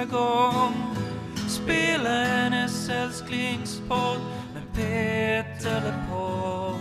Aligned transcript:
sista 0.00 0.16
gång. 0.16 0.74
Spela 1.48 2.24
hennes 2.24 2.88
älsklingspodd 2.88 4.20
med 4.54 4.62
Peter 4.74 5.82
LePaul 5.84 6.74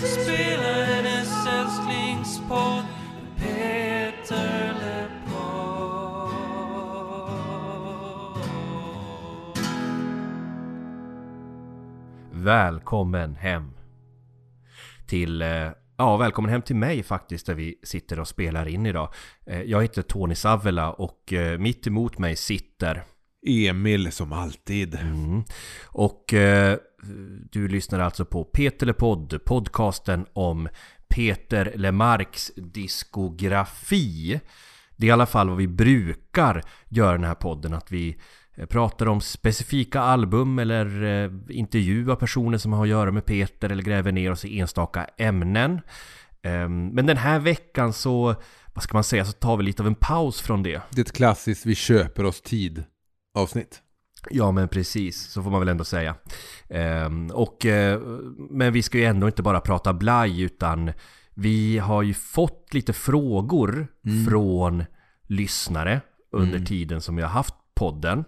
Spela 0.00 0.84
hennes 0.84 1.46
älsklingspodd 1.46 2.84
med 3.22 3.36
Peter 3.36 4.74
LePold 4.80 6.32
Välkommen 12.32 13.34
hem. 13.34 13.81
Till, 15.12 15.42
eh, 15.42 15.70
ja 15.96 16.16
välkommen 16.16 16.50
hem 16.50 16.62
till 16.62 16.76
mig 16.76 17.02
faktiskt 17.02 17.46
där 17.46 17.54
vi 17.54 17.74
sitter 17.82 18.20
och 18.20 18.28
spelar 18.28 18.68
in 18.68 18.86
idag. 18.86 19.14
Eh, 19.46 19.62
Jag 19.62 19.82
heter 19.82 20.02
Tony 20.02 20.34
Savela 20.34 20.92
och 20.92 21.32
eh, 21.32 21.58
mitt 21.58 21.86
emot 21.86 22.18
mig 22.18 22.36
sitter 22.36 23.02
Emil 23.46 24.12
som 24.12 24.32
alltid. 24.32 24.94
Mm. 24.94 25.44
Och 25.84 26.34
eh, 26.34 26.78
du 27.50 27.68
lyssnar 27.68 27.98
alltså 27.98 28.24
på 28.24 28.44
Peter 28.44 28.86
LePodd, 28.86 29.44
podcasten 29.44 30.26
om 30.32 30.68
Peter 31.08 31.72
Lemarks 31.76 32.52
diskografi. 32.56 34.40
Det 34.96 35.06
är 35.06 35.08
i 35.08 35.12
alla 35.12 35.26
fall 35.26 35.48
vad 35.48 35.58
vi 35.58 35.68
brukar 35.68 36.62
göra 36.88 37.14
i 37.14 37.18
den 37.18 37.26
här 37.26 37.34
podden, 37.34 37.74
att 37.74 37.92
vi 37.92 38.16
pratar 38.68 39.08
om 39.08 39.20
specifika 39.20 40.00
album 40.00 40.58
eller 40.58 41.02
eh, 41.02 41.30
intervjuar 41.48 42.16
personer 42.16 42.58
som 42.58 42.72
har 42.72 42.82
att 42.82 42.88
göra 42.88 43.10
med 43.10 43.26
Peter 43.26 43.70
eller 43.70 43.82
gräver 43.82 44.12
ner 44.12 44.30
oss 44.32 44.44
i 44.44 44.58
enstaka 44.60 45.06
ämnen. 45.18 45.80
Ehm, 46.42 46.88
Men 46.88 47.06
den 47.06 47.16
här 47.16 47.38
veckan 47.38 47.92
så, 47.92 48.34
vad 48.74 48.82
ska 48.82 48.94
man 48.94 49.04
säga, 49.04 49.24
så 49.24 49.32
tar 49.32 49.56
vi 49.56 49.62
lite 49.62 49.82
av 49.82 49.86
en 49.86 49.94
paus 49.94 50.40
från 50.40 50.62
det. 50.62 50.82
Det 50.90 51.00
är 51.00 51.04
ett 51.04 51.12
klassiskt 51.12 51.66
vi 51.66 51.74
köper 51.74 52.24
oss 52.24 52.40
tid 52.40 52.84
avsnitt. 53.34 53.82
Ja 54.30 54.50
men 54.50 54.68
precis, 54.68 55.22
så 55.30 55.42
får 55.42 55.50
man 55.50 55.60
väl 55.60 55.68
ändå 55.68 55.84
säga. 55.84 56.14
Ehm, 56.68 57.30
och, 57.30 57.66
eh, 57.66 58.00
men 58.50 58.72
vi 58.72 58.82
ska 58.82 58.98
ju 58.98 59.04
ändå 59.04 59.26
inte 59.26 59.42
bara 59.42 59.60
prata 59.60 59.92
blaj 59.92 60.42
utan 60.42 60.92
vi 61.34 61.78
har 61.78 62.02
ju 62.02 62.14
fått 62.14 62.74
lite 62.74 62.92
frågor 62.92 63.86
från 64.28 64.84
lyssnare 65.22 66.00
under 66.32 66.58
tiden 66.66 67.00
som 67.00 67.16
vi 67.16 67.22
har 67.22 67.28
haft 67.28 67.54
podden. 67.74 68.24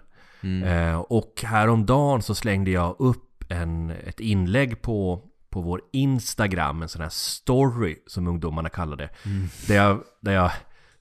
Eh, 0.65 0.97
och 0.97 1.43
häromdagen 1.45 2.23
så 2.23 2.35
slängde 2.35 2.71
jag 2.71 2.97
upp 2.99 3.45
en, 3.49 3.91
ett 3.91 4.21
inlägg 4.21 4.83
på, 4.83 5.23
på 5.51 5.61
vår 5.61 5.81
Instagram, 5.93 6.83
en 6.83 6.89
sån 6.89 7.03
här 7.03 7.09
story 7.09 7.97
som 8.07 8.27
ungdomarna 8.27 8.69
kallar 8.69 8.97
det. 8.97 9.09
Där, 9.67 9.77
jag, 9.77 10.01
där 10.21 10.33
jag 10.33 10.51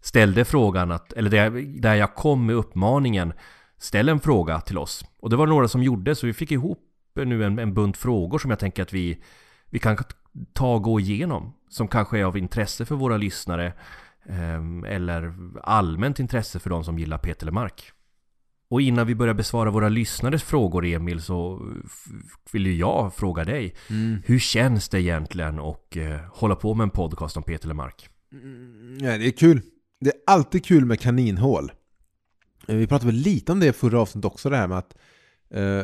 ställde 0.01 0.45
frågan, 0.45 0.91
att, 0.91 1.13
eller 1.13 1.29
där 1.29 1.43
jag, 1.43 1.81
där 1.81 1.95
jag 1.95 2.15
kom 2.15 2.45
med 2.45 2.55
uppmaningen 2.55 3.33
Ställ 3.83 4.09
en 4.09 4.19
fråga 4.19 4.61
till 4.61 4.77
oss. 4.77 5.05
Och 5.19 5.29
det 5.29 5.35
var 5.35 5.47
några 5.47 5.67
som 5.67 5.83
gjorde, 5.83 6.15
så 6.15 6.27
vi 6.27 6.33
fick 6.33 6.51
ihop 6.51 6.79
nu 7.15 7.43
en, 7.43 7.59
en 7.59 7.73
bunt 7.73 7.97
frågor 7.97 8.39
som 8.39 8.49
jag 8.49 8.59
tänker 8.59 8.83
att 8.83 8.93
vi, 8.93 9.23
vi 9.69 9.79
kan 9.79 9.97
ta 10.53 10.75
och 10.75 10.81
gå 10.81 10.99
igenom. 10.99 11.53
Som 11.69 11.87
kanske 11.87 12.19
är 12.19 12.23
av 12.23 12.37
intresse 12.37 12.85
för 12.85 12.95
våra 12.95 13.17
lyssnare. 13.17 13.73
ehm, 14.29 14.83
eller 14.83 15.33
allmänt 15.63 16.19
intresse 16.19 16.59
för 16.59 16.69
de 16.69 16.83
som 16.83 16.99
gillar 16.99 17.17
Peter 17.17 17.45
Lemark. 17.45 17.91
Och 18.73 18.81
innan 18.81 19.07
vi 19.07 19.15
börjar 19.15 19.33
besvara 19.33 19.71
våra 19.71 19.89
lyssnares 19.89 20.43
frågor 20.43 20.85
Emil 20.85 21.21
så 21.21 21.61
f- 21.85 22.13
vill 22.51 22.65
ju 22.67 22.75
jag 22.75 23.13
fråga 23.15 23.43
dig. 23.43 23.75
Hur 24.25 24.39
känns 24.39 24.89
det 24.89 25.01
egentligen 25.01 25.59
att 25.59 25.95
eh, 25.95 26.15
hålla 26.31 26.55
på 26.55 26.73
med 26.73 26.83
en 26.83 26.89
podcast 26.89 27.37
om 27.37 27.43
Peter 27.43 27.67
Lemark? 27.67 28.09
Ja, 28.99 29.17
det 29.17 29.27
är 29.27 29.31
kul. 29.31 29.61
Det 29.99 30.09
är 30.09 30.15
alltid 30.27 30.65
kul 30.65 30.85
med 30.85 30.99
kaninhål. 30.99 31.71
Eh, 32.67 32.75
Vi 32.75 32.87
pratade 32.87 33.11
väl 33.11 33.21
lite 33.21 33.51
om 33.51 33.59
det 33.59 33.67
i 33.67 33.73
förra 33.73 33.99
avsnittet 34.01 34.31
också, 34.31 34.49
det 34.49 34.57
här 34.57 34.67
med 34.67 34.77
att 34.77 34.95
eh, 35.53 35.83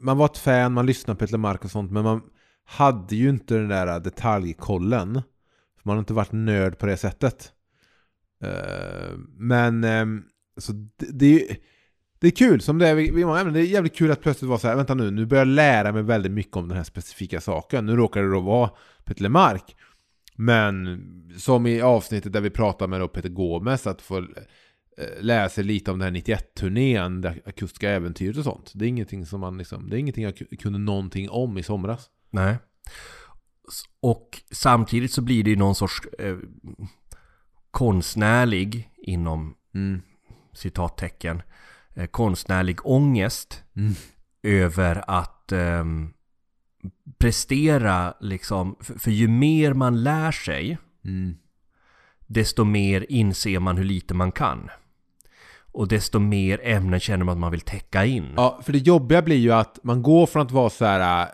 man 0.00 0.18
var 0.18 0.26
ett 0.26 0.38
fan, 0.38 0.72
man 0.72 0.86
lyssnade 0.86 1.18
på 1.18 1.26
Peter 1.26 1.38
Mark 1.38 1.64
och 1.64 1.70
sånt, 1.70 1.90
men 1.92 2.04
man 2.04 2.20
hade 2.64 3.16
ju 3.16 3.28
inte 3.28 3.54
den 3.54 3.68
där 3.68 4.00
detaljkollen. 4.00 5.12
För 5.14 5.88
man 5.88 5.96
har 5.96 5.98
inte 6.00 6.14
varit 6.14 6.32
nörd 6.32 6.78
på 6.78 6.86
det 6.86 6.96
sättet. 6.96 7.52
Eh, 8.44 9.16
men 9.36 9.84
ehm, 9.84 10.22
så 10.56 10.72
det, 10.72 11.06
det, 11.12 11.26
är 11.26 11.30
ju- 11.40 11.56
det 12.18 12.26
är 12.26 12.30
kul, 12.30 12.60
som 12.60 12.78
det 12.78 12.88
är 12.88 12.94
vid 12.94 13.26
många 13.26 13.40
ämnen. 13.40 13.54
Det 13.54 13.60
är 13.60 13.64
jävligt 13.64 13.96
kul 13.96 14.10
att 14.10 14.20
plötsligt 14.22 14.48
vara 14.48 14.58
så 14.58 14.68
här, 14.68 14.76
vänta 14.76 14.94
nu, 14.94 15.10
nu 15.10 15.26
börjar 15.26 15.46
jag 15.46 15.54
lära 15.54 15.92
mig 15.92 16.02
väldigt 16.02 16.32
mycket 16.32 16.56
om 16.56 16.68
den 16.68 16.76
här 16.76 16.84
specifika 16.84 17.40
saken. 17.40 17.86
Nu 17.86 17.96
råkar 17.96 18.22
det 18.22 18.30
då 18.30 18.40
vara 18.40 18.70
Peter 19.04 19.22
Lemark. 19.22 19.76
Men 20.36 21.00
som 21.38 21.66
i 21.66 21.80
avsnittet 21.80 22.32
där 22.32 22.40
vi 22.40 22.50
pratar 22.50 22.86
med 22.88 23.00
då 23.00 23.08
Peter 23.08 23.28
Gomes, 23.28 23.86
att 23.86 24.02
få 24.02 24.18
eh, 24.18 24.24
lära 25.20 25.48
sig 25.48 25.64
lite 25.64 25.90
om 25.90 25.98
den 25.98 26.14
här 26.14 26.20
91-turnén, 26.22 27.20
det 27.20 27.36
akustiska 27.44 27.90
äventyret 27.90 28.36
och 28.36 28.44
sånt. 28.44 28.72
Det 28.74 28.84
är 28.84 28.88
ingenting 28.88 29.26
som 29.26 29.40
man 29.40 29.58
liksom, 29.58 29.90
det 29.90 29.96
är 29.96 29.98
ingenting 29.98 30.24
jag 30.24 30.34
ku- 30.34 30.56
kunde 30.56 30.78
någonting 30.78 31.30
om 31.30 31.58
i 31.58 31.62
somras. 31.62 32.10
Nej. 32.30 32.56
Och 34.00 34.42
samtidigt 34.50 35.12
så 35.12 35.22
blir 35.22 35.44
det 35.44 35.50
ju 35.50 35.56
någon 35.56 35.74
sorts 35.74 36.00
eh, 36.18 36.36
konstnärlig, 37.70 38.90
inom 38.96 39.54
Mm. 39.74 40.00
Citattecken, 40.52 41.42
eh, 41.94 42.06
konstnärlig 42.06 42.86
ångest 42.86 43.62
Mm. 43.76 43.92
över 44.42 45.04
att 45.10 45.52
ehm, 45.52 46.12
prestera 47.18 48.14
liksom, 48.20 48.76
för, 48.80 48.98
för 48.98 49.10
ju 49.10 49.28
mer 49.28 49.72
man 49.74 50.02
lär 50.02 50.32
sig, 50.32 50.78
Mm. 51.04 51.36
desto 52.26 52.64
mer 52.64 53.06
inser 53.08 53.58
man 53.58 53.76
hur 53.76 53.84
lite 53.84 54.14
man 54.14 54.32
kan. 54.32 54.70
Och 55.72 55.88
desto 55.88 56.18
mer 56.18 56.60
ämnen 56.62 57.00
känner 57.00 57.24
man 57.24 57.32
att 57.32 57.38
man 57.40 57.50
vill 57.50 57.60
täcka 57.60 58.04
in. 58.04 58.32
Ja, 58.36 58.60
för 58.64 58.72
det 58.72 58.78
jobbiga 58.78 59.22
blir 59.22 59.36
ju 59.36 59.52
att 59.52 59.78
man 59.82 60.02
går 60.02 60.26
från 60.26 60.42
att 60.42 60.50
vara 60.50 60.70
så 60.70 60.84
här. 60.84 61.22
eh, 61.22 61.28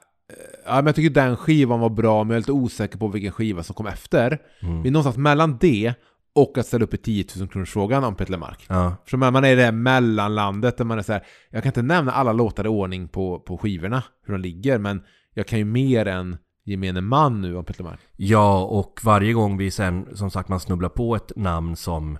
Ja, 0.67 0.75
men 0.75 0.87
jag 0.87 0.95
tycker 0.95 1.11
den 1.15 1.37
skivan 1.37 1.81
var 1.81 1.89
bra, 1.91 2.25
men 2.25 2.31
jag 2.31 2.37
är 2.37 2.41
lite 2.41 2.53
osäker 2.53 2.99
på 2.99 3.09
vilken 3.09 3.33
skiva 3.33 3.63
som 3.63 3.75
kom 3.75 3.87
efter. 3.87 4.39
Mm. 4.63 4.87
Är 4.87 4.91
någonstans 4.91 5.17
mellan 5.17 5.59
det 5.61 5.95
och 6.43 6.59
att 6.59 6.67
ställa 6.67 6.85
upp 6.85 6.95
i 6.95 6.97
10 6.97 7.25
000 7.39 7.49
kronors 7.49 7.71
frågan 7.71 8.05
om 8.05 8.15
Peter 8.15 8.33
Lemark. 8.33 8.67
Ja, 8.69 8.97
För 9.05 9.17
man 9.17 9.45
är 9.45 9.53
i 9.53 9.55
det 9.55 9.63
här 9.63 9.73
mellanlandet 9.73 10.77
där 10.77 10.85
man 10.85 10.99
är 10.99 11.03
så 11.03 11.13
här, 11.13 11.23
jag 11.51 11.63
kan 11.63 11.71
inte 11.71 11.83
nämna 11.83 12.13
alla 12.13 12.33
låtar 12.33 12.65
i 12.65 12.69
ordning 12.69 13.09
på, 13.09 13.39
på 13.39 13.59
skivorna, 13.59 14.03
hur 14.27 14.33
de 14.33 14.41
ligger, 14.41 14.79
men 14.79 15.03
jag 15.35 15.47
kan 15.47 15.59
ju 15.59 15.65
mer 15.65 16.07
än 16.07 16.37
gemene 16.65 17.01
man 17.01 17.41
nu 17.41 17.57
om 17.57 17.65
Peter 17.65 17.85
Lemark. 17.85 18.01
Ja, 18.17 18.65
och 18.65 19.01
varje 19.03 19.33
gång 19.33 19.57
vi 19.57 19.71
sen, 19.71 20.17
som 20.17 20.31
sagt, 20.31 20.49
man 20.49 20.61
snubblar 20.61 20.89
på 20.89 21.17
ett 21.17 21.33
namn 21.37 21.77
som 21.77 22.19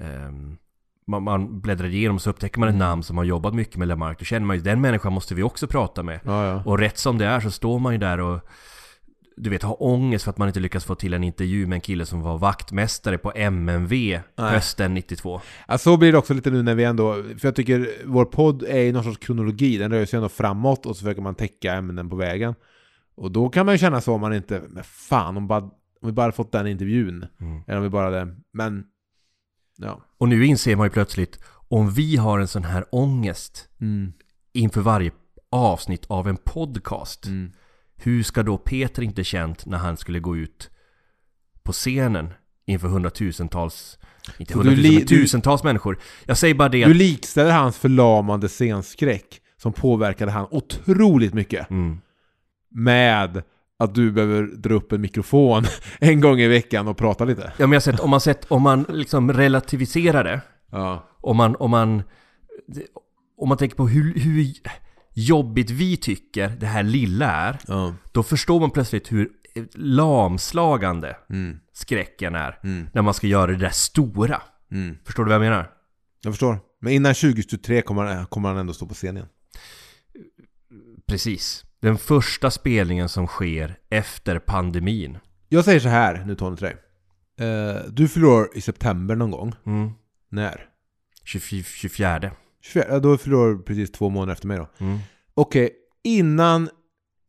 ehm, 0.00 0.56
man, 1.06 1.22
man 1.22 1.60
bläddrar 1.60 1.88
igenom 1.88 2.18
så 2.18 2.30
upptäcker 2.30 2.60
man 2.60 2.68
ett 2.68 2.74
namn 2.74 3.02
som 3.02 3.16
har 3.16 3.24
jobbat 3.24 3.54
mycket 3.54 3.76
med 3.76 3.88
Lamarck. 3.88 4.18
Då 4.18 4.24
känner 4.24 4.46
man 4.46 4.56
ju, 4.56 4.62
den 4.62 4.80
människan 4.80 5.12
måste 5.12 5.34
vi 5.34 5.42
också 5.42 5.66
prata 5.66 6.02
med. 6.02 6.20
Ja, 6.24 6.46
ja. 6.46 6.62
Och 6.64 6.78
rätt 6.78 6.98
som 6.98 7.18
det 7.18 7.26
är 7.26 7.40
så 7.40 7.50
står 7.50 7.78
man 7.78 7.92
ju 7.92 7.98
där 7.98 8.20
och 8.20 8.40
du 9.36 9.50
vet, 9.50 9.62
har 9.62 9.82
ångest 9.82 10.24
för 10.24 10.30
att 10.30 10.38
man 10.38 10.48
inte 10.48 10.60
lyckas 10.60 10.84
få 10.84 10.94
till 10.94 11.14
en 11.14 11.24
intervju 11.24 11.66
med 11.66 11.76
en 11.76 11.80
kille 11.80 12.06
som 12.06 12.20
var 12.20 12.38
vaktmästare 12.38 13.18
på 13.18 13.32
MNV 13.34 14.20
hösten 14.36 14.94
92. 14.94 15.40
Ja, 15.68 15.78
så 15.78 15.96
blir 15.96 16.12
det 16.12 16.18
också 16.18 16.34
lite 16.34 16.50
nu 16.50 16.62
när 16.62 16.74
vi 16.74 16.84
ändå, 16.84 17.14
för 17.14 17.48
jag 17.48 17.54
tycker 17.54 17.88
vår 18.04 18.24
podd 18.24 18.62
är 18.62 18.78
i 18.82 18.92
någon 18.92 19.04
sorts 19.04 19.18
kronologi, 19.26 19.78
den 19.78 19.90
rör 19.90 20.04
sig 20.04 20.16
ändå 20.16 20.28
framåt 20.28 20.86
och 20.86 20.96
så 20.96 21.00
försöker 21.04 21.22
man 21.22 21.34
täcka 21.34 21.74
ämnen 21.74 22.10
på 22.10 22.16
vägen. 22.16 22.54
Och 23.14 23.30
då 23.32 23.48
kan 23.48 23.66
man 23.66 23.74
ju 23.74 23.78
känna 23.78 24.00
så 24.00 24.14
om 24.14 24.20
man 24.20 24.34
inte, 24.34 24.62
men 24.68 24.84
fan 24.84 25.36
om, 25.36 25.46
bara, 25.46 25.62
om 25.62 25.70
vi 26.00 26.12
bara 26.12 26.32
fått 26.32 26.52
den 26.52 26.66
intervjun. 26.66 27.26
Mm. 27.40 27.62
Eller 27.66 27.76
om 27.76 27.82
vi 27.82 27.88
bara 27.88 28.04
hade, 28.04 28.36
men, 28.52 28.84
ja. 29.76 30.00
Och 30.18 30.28
nu 30.28 30.46
inser 30.46 30.76
man 30.76 30.86
ju 30.86 30.90
plötsligt, 30.90 31.38
om 31.68 31.90
vi 31.90 32.16
har 32.16 32.38
en 32.40 32.48
sån 32.48 32.64
här 32.64 32.84
ångest 32.92 33.68
Mm. 33.80 34.12
inför 34.52 34.80
varje 34.80 35.10
avsnitt 35.50 36.04
av 36.06 36.28
en 36.28 36.36
podcast. 36.36 37.26
Mm. 37.26 37.52
Hur 38.02 38.22
ska 38.22 38.42
då 38.42 38.58
Peter 38.58 39.02
inte 39.02 39.24
känt 39.24 39.66
när 39.66 39.78
han 39.78 39.96
skulle 39.96 40.20
gå 40.20 40.36
ut 40.36 40.70
på 41.62 41.72
scenen 41.72 42.30
inför 42.66 42.88
hundratusentals, 42.88 43.98
inte 44.38 44.52
du 44.54 44.58
hundratusentals, 44.58 44.98
men 44.98 45.06
tusentals 45.06 45.62
människor. 45.64 45.98
Jag 46.26 46.38
säger 46.38 46.54
bara 46.54 46.68
det 46.68 46.84
Du 46.84 46.90
att... 46.90 46.96
likställer 46.96 47.50
hans 47.52 47.78
förlamande 47.78 48.48
scenskräck, 48.48 49.40
som 49.56 49.72
påverkade 49.72 50.30
han 50.32 50.46
otroligt 50.50 51.34
mycket, 51.34 51.70
Mm, 51.70 51.98
med 52.70 53.42
att 53.78 53.94
du 53.94 54.10
behöver 54.12 54.42
dra 54.42 54.74
upp 54.74 54.92
en 54.92 55.00
mikrofon 55.00 55.64
en 56.00 56.20
gång 56.20 56.40
i 56.40 56.48
veckan 56.48 56.88
och 56.88 56.96
prata 56.96 57.24
lite. 57.24 57.52
ja 57.56 57.66
men 57.66 57.72
jag 57.72 57.82
sett, 57.82 58.00
om 58.00 58.10
man 58.10 58.20
sett, 58.20 58.44
om 58.50 58.62
man 58.62 58.86
liksom 58.88 59.32
relativiserar 59.32 60.24
det, 60.24 60.40
Ja. 60.70 61.08
om 61.20 61.36
man, 61.36 61.56
om 61.56 61.70
man, 61.70 62.02
om 63.38 63.48
man 63.48 63.58
tänker 63.58 63.76
på 63.76 63.88
hur, 63.88 64.14
hur 64.20 64.54
jobbigt 65.14 65.70
vi 65.70 65.96
tycker 65.96 66.48
det 66.48 66.66
här 66.66 66.82
lilla 66.82 67.30
är, 67.30 67.58
Ja. 67.68 67.94
då 68.12 68.22
förstår 68.22 68.60
man 68.60 68.70
plötsligt 68.70 69.12
hur 69.12 69.28
lamslagande 69.74 71.16
Mm. 71.30 71.58
skräcken 71.72 72.34
är 72.34 72.58
Mm. 72.64 72.88
när 72.94 73.02
man 73.02 73.14
ska 73.14 73.26
göra 73.26 73.46
det 73.50 73.56
där 73.56 73.70
stora. 73.70 74.42
Mm. 74.70 74.96
Förstår 75.04 75.24
du 75.24 75.28
vad 75.28 75.34
jag 75.34 75.50
menar? 75.50 75.70
Jag 76.22 76.32
förstår. 76.32 76.58
Men 76.80 76.92
innan 76.92 77.14
2023 77.14 77.82
kommer 77.82 78.04
han, 78.04 78.26
kommer 78.26 78.48
han 78.48 78.58
ändå 78.58 78.72
stå 78.72 78.86
på 78.86 78.94
scen 78.94 79.16
igen. 79.16 79.28
Precis. 81.06 81.64
Den 81.80 81.98
första 81.98 82.50
spelningen 82.50 83.08
som 83.08 83.26
sker 83.26 83.76
efter 83.90 84.38
pandemin. 84.38 85.18
Jag 85.48 85.64
säger 85.64 85.80
så 85.80 85.88
här 85.88 86.24
nu 86.26 86.34
Tony 86.34 86.56
till 86.56 86.64
dig. 86.66 86.76
Eh, 87.48 87.82
du 87.90 88.08
förlorar 88.08 88.56
i 88.56 88.60
september 88.60 89.14
någon 89.16 89.30
gång. 89.30 89.54
Mm. 89.66 89.90
När? 90.30 90.64
24. 91.24 92.30
24. 92.62 92.82
24, 92.82 92.84
ja, 92.88 93.00
då 93.00 93.18
förlorar 93.18 93.52
du 93.52 93.62
precis 93.62 93.92
två 93.92 94.08
månader 94.10 94.32
efter 94.32 94.46
mig 94.46 94.56
då. 94.56 94.68
Mm. 94.78 94.98
Okej, 95.34 95.70
innan, 96.04 96.68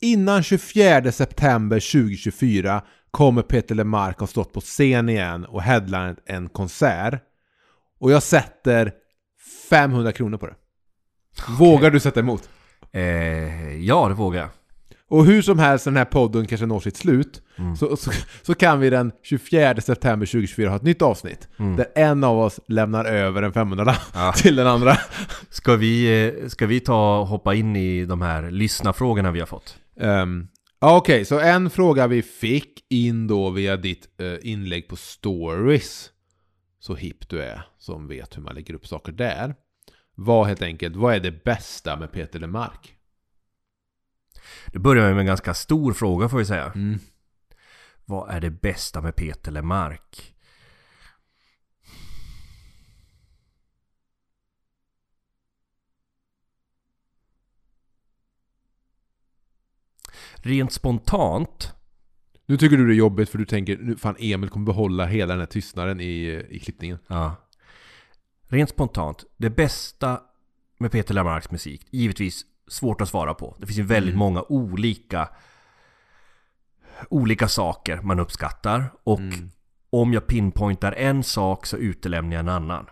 innan 0.01 0.43
24 0.43 1.11
september 1.11 1.79
2024 1.79 2.81
kommer 3.11 3.41
Peter 3.41 3.75
LeMarc 3.75 4.17
ha 4.19 4.27
stått 4.27 4.53
på 4.53 4.61
scen 4.61 5.09
igen 5.09 5.45
och 5.45 5.61
headlinat 5.61 6.17
en 6.25 6.49
konsert. 6.49 7.23
Och 7.99 8.11
jag 8.11 8.23
sätter 8.23 8.91
500 9.69 10.11
kronor 10.11 10.37
på 10.37 10.45
det. 10.45 10.55
Vågar 11.59 11.91
du 11.91 11.99
sätta 11.99 12.19
emot? 12.19 12.49
Eh, 12.91 13.75
ja, 13.75 14.07
det 14.07 14.13
vågar 14.13 14.41
jag. 14.41 14.49
Och 15.13 15.25
hur 15.25 15.41
som 15.41 15.59
helst, 15.59 15.85
den 15.85 15.97
här 15.97 16.05
podden 16.05 16.47
kanske 16.47 16.65
når 16.65 16.79
sitt 16.79 16.97
slut, 16.97 17.41
Mm. 17.57 17.75
så, 17.75 17.97
så, 17.97 18.11
så 18.41 18.55
kan 18.55 18.79
vi 18.79 18.89
den 18.89 19.11
24 19.23 19.81
september 19.81 20.25
2024 20.25 20.69
ha 20.69 20.75
ett 20.75 20.81
nytt 20.83 21.01
avsnitt. 21.01 21.47
Mm. 21.59 21.75
Där 21.75 21.85
en 21.95 22.23
av 22.23 22.39
oss 22.39 22.59
lämnar 22.67 23.05
över 23.05 23.41
en 23.43 23.53
500 23.53 23.95
Ja. 24.13 24.33
till 24.35 24.55
den 24.55 24.67
andra. 24.67 24.97
Ska 25.49 25.75
vi, 25.75 26.25
eh, 26.27 26.47
ska 26.47 26.65
vi 26.65 26.79
ta 26.79 27.23
hoppa 27.23 27.53
in 27.53 27.75
i 27.75 28.05
de 28.05 28.21
här 28.21 28.51
lyssnarfrågorna 28.51 29.31
vi 29.31 29.39
har 29.39 29.47
fått? 29.47 29.77
Um, 29.99 30.47
Okej, 30.79 31.25
så 31.25 31.39
en 31.39 31.69
fråga 31.69 32.07
vi 32.07 32.21
fick 32.21 32.85
in 32.89 33.27
då 33.27 33.49
via 33.49 33.77
ditt 33.77 34.21
eh, 34.21 34.51
inlägg 34.51 34.87
på 34.87 34.95
stories. 34.95 36.09
Så 36.79 36.95
hipp 36.95 37.29
du 37.29 37.41
är 37.41 37.61
som 37.77 38.07
vet 38.07 38.37
hur 38.37 38.41
man 38.41 38.55
lägger 38.55 38.73
upp 38.73 38.87
saker 38.87 39.11
där. 39.11 39.55
Var 40.15 40.45
helt 40.45 40.61
enkelt, 40.61 40.95
vad 40.95 41.15
är 41.15 41.19
det 41.19 41.43
bästa 41.43 41.95
med 41.95 42.11
Peter 42.11 42.39
LeMarc? 42.39 42.93
Det 44.67 44.79
börjar 44.79 45.09
med 45.09 45.19
en 45.19 45.25
ganska 45.25 45.53
stor 45.53 45.93
fråga 45.93 46.29
får 46.29 46.37
vi 46.37 46.45
säga. 46.45 46.71
Mm. 46.75 46.99
Vad 48.05 48.29
är 48.29 48.41
det 48.41 48.49
bästa 48.49 49.01
med 49.01 49.15
Peter 49.15 49.51
LeMarc? 49.51 50.33
Rent 60.35 60.73
spontant 60.73 61.73
Nu 62.45 62.57
tycker 62.57 62.77
du 62.77 62.87
det 62.87 62.93
är 62.93 62.95
jobbigt 62.95 63.29
för 63.29 63.37
du 63.37 63.45
tänker, 63.45 63.77
nu 63.77 63.95
fan 63.95 64.15
Emil 64.19 64.49
kommer 64.49 64.65
behålla 64.65 65.05
hela 65.05 65.33
den 65.33 65.39
här 65.39 65.47
tystnaden 65.47 66.01
i, 66.01 66.45
i 66.49 66.59
klippningen. 66.59 66.97
Ja. 67.07 67.35
Rent 68.41 68.69
spontant, 68.69 69.25
det 69.37 69.49
bästa 69.49 70.21
med 70.77 70.91
Peter 70.91 71.13
Lemarks 71.13 71.51
musik, 71.51 71.87
givetvis 71.89 72.45
svårt 72.67 73.01
att 73.01 73.09
svara 73.09 73.33
på. 73.33 73.55
Det 73.59 73.65
finns 73.65 73.79
ju 73.79 73.83
väldigt 73.83 74.13
Mm. 74.13 74.19
många 74.19 74.41
olika 74.49 75.29
olika 77.09 77.47
saker 77.47 78.01
man 78.01 78.19
uppskattar 78.19 78.93
och 79.03 79.19
Mm. 79.19 79.49
om 79.89 80.13
jag 80.13 80.27
pinpointar 80.27 80.91
en 80.91 81.23
sak 81.23 81.65
så 81.65 81.77
utelämnar 81.77 82.33
jag 82.35 82.39
en 82.39 82.49
annan. 82.49 82.85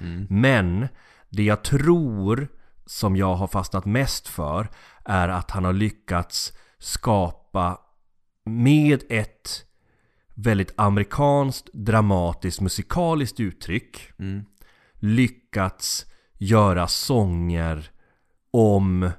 Mm. 0.00 0.26
Men 0.30 0.88
det 1.28 1.42
jag 1.42 1.64
tror 1.64 2.48
som 2.86 3.16
jag 3.16 3.34
har 3.34 3.46
fastnat 3.46 3.84
mest 3.84 4.28
för 4.28 4.68
är 5.04 5.28
att 5.28 5.50
han 5.50 5.64
har 5.64 5.72
lyckats 5.72 6.52
skapa 6.78 7.78
med 8.44 9.02
ett 9.10 9.64
väldigt 10.34 10.72
amerikanskt, 10.76 11.68
dramatiskt, 11.72 12.60
musikaliskt 12.60 13.40
uttryck 13.40 14.12
Mm. 14.18 14.44
lyckats 14.94 16.06
göra 16.38 16.86
sånger 16.88 17.90
om 18.50 19.10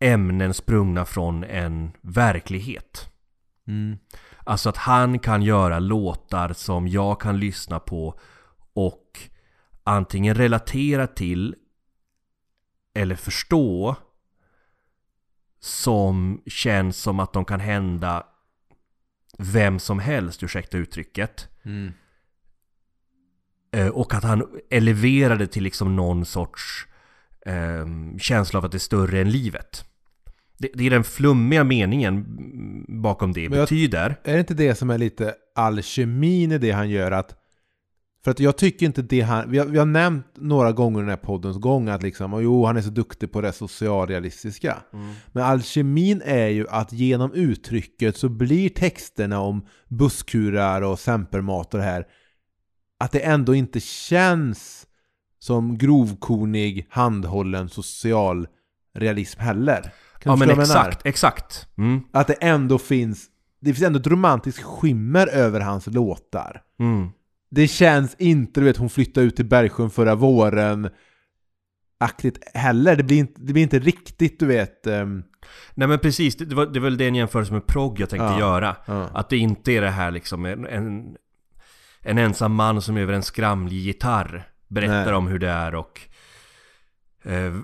ämnen 0.00 0.54
sprungna 0.54 1.04
från 1.04 1.44
en 1.44 1.92
verklighet. 2.00 3.08
Mm. 3.66 3.98
Alltså 4.44 4.68
att 4.68 4.76
han 4.76 5.18
kan 5.18 5.42
göra 5.42 5.78
låtar 5.78 6.52
som 6.52 6.88
jag 6.88 7.20
kan 7.20 7.38
lyssna 7.38 7.80
på 7.80 8.20
och 8.72 9.18
antingen 9.84 10.34
relatera 10.34 11.06
till 11.06 11.56
eller 12.94 13.16
förstå 13.16 13.96
som 15.60 16.42
känns 16.46 16.96
som 16.96 17.20
att 17.20 17.32
de 17.32 17.44
kan 17.44 17.60
hända 17.60 18.26
vem 19.38 19.78
som 19.78 19.98
helst, 19.98 20.42
ursäkta 20.42 20.78
uttrycket. 20.78 21.48
Mm. 21.62 21.92
Eh, 23.72 23.88
Och 23.88 24.14
att 24.14 24.24
han 24.24 24.60
eleverade 24.70 25.46
till 25.46 25.62
liksom 25.62 25.96
någon 25.96 26.24
sorts 26.24 26.86
eh, 27.46 27.86
känsla 28.18 28.58
av 28.58 28.64
att 28.64 28.72
det 28.72 28.76
är 28.76 28.78
större 28.78 29.20
än 29.20 29.30
livet. 29.30 29.84
Det, 30.58 30.68
det 30.74 30.86
är 30.86 30.90
den 30.90 31.04
flummiga 31.04 31.64
meningen 31.64 32.14
mm, 32.14 33.02
bakom 33.02 33.32
det 33.32 33.48
Men 33.48 33.58
jag- 33.58 33.64
betyder. 33.66 34.16
Är 34.24 34.32
det 34.34 34.40
inte 34.40 34.54
det 34.54 34.74
som 34.74 34.90
är 34.90 34.98
lite 34.98 35.34
alkemin 35.54 36.52
i 36.52 36.58
det 36.58 36.70
han 36.70 36.90
gör? 36.90 37.10
Att, 37.12 37.34
för 38.24 38.30
att 38.30 38.40
jag 38.40 38.56
tycker 38.58 38.86
inte 38.86 39.02
det 39.02 39.20
han... 39.20 39.50
Vi 39.50 39.58
har, 39.58 39.66
vi 39.66 39.78
har 39.78 39.86
nämnt 39.86 40.26
några 40.34 40.72
gånger 40.72 40.98
i 40.98 41.02
den 41.02 41.08
här 41.10 41.16
poddens 41.16 41.56
gång 41.58 41.88
att 41.88 42.02
liksom, 42.02 42.34
"Åh, 42.34 42.42
jo, 42.42 42.64
han 42.66 42.76
är 42.76 42.80
så 42.82 42.90
duktig 42.90 43.32
på 43.32 43.40
det 43.40 43.52
socialrealistiska. 43.52 44.76
Men 45.32 45.44
alkemin 45.44 46.22
är 46.24 46.48
ju 46.48 46.68
att 46.68 46.92
genom 46.92 47.32
uttrycket 47.32 48.16
så 48.16 48.28
blir 48.28 48.68
texterna 48.68 49.40
om 49.40 49.66
busskurar 49.88 50.82
och 50.82 50.98
sempermat 50.98 51.74
och 51.74 51.80
det 51.80 51.86
här 51.86 52.06
att 53.00 53.12
det 53.12 53.20
ändå 53.20 53.54
inte 53.54 53.80
känns 53.80 54.86
som 55.44 55.78
grovkornig, 55.78 56.86
handhållen 56.90 57.68
socialrealism 57.68 59.40
heller. 59.40 59.82
Kan 60.18 60.32
Ja 60.32 60.36
men 60.36 60.50
exakt, 60.60 61.06
exakt. 61.06 61.68
Mm, 61.78 62.00
Att 62.12 62.26
det 62.26 62.34
ändå 62.34 62.78
finns 62.78 63.26
Det 63.60 63.74
finns 63.74 63.86
ändå 63.86 63.98
ett 63.98 64.06
romantiskt 64.06 64.62
skimmer 64.62 65.26
över 65.26 65.60
hans 65.60 65.86
låtar 65.86 66.62
mm. 66.80 67.08
Det 67.50 67.68
känns 67.68 68.14
inte, 68.18 68.60
du 68.60 68.64
vet, 68.64 68.76
hon 68.76 68.90
flyttade 68.90 69.26
ut 69.26 69.36
till 69.36 69.44
Bergsjön 69.44 69.90
förra 69.90 70.14
våren 70.14 70.90
Aktigt 71.98 72.38
heller, 72.54 72.96
det 72.96 73.02
blir 73.02 73.18
inte, 73.18 73.40
det 73.40 73.52
blir 73.52 73.62
inte 73.62 73.78
riktigt, 73.78 74.38
du 74.38 74.46
vet 74.46 74.86
ehm, 74.86 75.22
Nej 75.74 75.88
men 75.88 75.98
precis, 75.98 76.36
det 76.36 76.44
det 76.44 76.54
var, 76.54 76.66
det 76.66 76.80
var 76.80 76.84
väl 76.84 76.96
den 76.96 77.14
jämförelse 77.14 77.52
med 77.52 77.66
progg 77.66 78.00
jag 78.00 78.10
tänkte 78.10 78.26
Ja. 78.26 78.38
göra. 78.38 78.76
ja. 78.86 79.08
Att 79.14 79.30
det 79.30 79.36
inte 79.36 79.72
är 79.72 79.80
det 79.80 79.90
här 79.90 80.10
liksom 80.10 80.44
en, 80.44 80.66
en, 80.66 81.16
en 82.00 82.18
ensam 82.18 82.54
man 82.54 82.82
som 82.82 82.96
över 82.96 83.12
en 83.12 83.22
skramlig 83.22 83.76
gitarr 83.78 84.53
berättar 84.74 85.04
Nej. 85.04 85.14
om 85.14 85.26
hur 85.26 85.38
det 85.38 85.50
är 85.50 85.74
och 85.74 86.00
eh, 87.22 87.54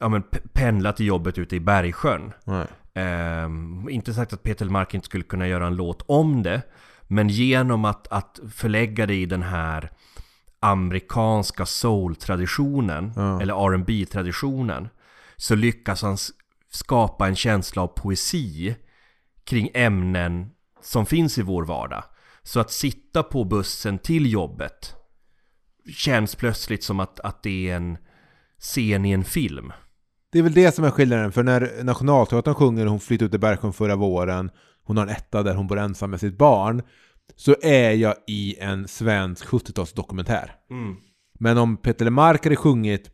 ja, 0.00 0.08
men 0.08 0.22
pendla 0.52 0.92
till 0.92 1.06
jobbet 1.06 1.38
ute 1.38 1.56
i 1.56 1.60
Bergsjön. 1.60 2.32
Ehm, 2.94 3.88
inte 3.88 4.14
sagt 4.14 4.32
att 4.32 4.42
Peter 4.42 4.66
Mark 4.66 4.94
inte 4.94 5.06
skulle 5.06 5.24
kunna 5.24 5.48
göra 5.48 5.66
en 5.66 5.76
låt 5.76 6.02
om 6.06 6.42
det. 6.42 6.62
Men 7.02 7.28
genom 7.28 7.84
att, 7.84 8.08
att 8.08 8.40
förlägga 8.54 9.06
det 9.06 9.14
i 9.14 9.26
den 9.26 9.42
här 9.42 9.90
amerikanska 10.60 11.66
soul-traditionen, 11.66 13.12
Ja. 13.16 13.40
eller 13.42 13.54
rb 13.54 14.10
traditionen 14.10 14.88
så 15.36 15.54
lyckas 15.54 16.02
han 16.02 16.16
skapa 16.70 17.28
en 17.28 17.36
känsla 17.36 17.82
av 17.82 17.86
poesi 17.86 18.76
kring 19.44 19.70
ämnen 19.74 20.50
som 20.80 21.06
finns 21.06 21.38
i 21.38 21.42
vår 21.42 21.64
vardag. 21.64 22.04
Så 22.42 22.60
att 22.60 22.70
sitta 22.70 23.22
på 23.22 23.44
bussen 23.44 23.98
till 23.98 24.32
jobbet 24.32 24.96
känns 25.88 26.34
plötsligt 26.34 26.84
som 26.84 27.00
att, 27.00 27.20
att 27.20 27.42
det 27.42 27.70
är 27.70 27.76
en 27.76 27.98
scen 28.58 29.04
i 29.04 29.10
en 29.10 29.24
film. 29.24 29.72
Det 30.32 30.38
är 30.38 30.42
väl 30.42 30.52
det 30.52 30.74
som 30.74 30.84
är 30.84 30.90
skillnaden, 30.90 31.32
för 31.32 31.42
när 31.42 31.84
Nationalteatern 31.84 32.54
sjunger 32.54 32.86
Hon 32.86 33.00
flyttade 33.00 33.26
ut 33.26 33.30
till 33.30 33.40
Bergsjön 33.40 33.72
förra 33.72 33.96
våren 33.96 34.50
Hon 34.84 34.96
har 34.96 35.06
en 35.06 35.12
etta 35.12 35.42
där 35.42 35.54
hon 35.54 35.66
bor 35.66 35.78
ensam 35.78 36.10
med 36.10 36.20
sitt 36.20 36.38
barn 36.38 36.82
Så 37.36 37.56
är 37.62 37.90
jag 37.90 38.14
i 38.26 38.56
en 38.58 38.88
svensk 38.88 39.46
70-talsdokumentär 39.46 40.50
Men 41.38 41.58
om 41.58 41.76
Peter 41.76 42.04
LeMarc 42.04 42.44
hade 42.44 42.56
sjungit 42.56 43.10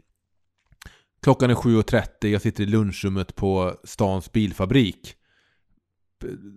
Klockan 1.23 1.51
är 1.51 1.55
7.30, 1.55 2.27
jag 2.27 2.43
sitter 2.43 2.63
i 2.63 2.67
lunchrummet 2.67 3.37
på 3.37 3.75
stans 3.85 4.33
bilfabrik 4.33 5.15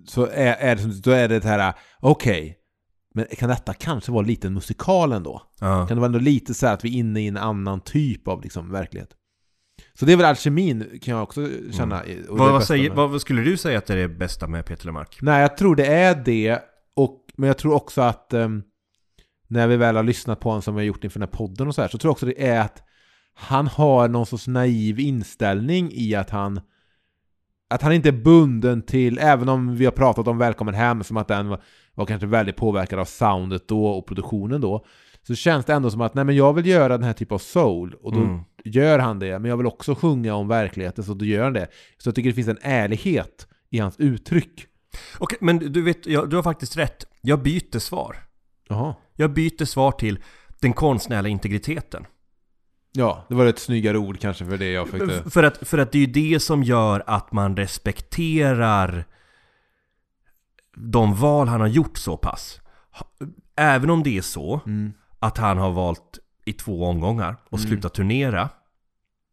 Så 0.08 0.26
är, 0.26 0.54
är, 0.54 0.76
det, 0.76 1.02
då 1.02 1.12
är 1.12 1.30
det 1.30 1.40
det 1.40 1.48
här, 1.48 1.74
okej 2.00 2.61
Men 3.14 3.26
kan 3.38 3.50
detta 3.50 3.74
kanske 3.74 4.12
vara 4.12 4.26
lite 4.26 4.48
en 4.48 4.54
musikal 4.54 5.12
ändå? 5.12 5.42
Ja. 5.60 5.88
Kan 5.88 5.98
det 5.98 6.02
vara 6.02 6.06
ändå 6.06 6.20
lite 6.20 6.54
så 6.54 6.68
här 6.68 6.74
att 6.74 6.86
vi 6.86 6.90
är 6.90 7.00
inne 7.00 7.22
i 7.22 7.28
en 7.28 7.38
annan 7.38 7.82
typ 7.82 8.28
av 8.28 8.44
liksom, 8.44 8.72
verklighet? 8.72 9.10
Så 9.94 10.06
det 10.06 10.14
är 10.14 10.18
väl 10.18 10.26
alkemin 10.26 11.00
kan 11.02 11.14
jag 11.14 11.24
också 11.24 11.48
känna. 11.72 12.04
Mm. 12.04 12.26
Vad, 12.30 12.52
vad, 12.52 12.64
säger, 12.64 12.90
vad, 12.90 13.22
skulle 13.22 13.42
du 13.42 13.58
säga 13.58 13.78
att 13.78 13.86
det 13.86 13.94
är 13.94 13.98
det 13.98 14.08
bästa 14.08 14.48
med 14.48 14.66
Peter 14.66 14.86
Lemark? 14.86 15.18
Nej, 15.22 15.42
jag 15.42 15.58
tror 15.58 15.76
det 15.76 15.86
är 15.86 16.16
det. 16.16 16.60
Och, 16.96 17.26
men 17.36 17.48
jag 17.48 17.58
tror 17.58 17.74
också 17.74 18.02
att 18.02 18.34
ehm, 18.34 18.64
när 19.48 19.68
vi 19.68 19.78
väl 19.78 19.96
har 19.96 20.04
lyssnat 20.04 20.40
på 20.40 20.50
honom 20.50 20.62
som 20.62 20.76
vi 20.76 20.82
har 20.82 20.86
gjort 20.86 21.04
inför 21.04 21.20
den 21.20 21.30
här 21.30 21.38
podden 21.38 21.68
och 21.68 21.76
så 21.76 21.82
här, 21.82 21.90
så 21.90 21.98
tror 21.98 22.10
jag 22.10 22.12
också 22.12 22.26
det 22.26 22.48
är 22.48 22.62
att 22.62 22.84
han 23.34 23.68
har 23.68 24.08
någon 24.08 24.26
sorts 24.26 24.48
naiv 24.48 25.00
inställning 25.00 25.92
i 25.94 26.16
att 26.16 26.30
han 26.30 26.62
att 27.70 27.82
han 27.82 27.94
inte 27.94 28.10
är 28.10 28.24
bunden 28.24 28.82
till, 28.82 29.20
även 29.22 29.50
om 29.50 29.76
vi 29.76 29.86
har 29.86 29.92
pratat 29.92 30.28
om 30.28 30.38
Välkommen 30.38 30.74
Hem 30.74 31.04
som 31.04 31.18
att 31.18 31.28
den 31.28 31.48
var, 31.48 31.62
var 31.96 32.06
kanske 32.06 32.28
väldigt 32.28 32.56
påverkad 32.56 33.00
av 33.00 33.06
soundet 33.06 33.68
då 33.68 33.86
och 33.86 34.06
produktionen 34.08 34.62
då, 34.62 34.86
så 35.28 35.36
känns 35.36 35.66
det 35.66 35.74
ändå 35.74 35.92
som 35.92 36.02
att 36.02 36.14
nej 36.14 36.26
men 36.26 36.36
jag 36.36 36.54
vill 36.54 36.66
göra 36.66 36.98
den 36.98 37.04
här 37.04 37.14
typen 37.14 37.36
av 37.36 37.40
soul 37.40 37.96
och 38.02 38.14
då 38.14 38.20
Mm. 38.20 38.40
gör 38.64 39.00
han 39.00 39.20
det. 39.20 39.40
Men 39.40 39.50
jag 39.50 39.58
vill 39.58 39.66
också 39.68 39.96
sjunga 39.96 40.34
om 40.36 40.48
verkligheten 40.48 41.04
så 41.04 41.14
då 41.14 41.26
gör 41.26 41.44
han 41.44 41.54
det. 41.54 41.68
Så 41.98 42.08
jag 42.08 42.16
tycker 42.16 42.30
det 42.30 42.36
finns 42.36 42.48
en 42.48 42.58
ärlighet 42.62 43.48
i 43.70 43.80
hans 43.80 44.00
uttryck. 44.00 44.66
Okej, 45.18 45.38
men 45.42 45.58
du 45.60 45.82
vet, 45.82 46.06
jag, 46.06 46.30
du 46.30 46.36
har 46.36 46.44
faktiskt 46.44 46.78
rätt. 46.78 47.06
Jag 47.22 47.42
byter 47.42 47.80
svar. 47.80 48.16
Jaha. 48.70 48.96
Jag 49.16 49.34
byter 49.34 49.66
svar 49.66 49.92
till 49.92 50.20
den 50.60 50.74
konstnärliga 50.74 51.32
integriteten. 51.32 52.06
Ja, 52.94 53.26
det 53.30 53.36
var 53.36 53.46
ett 53.46 53.60
snyggare 53.60 53.98
ord 53.98 54.20
kanske 54.20 54.46
för 54.46 54.58
det 54.58 54.72
jag 54.72 54.90
fick. 54.90 55.32
För 55.34 55.44
att, 55.44 55.58
för 55.68 55.78
att 55.78 55.92
det 55.92 55.98
är 55.98 56.06
ju 56.06 56.32
det 56.32 56.40
som 56.40 56.64
gör 56.64 57.04
att 57.08 57.32
man 57.32 57.58
respekterar 57.58 59.06
de 60.78 61.16
val 61.16 61.48
han 61.48 61.62
har 61.62 61.68
gjort 61.68 61.98
så 61.98 62.18
pass. 62.18 62.62
Även 63.56 63.90
om 63.90 64.04
det 64.04 64.18
är 64.18 64.22
så 64.22 64.62
Mm. 64.66 64.94
att 65.20 65.38
han 65.38 65.58
har 65.58 65.72
valt 65.72 66.20
i 66.46 66.54
två 66.54 66.86
omgångar 66.86 67.36
och 67.50 67.58
Mm. 67.60 67.70
slutat 67.70 67.94
turnera. 67.94 68.50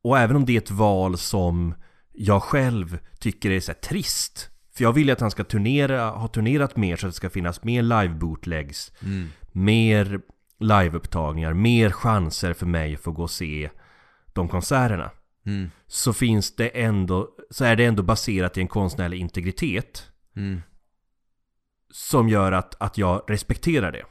Och 0.04 0.18
även 0.18 0.36
om 0.36 0.44
det 0.44 0.52
är 0.52 0.58
ett 0.58 0.70
val 0.70 1.18
som 1.18 1.74
jag 2.12 2.42
själv 2.42 2.98
tycker 3.18 3.50
är 3.50 3.60
så 3.60 3.72
trist. 3.74 4.50
För 4.74 4.84
jag 4.84 4.92
vill 4.92 5.06
ju 5.06 5.12
att 5.12 5.20
han 5.20 5.30
ska 5.30 5.44
turnera, 5.44 6.10
ha 6.10 6.28
turnerat 6.28 6.76
mer 6.76 6.96
så 6.96 7.06
att 7.06 7.12
det 7.12 7.16
ska 7.16 7.30
finnas 7.30 7.62
mer 7.64 7.82
live 7.82 8.08
bootlegs. 8.14 8.92
Mm. 9.02 9.28
Mer 9.52 10.20
liveupptagningar, 10.60 11.52
mer 11.54 11.90
chanser 11.90 12.52
för 12.52 12.66
mig 12.66 12.94
att 12.94 13.00
få 13.00 13.12
gå 13.12 13.22
och 13.22 13.30
se 13.30 13.70
de 14.32 14.48
konserterna. 14.48 15.10
Mm. 15.46 15.70
Så 15.86 16.12
finns 16.12 16.56
det 16.56 16.68
ändå, 16.68 17.28
så 17.50 17.64
är 17.64 17.76
det 17.76 17.84
ändå 17.84 18.02
baserat 18.02 18.56
i 18.58 18.60
en 18.60 18.68
konstnärlig 18.68 19.18
integritet. 19.20 20.10
Mm. 20.36 20.62
Som 21.90 22.28
gör 22.28 22.52
att, 22.52 22.74
att 22.80 22.98
jag 22.98 23.22
respekterar 23.28 23.92
det. 23.92 24.04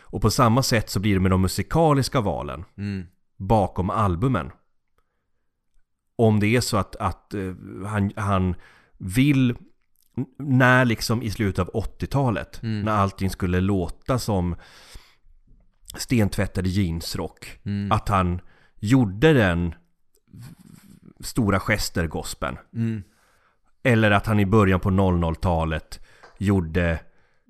Och 0.00 0.22
på 0.22 0.30
samma 0.30 0.62
sätt 0.62 0.90
så 0.90 1.00
blir 1.00 1.14
det 1.14 1.20
med 1.20 1.30
de 1.30 1.40
musikaliska 1.42 2.20
valen 2.20 2.64
Mm. 2.78 3.06
bakom 3.36 3.90
albumen. 3.90 4.50
Om 6.16 6.40
det 6.40 6.46
är 6.56 6.60
så 6.60 6.76
att, 6.76 6.96
att 6.96 7.34
eh, 7.34 7.54
han, 7.86 8.12
han 8.16 8.54
vill, 8.98 9.56
när 10.38 10.84
liksom 10.84 11.22
i 11.22 11.30
slutet 11.30 11.58
av 11.68 11.82
80-talet, 11.84 12.62
Mm. 12.62 12.80
när 12.82 12.92
allting 12.92 13.30
skulle 13.30 13.60
låta 13.60 14.18
som 14.18 14.56
stentvättade 15.96 16.68
jeansrock, 16.68 17.58
Mm. 17.64 17.92
att 17.92 18.08
han 18.08 18.40
gjorde 18.80 19.32
den 19.32 19.74
stora 21.20 21.60
gester 21.60 22.06
gospeln. 22.06 22.56
Mm. 22.74 23.02
Eller 23.82 24.10
att 24.10 24.26
han 24.26 24.40
i 24.40 24.46
början 24.46 24.80
på 24.80 24.90
00-talet 24.90 26.06
gjorde 26.38 27.00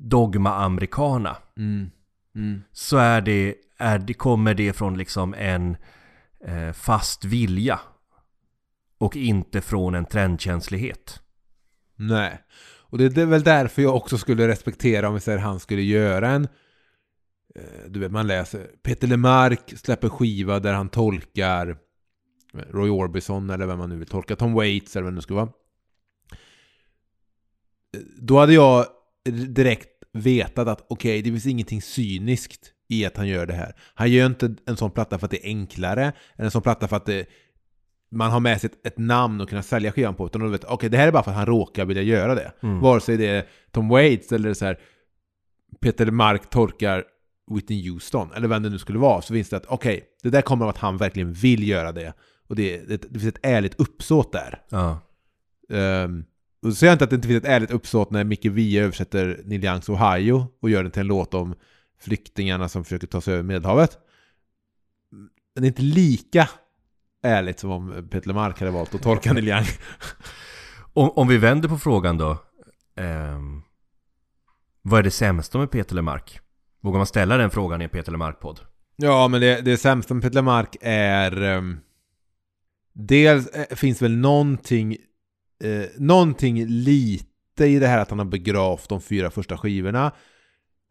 Dogma 0.01 0.55
Americana. 0.55 1.37
Mm. 1.57 1.91
Mm. 2.35 2.63
Så 2.73 2.97
är 2.97 3.21
det, 3.21 3.55
är 3.77 3.99
det, 3.99 4.15
kommer 4.15 4.55
det 4.55 4.73
från 4.73 4.99
liksom 4.99 5.35
en 5.35 5.77
eh, 6.45 6.73
fast 6.73 7.25
vilja. 7.25 7.81
Och 8.99 9.17
inte 9.17 9.61
från 9.61 9.95
en 9.95 10.05
trendkänslighet. 10.05 11.23
Nej. 11.97 12.43
Och 12.91 12.99
det 12.99 13.17
är 13.17 13.27
väl 13.27 13.43
därför 13.43 13.83
jag 13.83 13.97
också 13.97 14.19
skulle 14.19 14.49
respektera 14.49 15.09
om 15.09 15.15
vi 15.15 15.21
säger 15.21 15.39
han 15.39 15.61
skulle 15.61 15.83
göra 15.83 16.29
en 16.29 16.49
eh, 17.55 17.63
du 17.89 18.01
vet 18.01 18.13
man 18.13 18.27
läser 18.27 18.71
Peter 18.83 19.07
Lemark 19.07 19.73
släpper 19.77 20.09
skiva 20.09 20.61
där 20.61 20.73
han 20.73 20.89
tolkar 20.89 21.77
Roy 22.53 22.91
Orbison 22.91 23.51
eller 23.51 23.67
vem 23.67 23.79
man 23.79 23.89
nu 23.89 23.97
vill 23.97 24.09
tolka 24.09 24.37
Tom 24.37 24.53
Waits 24.53 24.97
eller 24.97 25.05
vem 25.05 25.15
det 25.15 25.19
nu 25.19 25.23
ska 25.23 25.35
vara. 25.35 25.49
Eh, 27.95 28.01
Då 28.19 28.39
hade 28.39 28.55
jag 28.55 28.87
direkt 29.31 29.89
vetat 30.13 30.69
att 30.69 30.87
okej, 30.89 31.23
det 31.23 31.31
finns 31.31 31.47
ingenting 31.47 31.83
cyniskt 31.83 32.73
i 32.89 33.07
att 33.07 33.17
han 33.17 33.29
gör 33.29 33.47
det 33.47 33.55
här. 33.55 33.75
Han 33.95 34.11
gör 34.11 34.27
inte 34.27 34.55
en 34.67 34.77
sån 34.77 34.91
platta 34.91 35.19
för 35.19 35.25
att 35.25 35.31
det 35.31 35.47
är 35.47 35.49
enklare, 35.49 36.13
eller 36.37 36.45
en 36.45 36.51
sån 36.51 36.63
platta 36.63 36.89
för 36.89 36.97
att 36.97 37.07
det, 37.07 37.27
man 38.11 38.31
har 38.31 38.41
med 38.41 38.61
sig 38.61 38.71
ett, 38.71 38.87
ett 38.87 38.99
namn 38.99 39.41
och 39.41 39.49
kunna 39.49 39.63
sälja 39.63 39.93
skivan 39.93 40.15
på, 40.15 40.27
utan 40.27 40.41
du 40.41 40.51
vet, 40.51 40.65
okej, 40.65 40.91
det 40.91 40.97
här 40.97 41.09
är 41.09 41.13
bara 41.13 41.23
för 41.23 41.31
att 41.31 41.37
han 41.37 41.47
råkar 41.47 41.85
vilja 41.85 42.03
göra 42.03 42.35
det. 42.35 42.53
Mm. 42.63 42.81
Vare 42.81 43.01
sig 43.01 43.17
det 43.17 43.27
är 43.27 43.47
Tom 43.71 43.89
Waits 43.89 44.33
eller 44.33 44.55
så 44.55 44.65
här 44.65 44.79
Peter 45.81 46.11
Mark 46.11 46.51
torkar 46.51 47.05
Whitney 47.51 47.91
Houston, 47.91 48.33
eller 48.37 48.49
vem 48.49 48.63
det 48.63 48.69
nu 48.69 48.79
skulle 48.79 48.99
vara, 48.99 49.23
så 49.23 49.35
finns 49.35 49.49
det 49.49 49.57
att 49.57 49.67
okej, 49.67 50.05
det 50.23 50.31
där 50.31 50.43
kommer 50.43 50.65
av 50.65 50.69
att 50.69 50.79
han 50.79 50.97
verkligen 50.97 51.33
vill 51.33 51.69
göra 51.69 51.93
det. 51.93 52.13
Och 52.49 52.57
det, 52.57 52.89
det, 52.89 52.97
det 52.97 53.19
finns 53.19 53.35
ett 53.35 53.41
ärligt 53.43 53.81
uppsåt 53.81 54.33
där. 54.33 54.63
Ja. 54.69 55.01
Um, 55.69 56.25
och 56.63 56.69
så 56.69 56.75
säger 56.75 56.91
jag 56.91 56.95
inte 56.95 57.05
att 57.05 57.11
det 57.11 57.17
inte 57.17 57.29
finns 57.29 57.43
ett 57.43 57.51
ärligt 57.51 57.71
uppsåt 57.71 58.11
när 58.11 58.25
Micke 58.25 58.45
Wiehe 58.45 58.85
översätter 58.85 59.43
Neil 59.45 59.65
Youngs 59.65 59.89
Ohio 59.89 60.49
och 60.61 60.71
gör 60.71 60.83
den 60.83 60.93
till 60.93 61.01
en 61.01 61.07
låt 61.07 61.35
om 61.35 61.55
flyktingarna 62.01 62.69
som 62.69 62.85
försöker 62.85 63.07
ta 63.07 63.21
sig 63.21 63.35
över 63.35 63.43
Medelhavet. 63.43 63.99
Men 65.55 65.63
det 65.63 65.67
är 65.67 65.71
inte 65.71 65.83
lika 65.83 66.49
ärligt 67.23 67.59
som 67.59 67.71
om 67.71 68.09
Peter 68.11 68.29
Lemark 68.29 68.61
hade 68.61 68.71
valt 68.73 68.95
att 68.95 69.03
tolka 69.03 69.33
Neil 69.33 69.49
Young. 69.49 69.65
Om, 70.93 71.11
om 71.11 71.29
vi 71.29 71.39
vänder 71.39 71.69
på 71.69 71.79
frågan 71.79 72.19
då. 72.19 72.39
ehm, 72.97 73.63
vad 74.83 74.99
är 74.99 75.03
det 75.03 75.11
sämsta 75.11 75.59
med 75.59 75.71
Peter 75.71 75.95
Lemark? 75.95 76.41
Vågar 76.81 76.99
man 76.99 77.07
ställa 77.07 77.37
den 77.37 77.51
frågan 77.51 77.81
i 77.81 77.85
en 77.85 77.91
Peter 77.91 78.13
Lemark-podd? 78.13 78.61
Ja, 78.97 79.29
men 79.29 79.41
det, 79.41 79.61
det 79.61 79.77
sämsta 79.77 80.15
med 80.15 80.23
Peter 80.23 80.35
Lemark 80.35 80.77
är... 80.81 81.63
Dels 82.93 83.47
eh, 83.47 83.77
finns 83.77 84.03
väl 84.03 84.17
någonting... 84.17 84.97
Eh, 85.65 85.89
någonting 85.99 86.67
lite 86.67 87.65
i 87.65 87.79
det 87.79 87.87
här 87.87 87.99
att 87.99 88.11
han 88.11 88.19
har 88.19 88.27
begravt 88.27 88.89
de 88.89 89.01
fyra 89.01 89.31
första 89.31 89.59
skivorna. 89.59 90.13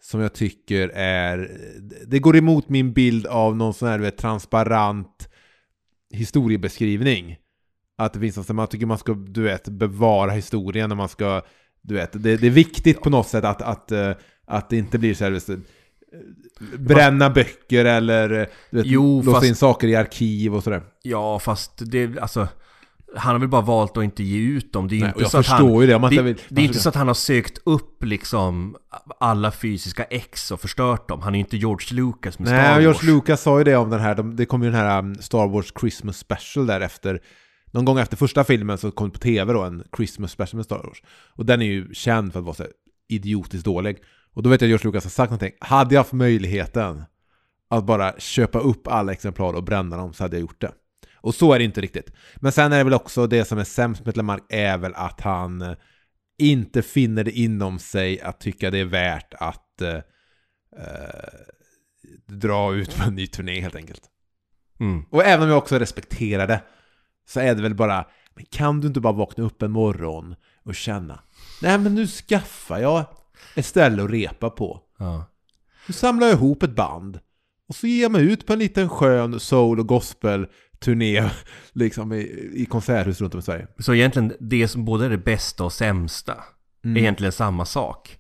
Som 0.02 0.22
jag 0.22 0.34
tycker 0.34 0.90
är... 0.90 1.52
Det 2.08 2.20
går 2.20 2.38
emot 2.38 2.70
min 2.70 2.94
bild 2.94 3.28
av 3.28 3.56
någon 3.56 3.74
sån 3.74 3.88
här 3.88 4.00
vet, 4.00 4.18
transparent 4.18 5.30
historiebeskrivning. 6.12 7.38
Att 7.98 8.14
det 8.14 8.20
finns 8.20 8.38
något 8.38 8.50
man 8.50 8.68
tycker 8.68 8.86
man 8.86 8.98
ska, 8.98 9.14
du 9.14 9.42
vet, 9.42 9.70
bevara 9.70 10.32
historien 10.32 10.90
när 10.90 10.96
man 10.96 11.10
ska... 11.10 11.42
Du 11.82 11.94
vet, 11.94 12.24
det, 12.24 12.38
det 12.38 12.48
är 12.48 12.52
viktigt 12.52 13.02
på 13.02 13.10
något 13.10 13.28
sätt 13.28 13.44
att, 13.44 13.62
att, 13.62 13.92
eh, 13.92 14.12
att 14.46 14.70
det 14.70 14.78
inte 14.78 15.00
blir 15.00 15.14
så 15.14 15.24
här... 15.24 15.32
du, 15.32 15.62
bränna 16.78 17.30
böcker 17.30 17.86
eller 17.86 18.30
eh, 18.30 18.48
du 18.70 18.78
vet, 18.78 18.86
Jo, 18.86 19.22
låsa 19.22 19.32
fast- 19.32 19.48
in 19.48 19.56
saker 19.56 19.88
i 19.88 19.96
arkiv 19.96 20.56
och 20.56 20.64
sådär. 20.64 20.82
Ja, 21.02 21.40
fast 21.40 21.92
det, 21.92 22.20
alltså... 22.20 22.48
Han 23.16 23.32
har 23.32 23.40
väl 23.40 23.50
bara 23.50 23.62
valt 23.62 23.98
att 23.98 24.04
inte 24.04 24.24
ge 24.24 24.40
ut 24.40 24.74
dem. 24.74 24.88
Det 24.88 24.96
är 24.96 24.98
ju 24.98 25.04
Nej, 25.04 25.14
inte 25.18 25.30
så 25.30 25.38
att 25.38 25.48
han, 25.48 25.82
ju 25.82 25.88
det, 25.88 25.96
om 25.96 26.02
man 26.02 26.10
det, 26.10 26.16
inte 26.16 26.24
vill- 26.24 26.42
det 26.50 26.62
är 26.62 26.66
inte 26.66 26.80
så 26.80 26.90
att 26.90 26.96
han 26.96 27.08
har 27.08 27.14
sökt 27.14 27.58
upp 27.66 28.04
liksom 28.04 28.76
alla 29.20 29.52
fysiska 29.52 30.04
ex 30.04 30.52
och 30.52 30.62
förstört 30.62 31.10
dem. 31.10 31.22
Han 31.22 31.34
är 31.34 31.38
ju 31.38 31.44
inte 31.44 31.58
George 31.58 31.96
Lucas 31.96 32.40
med 32.40 32.48
Star 32.48 32.58
Nej, 32.58 32.72
Wars. 32.74 32.82
George 33.04 33.16
Lucas 33.16 33.42
sa 33.42 33.58
ju 33.58 33.64
det 33.64 33.76
om 33.76 33.90
den 33.90 34.00
här, 34.00 34.16
de, 34.16 34.36
det 34.36 34.46
kom 34.46 34.64
ju 34.64 34.72
den 34.72 34.80
här 34.80 35.00
um, 35.00 35.16
Star 35.16 35.48
Wars 35.48 35.74
Christmas 35.80 36.18
Special 36.18 36.66
där 36.68 36.82
efter 36.82 37.22
någon 37.72 37.86
gång 37.86 38.00
efter 38.00 38.18
första 38.18 38.44
filmen 38.44 38.78
så 38.78 38.92
kom 38.92 39.08
det 39.10 39.14
på 39.14 39.20
tv 39.20 39.54
då 39.54 39.64
en 39.64 39.84
Christmas 39.98 40.32
Special 40.32 40.56
med 40.58 40.66
Star 40.66 40.84
Wars. 40.84 41.02
Och 41.36 41.46
den 41.46 41.62
är 41.62 41.66
ju 41.66 41.94
känd 41.94 42.32
för 42.34 42.40
att 42.40 42.46
vara 42.46 42.56
så 42.56 42.66
idiotiskt 43.10 43.66
dålig. 43.66 43.98
Och 44.34 44.44
då 44.44 44.50
vet 44.50 44.62
jag 44.62 44.68
att 44.68 44.70
George 44.70 44.88
Lucas 44.88 45.04
har 45.04 45.10
sagt 45.12 45.30
någonting. 45.30 45.52
Hade 45.60 45.96
jag 45.96 46.00
haft 46.00 46.14
möjligheten 46.14 47.04
att 47.70 47.86
bara 47.86 48.14
köpa 48.20 48.60
upp 48.60 48.88
alla 48.88 49.12
exemplar 49.12 49.54
och 49.54 49.64
bränna 49.64 49.98
dem 49.98 50.14
så 50.14 50.24
hade 50.24 50.36
jag 50.36 50.42
gjort 50.42 50.62
det. 50.62 50.72
Och 51.22 51.36
så 51.36 51.54
är 51.54 51.60
det 51.60 51.66
inte 51.66 51.82
riktigt. 51.82 52.14
Men 52.36 52.52
sen 52.52 52.74
är 52.74 52.78
det 52.78 52.84
väl 52.84 52.94
också 52.94 53.28
det 53.28 53.46
som 53.46 53.58
är 53.58 53.64
sämst 53.64 54.06
med 54.06 54.18
Lemark 54.18 54.44
är 54.50 54.78
väl 54.78 54.94
att 54.96 55.22
han 55.22 55.62
eh, 55.62 55.76
inte 56.38 56.82
finner 56.82 57.24
det 57.24 57.32
inom 57.32 57.80
sig 57.80 58.22
att 58.22 58.40
tycka 58.40 58.72
det 58.72 58.80
är 58.80 58.86
värt 58.86 59.34
att 59.34 59.82
eh, 59.82 59.96
eh, 60.78 61.30
dra 62.26 62.74
ut 62.74 62.98
på 62.98 63.04
en 63.04 63.16
ny 63.16 63.28
turné 63.28 63.62
helt 63.62 63.76
enkelt. 63.76 64.02
Mm. 64.80 65.06
Och 65.10 65.24
även 65.24 65.44
om 65.44 65.50
jag 65.50 65.58
också 65.58 65.80
respekterar 65.80 66.48
det 66.48 66.62
så 67.28 67.40
är 67.40 67.56
det 67.56 67.62
väl 67.62 67.76
bara, 67.76 68.06
men 68.36 68.46
kan 68.46 68.82
du 68.82 68.88
inte 68.88 69.00
bara 69.00 69.14
vakna 69.14 69.44
upp 69.44 69.62
en 69.62 69.72
morgon 69.72 70.36
och 70.64 70.76
känna 70.76 71.24
Nej 71.62 71.78
men 71.78 71.96
nu 71.96 72.08
skaffar 72.08 72.80
jag 72.80 73.06
ett 73.56 73.66
ställe 73.66 74.04
att 74.04 74.10
repa 74.10 74.50
på. 74.50 74.82
Ja. 74.98 75.26
Nu 75.88 75.94
samlar 75.94 76.28
jag 76.28 76.36
ihop 76.36 76.64
ett 76.64 76.76
band 76.76 77.20
och 77.68 77.76
så 77.76 77.88
ger 77.88 78.02
jag 78.02 78.12
mig 78.12 78.32
ut 78.32 78.46
på 78.46 78.54
en 78.54 78.60
liten 78.60 78.90
skön 78.90 79.40
soul 79.40 79.80
och 79.80 79.88
gospel 79.88 80.48
turné 80.80 81.30
liksom 81.74 82.14
i, 82.14 82.50
i 82.54 82.66
konserthus 82.66 83.22
runt 83.22 83.34
om 83.34 83.40
i 83.40 83.44
Sverige. 83.44 83.68
Så 83.80 83.94
egentligen 83.94 84.34
det 84.40 84.68
som 84.68 84.86
både 84.86 85.06
är 85.06 85.10
det 85.10 85.18
bästa 85.18 85.64
och 85.64 85.74
sämsta 85.74 86.34
Mm. 86.86 86.98
är 86.98 87.02
egentligen 87.02 87.32
samma 87.32 87.66
sak. 87.66 88.16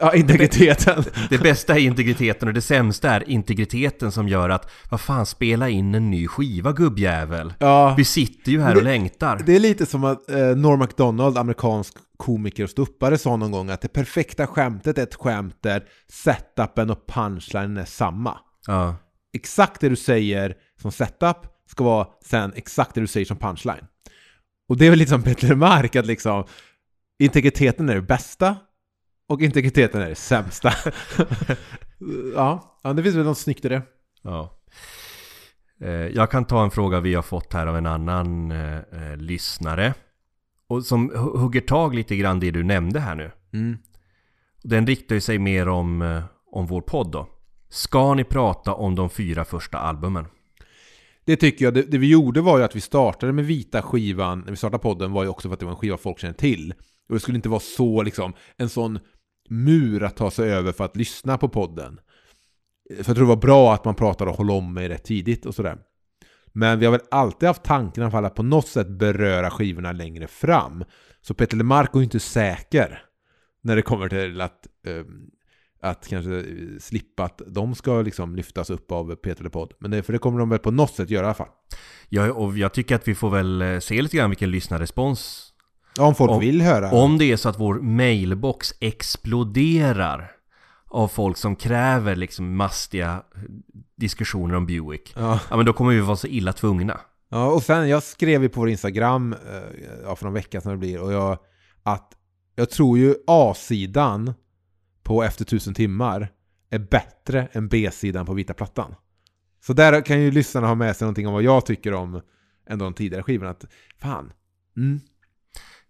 Ja, 0.00 0.14
integriteten. 0.14 1.04
Det 1.30 1.38
bästa 1.38 1.74
är 1.74 1.78
integriteten 1.78 2.48
och 2.48 2.54
det 2.54 2.60
sämsta 2.60 3.10
är 3.10 3.28
integriteten 3.30 4.12
som 4.12 4.28
gör 4.28 4.48
att 4.50 4.70
vad 4.90 5.00
fan 5.00 5.26
spela 5.26 5.68
in 5.68 5.94
en 5.94 6.10
ny 6.10 6.28
skiva 6.28 6.72
gubbjävel. 6.72 7.54
Ja, 7.58 7.94
Vi 7.98 8.04
sitter 8.04 8.52
ju 8.52 8.60
här 8.60 8.70
Det- 8.72 8.76
och 8.76 8.82
längtar. 8.84 9.42
det 9.46 9.56
är 9.56 9.60
lite 9.60 9.86
som 9.86 10.04
att 10.04 10.30
eh, 10.30 10.36
Norm 10.38 10.78
MacDonald, 10.78 11.38
amerikansk 11.38 11.94
komiker 12.16 12.64
och 12.64 12.70
ståuppare, 12.70 13.18
sa 13.18 13.36
någon 13.36 13.50
gång 13.50 13.70
att 13.70 13.80
det 13.80 13.88
perfekta 13.88 14.46
skämtet 14.46 14.98
är 14.98 15.02
ett 15.02 15.14
skämt 15.14 15.56
där 15.62 15.82
setupen 16.12 16.90
och 16.90 17.06
punchlinen 17.06 17.76
är 17.76 17.84
samma. 17.84 18.38
Ja. 18.66 18.96
exakt 19.34 19.80
det 19.80 19.88
du 19.88 19.96
säger 19.96 20.54
som 20.82 20.92
setup 20.92 21.36
ska 21.72 21.84
vara 21.84 22.06
sen 22.24 22.52
exakt 22.56 22.94
det 22.94 23.00
du 23.00 23.06
säger 23.06 23.26
som 23.26 23.36
punchline. 23.36 23.86
Och 24.68 24.76
det 24.76 24.86
är 24.86 24.90
väl 24.90 24.98
lite 24.98 25.10
som 25.10 25.22
Peter 25.22 25.54
Mark 25.54 25.96
att 25.96 26.06
liksom 26.06 26.44
integriteten 27.18 27.88
är 27.88 27.94
det 27.94 28.02
bästa 28.02 28.56
och 29.28 29.42
integriteten 29.42 30.02
är 30.02 30.08
det 30.08 30.14
sämsta. 30.14 30.72
ja, 32.34 32.78
ja, 32.82 32.92
det 32.92 33.02
finns 33.02 33.16
väl 33.16 33.24
något 33.24 33.38
snyggt 33.38 33.64
i 33.64 33.68
det. 33.68 33.82
Ja. 34.22 34.60
Eh, 35.80 35.90
Jag 35.90 36.30
kan 36.30 36.44
ta 36.44 36.64
en 36.64 36.70
fråga 36.70 37.00
vi 37.00 37.14
har 37.14 37.22
fått 37.22 37.52
här 37.52 37.66
av 37.66 37.76
en 37.76 37.86
annan 37.86 38.50
eh, 38.50 38.76
eh, 38.78 39.16
lyssnare. 39.16 39.94
Och 40.68 40.84
som 40.84 41.10
hu- 41.10 41.38
hugger 41.38 41.60
tag 41.60 41.94
lite 41.94 42.16
grann 42.16 42.40
det 42.40 42.50
du 42.50 42.62
nämnde 42.62 43.00
här 43.00 43.14
nu. 43.14 43.30
Mm. 43.52 43.78
Den 44.62 44.86
riktar 44.86 45.14
ju 45.14 45.20
sig 45.20 45.38
mer 45.38 45.68
om, 45.68 46.02
eh, 46.02 46.24
om 46.52 46.66
vår 46.66 46.80
podd 46.80 47.10
då. 47.12 47.28
Ska 47.68 48.14
ni 48.14 48.24
prata 48.24 48.74
om 48.74 48.94
de 48.94 49.10
fyra 49.10 49.44
första 49.44 49.78
albumen? 49.78 50.26
Det 51.24 51.36
tycker 51.36 51.64
jag. 51.64 51.74
Det, 51.74 51.82
det 51.82 51.98
vi 51.98 52.10
gjorde 52.10 52.40
var 52.40 52.58
ju 52.58 52.64
att 52.64 52.76
vi 52.76 52.80
startade 52.80 53.32
med 53.32 53.46
vita 53.46 53.82
skivan, 53.82 54.40
när 54.40 54.50
vi 54.50 54.56
startade 54.56 54.82
podden, 54.82 55.12
var 55.12 55.22
ju 55.22 55.28
också 55.28 55.48
för 55.48 55.54
att 55.54 55.60
det 55.60 55.66
var 55.66 55.72
en 55.72 55.78
skiva 55.78 55.96
folk 55.96 56.18
känner 56.18 56.34
till. 56.34 56.74
Och 57.08 57.14
det 57.14 57.20
skulle 57.20 57.36
inte 57.36 57.48
vara 57.48 57.60
så 57.60 58.02
liksom, 58.02 58.32
en 58.56 58.68
sån 58.68 58.98
mur 59.48 60.02
att 60.02 60.16
ta 60.16 60.30
sig 60.30 60.52
över 60.52 60.72
för 60.72 60.84
att 60.84 60.96
lyssna 60.96 61.38
på 61.38 61.48
podden. 61.48 62.00
För 62.88 62.96
jag 62.96 63.06
tror 63.06 63.26
det 63.26 63.34
var 63.34 63.36
bra 63.36 63.74
att 63.74 63.84
man 63.84 63.94
pratade 63.94 64.30
och 64.30 64.38
höll 64.38 64.50
om 64.50 64.74
mig 64.74 64.88
rätt 64.88 65.04
tidigt 65.04 65.46
och 65.46 65.54
sådär. 65.54 65.78
Men 66.52 66.78
vi 66.78 66.84
har 66.84 66.92
väl 66.92 67.00
alltid 67.10 67.46
haft 67.46 67.62
tanken 67.62 68.02
i 68.02 68.04
alla 68.04 68.10
fall 68.10 68.24
att 68.24 68.34
på 68.34 68.42
något 68.42 68.68
sätt 68.68 68.88
beröra 68.88 69.50
skivorna 69.50 69.92
längre 69.92 70.26
fram. 70.26 70.84
Så 71.20 71.34
Peter 71.34 71.56
LeMarco 71.56 71.98
är 71.98 72.00
ju 72.00 72.04
inte 72.04 72.20
säker 72.20 73.02
när 73.62 73.76
det 73.76 73.82
kommer 73.82 74.08
till 74.08 74.40
att, 74.40 74.66
eh, 74.86 75.04
att 75.82 76.08
kanske 76.08 76.44
slippa 76.80 77.24
att 77.24 77.42
de 77.46 77.74
ska 77.74 78.02
liksom 78.02 78.36
lyftas 78.36 78.70
upp 78.70 78.92
av 78.92 79.14
Peter 79.14 79.44
LePod. 79.44 79.72
Men 79.80 79.90
det, 79.90 80.02
för 80.02 80.12
det 80.12 80.18
kommer 80.18 80.38
de 80.38 80.48
väl 80.48 80.58
på 80.58 80.70
något 80.70 80.94
sätt 80.94 81.10
göra 81.10 81.22
i 81.22 81.26
alla 81.26 81.34
fall. 81.34 81.48
Ja, 82.08 82.32
och 82.32 82.58
jag 82.58 82.72
tycker 82.74 82.94
att 82.94 83.08
vi 83.08 83.14
får 83.14 83.30
väl 83.30 83.62
eh, 83.62 83.78
se 83.78 84.02
lite 84.02 84.16
grann 84.16 84.30
vilken 84.30 84.50
lyssnarrespons. 84.50 85.48
Ja, 85.96 86.06
om 86.06 86.14
folk 86.14 86.30
Om- 86.30 86.40
vill 86.40 86.62
höra. 86.62 86.90
Om 86.90 87.18
det 87.18 87.24
är 87.24 87.36
så 87.36 87.48
att 87.48 87.60
vår 87.60 87.74
mailbox 87.80 88.74
exploderar 88.80 90.30
av 90.88 91.08
folk 91.08 91.36
som 91.36 91.56
kräver 91.56 92.16
liksom 92.16 92.56
mastiga 92.56 93.22
diskussioner 93.96 94.54
om 94.54 94.66
Buick. 94.66 95.12
Ja. 95.16 95.40
Ja 95.50 95.56
men 95.56 95.66
då 95.66 95.72
kommer 95.72 95.92
vi 95.92 96.00
vara 96.00 96.16
så 96.16 96.26
illa 96.26 96.52
tvungna. 96.52 97.00
ja, 97.28 97.46
och 97.46 97.62
sen 97.62 97.88
jag 97.88 98.02
skrev 98.02 98.42
ju 98.42 98.48
på 98.48 98.60
vår 98.60 98.68
Instagram 98.68 99.32
eh, 99.32 99.38
ja, 100.04 100.16
för 100.16 100.24
någon 100.24 100.34
vecka 100.34 100.60
sedan 100.60 100.72
det 100.72 100.78
blir 100.78 101.00
och 101.00 101.12
jag 101.12 101.38
att 101.82 102.12
jag 102.54 102.70
tror 102.70 102.98
ju 102.98 103.14
A-sidan 103.26 104.34
på 105.02 105.22
Efter 105.22 105.44
tusen 105.44 105.74
timmar 105.74 106.28
är 106.70 106.78
bättre 106.78 107.48
än 107.52 107.68
B-sidan 107.68 108.26
på 108.26 108.34
Vita 108.34 108.54
plattan. 108.54 108.94
Så 109.60 109.72
där 109.72 110.00
kan 110.00 110.20
ju 110.20 110.30
lyssnarna 110.30 110.66
ha 110.66 110.74
med 110.74 110.96
sig 110.96 111.04
någonting 111.04 111.26
om 111.26 111.32
vad 111.32 111.42
jag 111.42 111.66
tycker 111.66 111.94
om 111.94 112.20
ändå 112.68 112.84
de 112.84 112.94
tidigare 112.94 113.22
skivorna. 113.22 113.50
Att, 113.50 113.64
fan. 113.98 114.32
Mm. 114.76 115.00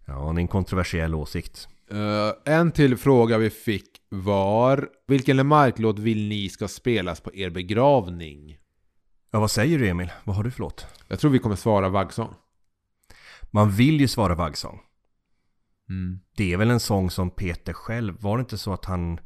Ja, 0.05 0.13
det 0.13 0.39
är 0.39 0.41
en 0.41 0.47
kontroversiell 0.47 1.15
åsikt. 1.15 1.67
Eh, 1.91 2.53
en 2.53 2.71
till 2.71 2.97
fråga 2.97 3.37
vi 3.37 3.49
fick 3.49 3.89
var 4.09 4.89
Vilken 5.07 5.37
LeMarc-låt 5.37 5.99
vill 5.99 6.27
ni 6.27 6.49
ska 6.49 6.67
spelas 6.67 7.21
på 7.21 7.35
er 7.35 7.49
begravning? 7.49 8.57
Ja, 9.31 9.39
vad 9.39 9.51
säger 9.51 9.79
du 9.79 9.87
Emil? 9.87 10.11
Vad 10.23 10.35
har 10.35 10.43
du 10.43 10.51
för 10.51 10.59
låt? 10.59 10.87
Jag 11.07 11.19
tror 11.19 11.31
vi 11.31 11.39
kommer 11.39 11.55
svara 11.55 11.89
Vaggsång. 11.89 12.33
Man 13.51 13.71
vill 13.71 13.99
ju 13.99 14.07
svara 14.07 14.35
vaggsång. 14.35 14.79
Mm. 15.89 16.19
Det 16.37 16.53
är 16.53 16.57
väl 16.57 16.71
en 16.71 16.79
sång 16.79 17.09
som 17.11 17.29
Peter 17.31 17.73
själv, 17.73 18.21
var 18.21 18.37
det 18.37 18.41
inte 18.41 18.57
så 18.57 18.73
att 18.73 18.85
han 18.85 19.19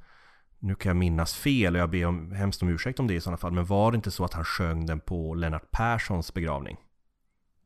nu 0.59 0.75
kan 0.75 0.89
jag 0.89 0.95
minnas 0.97 1.35
fel 1.35 1.75
och 1.75 1.81
jag 1.81 1.89
ber 1.89 2.05
om, 2.05 2.31
hemskt 2.31 2.61
om 2.61 2.69
ursäkt 2.69 2.99
om 2.99 3.07
det 3.07 3.13
i 3.13 3.21
sådana 3.21 3.37
fall. 3.37 3.51
Men 3.51 3.65
var 3.65 3.91
det 3.91 3.95
inte 3.95 4.11
så 4.11 4.25
att 4.25 4.33
han 4.33 4.43
sjöng 4.45 4.85
den 4.85 4.99
på 4.99 5.33
Lennart 5.33 5.71
Perssons 5.71 6.33
begravning? 6.33 6.77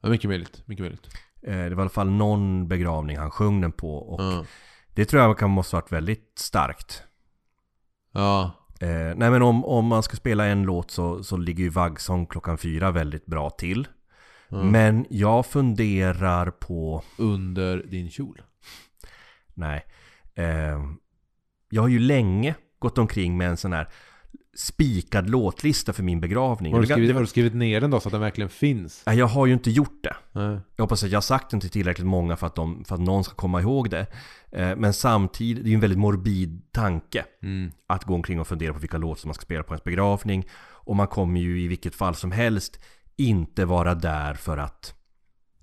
Ja, 0.02 0.10
mycket 0.10 0.30
möjligt. 0.30 0.64
Mycket 0.68 0.84
möjligt. 0.84 1.08
Eh, 1.44 1.52
Det 1.56 1.70
var 1.76 1.78
i 1.78 1.82
alla 1.82 1.90
fall 1.90 2.10
någon 2.10 2.68
begravning 2.68 3.18
han 3.18 3.32
sjöng 3.32 3.62
den 3.62 3.72
på. 3.72 3.96
Och 3.98 4.22
Ja. 4.24 4.46
det 4.96 5.06
tror 5.06 5.22
jag 5.24 5.38
kan 5.38 5.50
måste 5.50 5.76
varit 5.76 5.92
väldigt 5.92 6.32
starkt. 6.36 7.04
Ja. 8.12 8.52
Eh, 8.82 9.16
nej 9.16 9.32
men 9.32 9.42
om, 9.42 9.66
om 9.66 9.86
man 9.86 10.04
ska 10.04 10.18
spela 10.18 10.46
en 10.46 10.64
låt 10.64 10.92
så, 10.92 11.24
så 11.24 11.38
ligger 11.38 11.64
ju 11.64 11.70
Vaggsång 11.70 12.26
klockan 12.26 12.58
fyra 12.58 12.92
väldigt 12.92 13.26
bra 13.26 13.50
till. 13.50 13.88
Ja. 14.50 14.64
Men 14.64 15.06
jag 15.10 15.46
funderar 15.46 16.52
på... 16.52 17.04
Under 17.18 17.78
din 17.78 18.10
kjol. 18.10 18.42
Nej. 19.62 19.86
Eh, 20.36 20.80
jag 21.70 21.82
har 21.82 21.90
ju 21.90 22.00
länge 22.00 22.56
gått 22.80 22.98
omkring 22.98 23.38
med 23.38 23.50
en 23.50 23.58
sån 23.58 23.74
här 23.74 23.90
spikad 24.58 25.30
låtlista 25.30 25.94
för 25.94 26.04
min 26.04 26.20
begravning. 26.20 26.74
Har 26.74 26.82
du, 26.82 26.88
skrivit, 26.88 27.14
har 27.14 27.22
du 27.22 27.28
skrivit 27.28 27.54
ner 27.54 27.82
den 27.82 27.92
då 27.92 28.00
så 28.00 28.08
att 28.08 28.12
den 28.12 28.22
verkligen 28.22 28.50
finns? 28.50 29.04
Nej, 29.06 29.18
jag 29.18 29.28
har 29.28 29.46
ju 29.46 29.54
inte 29.54 29.72
gjort 29.72 30.04
det. 30.04 30.16
Nej. 30.32 30.60
Jag 30.76 30.84
hoppas 30.84 31.04
att 31.04 31.10
jag 31.10 31.18
har 31.18 31.22
sagt 31.22 31.50
den 31.52 31.60
till 31.60 31.70
tillräckligt 31.70 32.08
många 32.08 32.36
för 32.36 32.48
att, 32.48 32.56
de, 32.56 32.84
för 32.86 32.96
att 32.96 33.02
någon 33.02 33.24
ska 33.24 33.36
komma 33.36 33.62
ihåg 33.62 33.90
det. 33.90 34.08
Eh, 34.52 34.76
men 34.76 34.94
samtidigt, 34.94 35.64
det 35.64 35.68
är 35.68 35.72
ju 35.72 35.76
en 35.76 35.82
väldigt 35.82 36.00
morbid 36.00 36.62
tanke 36.72 37.26
Mm. 37.44 37.72
att 37.88 38.04
gå 38.04 38.14
omkring 38.14 38.40
och 38.40 38.48
fundera 38.48 38.74
på 38.74 38.80
vilka 38.80 38.98
låtar 38.98 39.20
som 39.20 39.28
man 39.28 39.36
ska 39.36 39.42
spela 39.42 39.64
på 39.64 39.74
ens 39.74 39.84
begravning. 39.84 40.46
Och 40.84 40.96
man 40.96 41.08
kommer 41.08 41.40
ju 41.40 41.62
i 41.62 41.68
vilket 41.68 41.96
fall 41.96 42.16
som 42.16 42.32
helst 42.32 42.80
inte 43.18 43.66
vara 43.66 43.96
där 43.96 44.34
för 44.34 44.58
att 44.58 44.96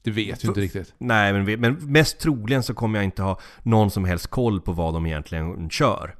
Det 0.08 0.14
vet 0.14 0.44
vi 0.44 0.48
inte 0.48 0.60
riktigt. 0.60 0.94
Nej, 0.98 1.32
men, 1.32 1.60
men 1.60 1.92
mest 1.92 2.18
troligen 2.18 2.62
så 2.62 2.74
kommer 2.74 2.98
jag 2.98 3.04
inte 3.04 3.22
ha 3.22 3.40
någon 3.62 3.90
som 3.90 4.04
helst 4.04 4.26
koll 4.26 4.60
på 4.60 4.72
vad 4.72 4.94
de 4.94 5.06
egentligen 5.06 5.70
kör. 5.70 6.16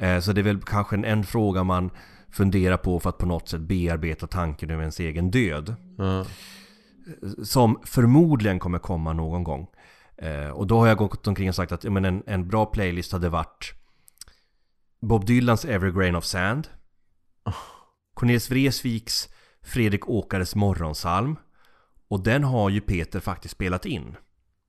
Eh, 0.00 0.20
Så 0.20 0.32
det 0.32 0.40
är 0.40 0.42
väl 0.42 0.62
kanske 0.62 0.96
en, 0.96 1.04
en 1.04 1.24
fråga 1.24 1.64
man 1.64 1.90
funderar 2.30 2.76
på 2.76 3.00
för 3.00 3.08
att 3.10 3.18
på 3.18 3.26
något 3.26 3.48
sätt 3.48 3.60
bearbeta 3.60 4.26
tanken 4.26 4.70
över 4.70 4.82
ens 4.82 5.00
egen 5.00 5.30
död. 5.30 5.74
Ja. 5.98 6.24
Som 7.44 7.80
förmodligen 7.84 8.58
kommer 8.58 8.78
komma 8.78 9.12
någon 9.12 9.44
gång. 9.44 9.66
Eh, 10.18 10.48
Och 10.48 10.66
då 10.66 10.78
har 10.78 10.86
jag 10.86 10.96
gått 10.98 11.26
omkring 11.26 11.48
och 11.48 11.54
sagt 11.54 11.72
att 11.72 11.84
men 11.84 12.04
en, 12.04 12.22
en 12.26 12.48
bra 12.48 12.66
playlist 12.66 13.12
hade 13.12 13.28
varit 13.28 13.72
Bob 15.00 15.24
Dylans 15.26 15.64
Every 15.64 15.92
Grain 15.92 16.16
of 16.16 16.24
Sand. 16.24 16.68
Cornelis 18.14 18.50
Vreeswijks 18.50 19.28
Fredrik 19.62 20.08
Åkares 20.08 20.54
morgonsalm. 20.54 21.36
Och 22.08 22.22
den 22.22 22.44
har 22.44 22.70
ju 22.70 22.80
Peter 22.80 23.20
faktiskt 23.20 23.54
spelat 23.54 23.86
in. 23.86 24.16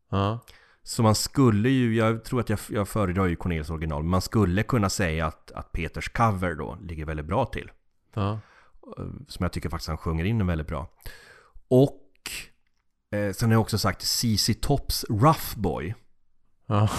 Ja. 0.10 0.40
Så 0.84 1.04
man 1.04 1.16
skulle 1.16 1.70
ju, 1.70 1.96
jag 1.96 2.24
tror 2.24 2.40
att 2.40 2.50
jag, 2.50 2.60
jag 2.70 2.88
föredrar 2.88 3.26
ju 3.26 3.36
Cornelis 3.36 3.70
original, 3.70 4.04
men 4.04 4.10
man 4.10 4.22
skulle 4.22 4.64
kunna 4.64 4.90
säga 4.90 5.26
att, 5.26 5.52
att 5.52 5.72
Peters 5.72 6.10
cover 6.10 6.56
då 6.56 6.78
ligger 6.82 7.06
väldigt 7.06 7.26
bra 7.26 7.46
till. 7.46 7.72
Ja. 8.14 8.40
Eh, 8.98 9.06
Som 9.28 9.44
jag 9.44 9.52
tycker 9.52 9.70
faktiskt 9.70 9.88
han 9.88 9.98
sjunger 9.98 10.26
in 10.26 10.48
väldigt 10.48 10.68
bra. 10.68 10.90
Och 11.68 12.04
eh, 13.12 13.34
sen 13.34 13.50
har 13.50 13.54
jag 13.54 13.62
också 13.62 13.78
sagt 13.78 14.02
CC 14.02 14.50
Tops 14.62 15.06
Rough 15.10 15.60
Boy. 15.60 15.96
Ja. 16.66 16.90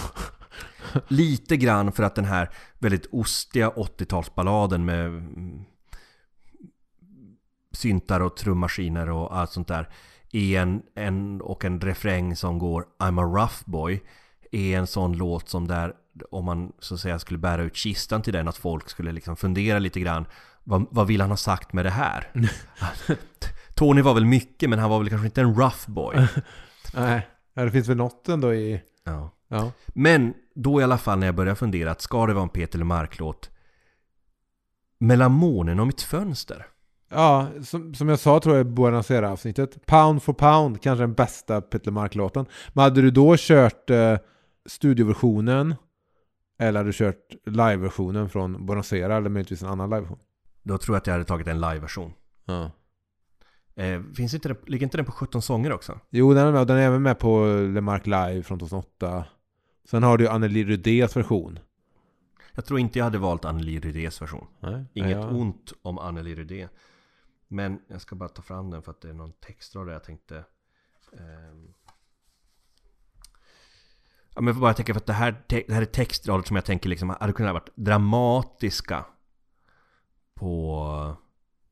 Lite 1.09 1.57
grann 1.57 1.93
för 1.93 2.03
att 2.03 2.15
den 2.15 2.25
här 2.25 2.51
väldigt 2.79 3.07
ostiga 3.13 3.71
80-talsballaden 3.71 4.79
med 4.85 5.07
mm, 5.07 5.65
syntar 7.73 8.21
och 8.21 8.37
trummaskiner 8.37 9.11
och 9.11 9.37
allt 9.37 9.51
sånt 9.51 9.69
där 9.69 9.89
är 10.33 10.61
en, 10.61 10.83
en, 10.95 11.41
och 11.41 11.65
en 11.65 11.81
refräng 11.81 12.37
som 12.37 12.59
går 12.59 12.87
I'm 12.99 13.21
a 13.21 13.41
rough 13.41 13.63
boy 13.65 14.03
är 14.53 14.79
en 14.79 14.87
sån 14.87 15.13
låt 15.13 15.49
som 15.49 15.69
där 15.69 15.93
om 16.31 16.45
man 16.45 16.73
så 16.79 16.95
att 16.95 17.01
säga 17.01 17.19
skulle 17.19 17.39
bära 17.39 17.63
ut 17.63 17.77
kistan 17.77 18.23
till 18.23 18.33
den 18.33 18.49
att 18.49 18.57
folk 18.57 18.91
skulle 18.91 19.13
liksom 19.13 19.37
fundera 19.37 19.79
lite 19.79 20.01
grann 20.01 20.27
vad, 20.65 20.87
vad 20.91 21.07
vill 21.07 21.21
han 21.21 21.31
ha 21.31 21.37
sagt 21.37 21.73
med 21.73 21.85
det 21.85 21.91
här? 21.91 22.33
Tony 23.75 24.03
var 24.03 24.15
väl 24.15 24.25
mycket 24.25 24.71
men 24.71 24.79
han 24.79 24.91
var 24.91 24.99
väl 24.99 25.09
kanske 25.09 25.27
inte 25.27 25.41
en 25.41 25.55
rough 25.55 25.91
boy. 25.91 26.17
Nej. 26.95 27.29
Det 27.55 27.71
finns 27.71 27.89
väl 27.89 27.97
något 27.97 28.29
ändå 28.29 28.55
i... 28.55 28.83
Ja. 29.05 29.31
Ja. 29.49 29.73
Men 29.87 30.35
då 30.55 30.81
i 30.81 30.85
alla 30.85 30.99
fall 30.99 31.19
när 31.19 31.27
jag 31.27 31.35
började 31.35 31.57
fundera 31.57 31.91
att 31.91 32.01
ska 32.01 32.27
det 32.27 32.35
vara 32.35 32.43
en 32.43 32.49
Peter 32.49 32.79
LeMarc-låt 32.79 33.51
Mellan 35.01 35.33
månen 35.33 35.81
och 35.81 35.87
mitt 35.87 36.03
fönster? 36.03 36.67
Ja, 37.09 37.49
som, 37.63 37.95
som 37.95 38.09
jag 38.09 38.19
sa 38.19 38.41
tror 38.41 38.57
jag 38.57 38.67
i 38.67 38.71
Buenos 38.71 39.11
Aires-avsnittet. 39.11 39.87
Pound 39.87 40.23
for 40.23 40.33
pound, 40.33 40.83
kanske 40.83 41.03
den 41.03 41.15
bästa 41.15 41.61
Peter 41.61 41.91
Mark-låten. 41.91 42.47
Men 42.73 42.83
hade 42.83 43.03
du 43.03 43.11
då 43.11 43.35
kört 43.39 43.91
eh, 43.91 44.19
studioversionen 44.67 45.75
eller 46.59 46.81
hade 46.81 46.89
du 46.89 46.93
kört 46.93 47.35
live-versionen 47.45 48.29
från 48.29 48.67
Buenos 48.67 48.93
Aires 48.93 49.11
eller 49.11 49.31
möjligtvis 49.31 49.63
en 49.63 49.69
annan 49.69 49.91
live-version? 49.91 50.19
Då 50.63 50.79
tror 50.79 50.95
jag 50.95 51.01
att 51.01 51.07
jag 51.07 51.15
hade 51.15 51.25
tagit 51.25 51.47
en 51.47 51.61
live-version. 51.61 52.13
Ja. 52.45 52.71
Eh, 53.75 54.03
finns 54.17 54.35
inte 54.35 54.49
den, 54.49 54.57
ligger 54.67 54.87
inte 54.87 54.97
den 54.97 55.07
på 55.07 55.13
17 55.13 55.43
sånger 55.43 55.73
också? 55.73 56.01
Jo, 56.11 56.35
den 56.35 56.47
är 56.47 56.53
med 56.53 56.67
den 56.67 56.77
är 56.77 56.81
även 56.81 57.03
med 57.03 57.19
på 57.19 57.45
LeMarc 57.75 58.07
Live 58.07 58.43
från 58.43 58.59
2008. 58.59 59.25
Sen 59.91 60.03
har 60.03 60.19
du 60.19 60.29
Anneli 60.29 60.65
Rudés 60.65 61.17
version. 61.17 61.59
Jag 62.55 62.65
tror 62.65 62.81
inte 62.81 62.99
jag 62.99 63.05
hade 63.05 63.19
valt 63.19 63.45
Anneli 63.45 63.81
Rydés 63.81 64.23
version. 64.23 64.47
Nej, 64.61 64.85
Inget 64.93 65.11
ja. 65.11 65.29
ont 65.29 65.73
om 65.83 65.99
Anneli 65.99 66.35
Rydé. 66.35 66.69
Men 67.49 67.81
jag 67.89 68.01
ska 68.01 68.17
bara 68.17 68.29
ta 68.29 68.43
fram 68.43 68.71
den 68.71 68.83
för 68.83 68.91
att 68.91 69.01
det 69.01 69.09
är 69.09 69.13
någon 69.15 69.33
textrad 69.33 69.87
där 69.87 69.93
jag 69.93 70.05
tänkte... 70.05 70.45
ehm, 71.13 71.75
Ja 74.35 74.41
men 74.41 74.47
jag 74.47 74.55
får 74.57 74.61
bara 74.61 74.75
tänka 74.75 74.95
för 74.95 75.01
att 75.01 75.07
det 75.07 75.13
här, 75.13 75.45
det 75.49 75.71
här 75.71 75.83
är 75.83 75.87
textrader 75.87 76.43
som 76.45 76.57
jag 76.57 76.65
tänker 76.65 76.89
liksom 76.89 77.11
hade 77.11 77.33
kunnat 77.33 77.53
varit 77.53 77.71
dramatiska 77.75 79.05
på, 80.35 81.17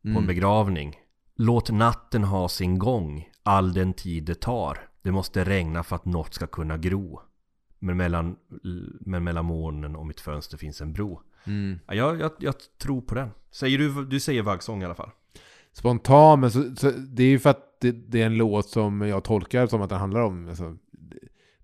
på 0.03 0.09
en 0.09 0.12
Mm. 0.17 0.27
begravning. 0.27 0.97
Låt 1.35 1.71
natten 1.71 2.25
ha 2.25 2.49
sin 2.49 2.79
gång, 2.79 3.31
all 3.43 3.73
den 3.73 3.95
tid 3.95 4.25
det 4.25 4.35
tar. 4.41 4.79
Det 5.03 5.11
måste 5.12 5.45
regna 5.45 5.83
för 5.83 5.97
att 5.97 6.05
något 6.05 6.35
ska 6.35 6.47
kunna 6.47 6.77
gro. 6.77 7.21
Men 7.79 7.97
mellan, 7.97 8.37
men 9.01 9.25
mellan 9.25 9.45
månen 9.45 9.97
och 9.97 10.07
mitt 10.07 10.21
fönster 10.21 10.57
finns 10.57 10.81
en 10.81 10.93
bro. 10.93 11.21
Mm. 11.45 11.79
Ja, 11.87 11.95
jag, 11.95 12.21
jag, 12.21 12.33
jag 12.39 12.55
tror 12.79 13.01
på 13.01 13.15
den. 13.15 13.31
Säger 13.51 13.79
du, 13.79 14.05
du 14.05 14.21
säger 14.21 14.43
vaggsång 14.43 14.83
i 14.83 14.85
alla 14.85 14.95
fall? 14.95 15.11
Spontan, 15.79 16.41
men 16.41 16.51
så, 16.51 16.77
så, 16.77 16.91
det 16.91 17.23
är 17.23 17.29
ju 17.29 17.39
för 17.39 17.51
att 17.51 17.81
det, 17.81 17.93
det 17.93 18.23
är 18.23 18.27
en 18.27 18.37
låt 18.37 18.69
som 18.69 19.01
jag 19.01 19.25
tolkar 19.25 19.67
som 19.67 19.83
att 19.83 19.91
den 19.91 19.99
handlar 19.99 20.21
om 20.21 20.49
alltså, 20.49 20.77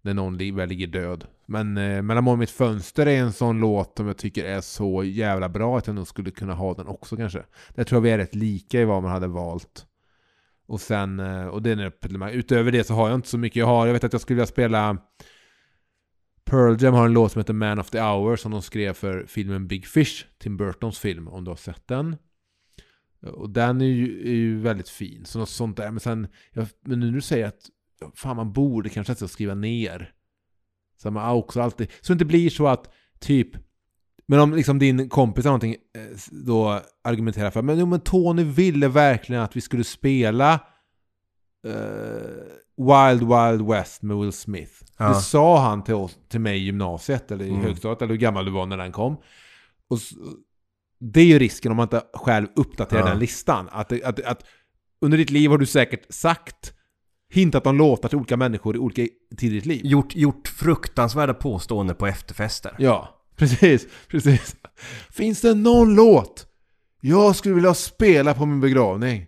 när 0.03 0.15
någon 0.15 0.57
väl 0.57 0.69
ligger 0.69 0.87
död. 0.87 1.25
Men 1.47 1.77
eh, 1.77 2.03
Mellan 2.03 2.25
mål 2.25 2.39
mitt 2.39 2.51
fönster 2.51 3.07
är 3.07 3.21
en 3.21 3.33
sån 3.33 3.61
låt 3.61 3.97
som 3.97 4.07
jag 4.07 4.17
tycker 4.17 4.45
är 4.45 4.61
så 4.61 5.05
jävla 5.05 5.49
bra 5.49 5.79
att 5.79 5.87
jag 5.87 5.97
nog 5.97 6.07
skulle 6.07 6.31
kunna 6.31 6.55
ha 6.55 6.75
den 6.75 6.87
också 6.87 7.17
kanske. 7.17 7.43
Där 7.75 7.85
tror 7.85 7.97
jag 7.97 8.03
vi 8.03 8.11
är 8.11 8.19
rätt 8.19 8.35
lika 8.35 8.81
i 8.81 8.85
vad 8.85 9.03
man 9.03 9.13
hade 9.13 9.27
valt. 9.27 9.87
Och 10.67 10.81
sen, 10.81 11.21
eh, 11.21 11.47
och 11.47 11.63
det 11.63 11.71
är 11.71 11.91
Peter 11.91 12.31
Utöver 12.31 12.73
det 12.73 12.85
så 12.85 12.95
har 12.95 13.09
jag 13.09 13.19
inte 13.19 13.29
så 13.29 13.39
mycket. 13.39 13.57
Jag 13.57 13.67
har, 13.67 13.87
jag 13.87 13.93
vet 13.93 14.05
att 14.05 14.13
jag 14.13 14.23
skulle 14.23 14.35
vilja 14.35 14.47
spela 14.47 14.99
Pearl 16.45 16.83
Jam 16.83 16.95
har 16.95 17.07
en 17.07 17.13
låt 17.13 17.33
som 17.33 17.41
heter 17.41 17.55
Man 17.55 17.79
of 17.79 17.91
the 17.91 18.01
Hour 18.01 18.37
som 18.37 18.53
de 18.53 18.63
skrev 18.63 18.93
för 18.93 19.25
filmen 19.29 19.69
Big 19.69 19.87
Fish, 19.87 20.27
Tim 20.39 20.57
Burtons 20.57 20.99
film, 20.99 21.29
om 21.29 21.45
du 21.45 21.51
har 21.51 21.57
sett 21.57 21.89
den. 21.89 22.17
Och 23.27 23.51
den 23.51 23.81
är 23.81 23.87
ju, 23.87 24.21
är 24.29 24.35
ju 24.35 24.61
väldigt 24.61 24.89
fin, 24.89 25.25
så 25.25 25.39
något 25.39 25.49
sånt 25.49 25.77
där. 25.77 25.91
Men 25.91 26.01
sen, 26.01 26.27
jag, 26.53 26.67
men 26.85 27.01
nu 27.01 27.07
när 27.07 27.13
du 27.13 27.21
säger 27.21 27.47
att 27.47 27.71
fan 28.15 28.37
man 28.37 28.53
borde 28.53 28.89
kanske 28.89 29.25
och 29.25 29.31
skriva 29.31 29.55
ner. 29.55 30.13
Så 30.97 31.11
man 31.11 31.37
också 31.37 31.61
alltid, 31.61 31.91
så 32.01 32.13
det 32.13 32.15
inte 32.15 32.25
blir 32.25 32.51
så 32.51 32.67
att 32.67 32.93
typ 33.21 33.49
men 34.27 34.41
om 34.41 34.55
liksom 34.55 34.79
din 34.79 35.09
kompis 35.09 35.45
eller 35.45 35.51
någonting 35.51 35.77
eh, 35.97 36.19
då 36.31 36.81
argumenterar 37.05 37.51
för 37.51 37.63
men, 37.63 37.79
jo, 37.79 37.87
men 37.87 38.01
Tony 38.01 38.45
ville 38.45 38.89
verkligen 38.89 39.43
att 39.43 39.57
vi 39.57 39.61
skulle 39.61 39.85
spela 39.85 40.53
eh, 41.67 41.73
Wild 42.77 43.21
Wild 43.23 43.69
West 43.69 44.03
med 44.03 44.17
Will 44.17 44.33
Smith. 44.33 44.73
Ja. 44.99 45.09
Det 45.09 45.15
sa 45.15 45.61
han 45.61 45.85
till, 45.85 45.95
oss, 45.95 46.19
till 46.29 46.41
mig 46.41 46.57
i 46.59 46.65
gymnasiet 46.65 47.31
eller 47.31 47.45
i 47.45 47.49
Mm. 47.49 47.63
högstadiet 47.63 48.03
eller 48.03 48.13
hur 48.13 48.21
gammal 48.21 48.45
du 48.45 48.51
var 48.51 48.67
när 48.67 48.77
den 48.77 48.93
kom. 48.93 49.17
Och 49.89 49.99
det 51.05 51.21
är 51.21 51.25
ju 51.25 51.39
risken 51.39 51.71
om 51.73 51.77
man 51.77 51.85
inte 51.85 52.03
själv 52.15 52.47
uppdaterar 52.57 53.01
Ja. 53.01 53.07
den 53.09 53.19
listan. 53.19 53.69
Att, 53.73 54.03
att, 54.03 54.21
att 54.21 54.45
under 55.01 55.19
ditt 55.19 55.31
liv 55.31 55.51
har 55.51 55.59
du 55.59 55.67
säkert 55.67 56.07
sagt, 56.15 56.75
hintat 57.31 57.67
om 57.67 57.77
låtar 57.79 58.09
till 58.09 58.19
olika 58.19 58.37
människor 58.37 58.77
i 58.77 58.79
olika 58.79 59.03
tider 59.37 59.55
i 59.55 59.59
ditt 59.59 59.67
liv. 59.67 59.81
Gjort, 59.87 60.17
gjort 60.17 60.49
fruktansvärda 60.49 61.35
påståenden 61.35 61.97
på 61.97 62.07
efterfester. 62.07 62.75
Ja, 62.79 63.25
precis, 63.37 63.87
precis. 64.09 64.57
Finns 65.11 65.41
det 65.41 65.55
någon 65.55 65.95
låt 65.95 66.47
jag 67.01 67.37
skulle 67.37 67.55
vilja 67.55 67.75
spela 67.75 68.35
på 68.35 68.47
min 68.47 68.61
begravning? 68.61 69.19
Nej, 69.19 69.27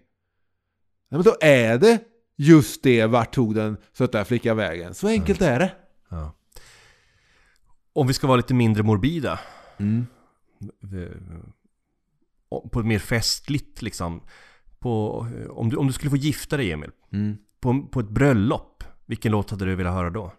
men 1.18 1.22
då 1.22 1.37
är 1.40 1.78
det 1.78 1.98
just 2.37 2.82
det, 2.82 3.06
vart 3.06 3.34
tog 3.34 3.54
den 3.54 3.76
söta 3.92 4.24
flicka 4.24 4.54
vägen? 4.54 4.94
Så 4.94 5.08
enkelt 5.08 5.42
är 5.42 5.58
det. 5.58 5.72
Ja. 6.10 6.32
Om 7.92 8.06
vi 8.06 8.12
ska 8.12 8.26
vara 8.26 8.37
lite 8.37 8.54
mindre 8.54 8.82
morbida. 8.82 9.40
Mm. 9.78 10.06
Eh, 12.64 12.71
På 12.71 12.81
ett 12.81 12.87
mer 12.87 12.99
festligt 12.99 13.83
liksom. 13.83 14.23
På, 14.81 15.27
om, 15.51 15.71
du, 15.71 15.77
om 15.77 15.87
du 15.87 15.93
skulle 15.93 16.11
få 16.11 16.17
gifta 16.17 16.57
dig 16.57 16.73
Emil. 16.73 16.90
Mm. 17.12 17.37
På, 17.61 17.83
på 17.93 18.01
ett 18.01 18.09
bröllop. 18.11 18.85
Vilken 19.07 19.33
låt 19.33 19.51
hade 19.51 19.64
du 19.64 19.75
velat 19.75 19.95
höra 19.95 20.11
då? 20.11 20.33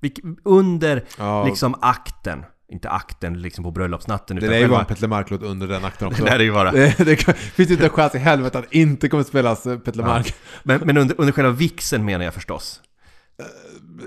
Vilk, 0.00 0.18
under 0.44 1.04
Ja, 1.18 1.44
liksom 1.46 1.74
akten. 1.80 2.44
Inte 2.68 2.90
akten 2.90 3.42
liksom 3.42 3.64
på 3.64 3.70
bröllopsnatten. 3.70 4.36
det 4.36 4.48
lär 4.48 4.58
ju 4.58 4.66
vara 4.66 4.80
en 4.80 4.86
Petter 4.86 5.08
Mark-låt 5.08 5.42
under 5.42 5.68
den 5.68 5.84
akten 5.84 6.08
också. 6.08 6.24
Det 6.24 6.38
det 6.38 6.44
ju 6.44 6.50
vara. 6.50 6.72
Det, 6.72 6.98
det 6.98 7.16
finns 7.36 7.70
ju 7.70 7.74
inte 7.74 7.84
en 7.86 7.90
chans 7.90 8.14
i 8.14 8.18
helvete 8.18 8.58
att 8.58 8.72
inte 8.74 9.08
kommer 9.08 9.24
spelas 9.24 9.66
eh, 9.66 9.78
Petter 9.78 10.00
Ja. 10.00 10.06
Mark. 10.06 10.34
Men, 10.62 10.80
men 10.84 10.96
under, 10.96 11.20
under 11.20 11.32
själva 11.32 11.50
vixen 11.50 12.04
menar 12.04 12.24
jag 12.24 12.34
förstås. 12.34 12.82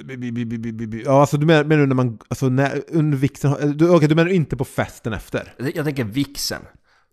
Bi- 0.03 1.03
Ja, 1.05 1.21
alltså 1.21 1.37
du 1.37 1.45
menar, 1.45 1.63
menar 1.63 1.81
du 1.81 1.87
när 1.87 1.95
man, 1.95 2.19
alltså 2.27 2.49
när, 2.49 2.81
under 2.87 3.17
vixen, 3.17 3.51
eh, 3.51 3.69
du, 3.69 3.89
okej, 3.89 4.07
du 4.07 4.15
menar 4.15 4.31
inte 4.31 4.57
på 4.57 4.65
festen 4.65 5.13
efter? 5.13 5.53
Jag 5.75 5.85
tänker 5.85 6.03
vixen. 6.03 6.61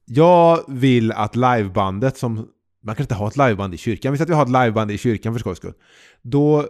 Jag 0.09 0.65
vill 0.69 1.13
att 1.13 1.37
livebandet 1.37 2.17
som... 2.17 2.49
Man 2.83 2.95
kan 2.97 3.05
inte 3.05 3.15
ha 3.15 3.29
ett 3.29 3.37
liveband 3.37 3.75
i 3.75 3.77
kyrkan. 3.77 4.13
Vi 4.13 4.19
säger 4.19 4.25
att 4.27 4.31
vi 4.31 4.35
har 4.35 4.43
ett 4.61 4.65
liveband 4.67 4.91
i 4.91 4.99
kyrkan 4.99 5.33
för 5.33 5.41
skojs 5.41 5.59
skull. 5.59 5.75
Då... 6.23 6.61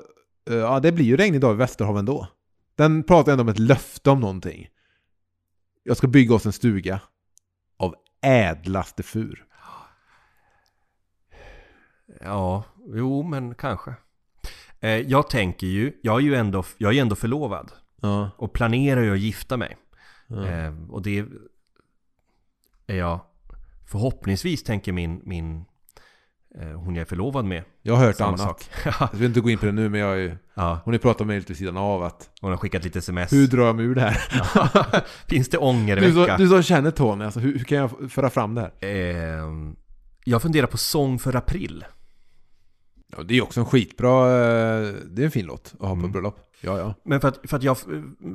eh, 0.51 0.57
Ja, 0.57 0.81
det 0.81 0.93
blir 0.93 1.05
ju 1.05 1.17
regnig 1.17 1.41
dag 1.41 1.55
i 1.55 1.57
Västerhaven 1.57 2.05
då. 2.05 2.29
Den 2.77 3.03
pratar 3.03 3.33
ändå 3.33 3.43
om 3.43 3.49
ett 3.49 3.59
löfte 3.59 4.11
om 4.11 4.21
någonting. 4.21 4.69
Jag 5.83 5.97
ska 5.97 6.07
bygga 6.07 6.35
oss 6.35 6.47
en 6.47 6.53
stuga. 6.53 7.01
Av 7.79 7.95
ädlaste 8.23 9.03
fur. 9.03 9.45
Ja, 12.21 12.65
jo 12.95 13.23
men 13.23 13.55
kanske. 13.55 13.95
Eh, 14.81 14.91
jag 14.91 15.31
tänker 15.31 15.67
ju, 15.67 15.93
jag 16.03 16.17
är 16.17 16.21
ju 16.25 16.35
ändå, 16.35 16.65
jag 16.79 16.97
är 16.97 17.01
ändå 17.03 17.17
förlovad. 17.17 17.73
Ja. 18.01 18.31
Och 18.37 18.53
planerar 18.53 19.03
ju 19.03 19.13
att 19.13 19.19
gifta 19.19 19.57
mig. 19.57 19.77
ja. 20.27 20.47
Eh, 20.47 20.75
och 20.91 21.03
det 21.03 21.25
är 22.87 22.97
jag 22.97 23.21
förhoppningsvis 23.87 24.63
tänker 24.63 24.93
min, 24.93 25.21
min 25.25 25.65
eh, 26.61 26.69
hon 26.69 26.95
jag 26.95 27.01
är 27.03 27.07
förlovad 27.07 27.45
med. 27.45 27.63
Jag 27.83 27.97
har 27.97 28.07
hört 28.07 28.17
Samma 28.17 28.29
annat. 28.29 28.41
sak. 28.41 28.65
Jag 29.13 29.19
vill 29.19 29.27
inte 29.29 29.41
gå 29.41 29.51
in 29.51 29.59
på 29.59 29.67
det 29.67 29.73
nu, 29.73 29.89
men 29.89 30.01
jag 30.01 30.21
är 30.21 30.39
ja, 30.55 30.81
Hon 30.85 30.95
har 30.95 30.99
pratat 30.99 31.19
med 31.21 31.27
mig 31.27 31.37
lite 31.39 31.49
vid 31.53 31.57
sidan 31.59 31.77
av 31.77 32.03
att... 32.03 32.31
hon 32.41 32.51
har 32.51 32.59
skickat 32.59 32.85
lite 32.85 32.99
sms. 32.99 33.33
Hur 33.33 33.47
drar 33.47 33.67
jag 33.67 33.77
mig 33.77 33.85
ur 33.85 33.95
det 33.95 34.01
här? 34.01 34.17
Finns 35.29 35.49
det 35.49 35.59
ångervecka? 35.59 36.37
du 36.37 36.49
som 36.49 36.63
känner 36.63 36.91
Tony, 36.91 37.25
alltså, 37.25 37.41
hur, 37.41 37.53
hur 37.59 37.65
kan 37.65 37.79
jag 37.79 38.13
föra 38.13 38.31
fram 38.31 38.55
det 38.55 38.61
här? 38.61 38.89
Eh, 38.91 39.45
jag 40.25 40.43
funderar 40.43 40.67
på 40.67 40.79
sång 40.79 41.19
för 41.19 41.37
april. 41.37 41.85
Ja, 43.17 43.23
det 43.23 43.35
är 43.39 43.43
också 43.43 43.61
en 43.61 43.67
skitbra... 43.67 44.27
eh, 44.27 44.95
Det 45.07 45.23
är 45.23 45.25
en 45.25 45.31
fin 45.31 45.47
låt 45.47 45.73
att 45.75 45.81
ha 45.81 45.89
på 45.89 45.95
Mm. 45.95 46.13
bröllop. 46.13 46.39
Ja, 46.61 46.79
ja. 46.79 46.95
Men 47.05 47.21
för 47.21 47.29
att, 47.29 47.41
för 47.51 47.57
att 47.57 47.63
jag, 47.63 47.77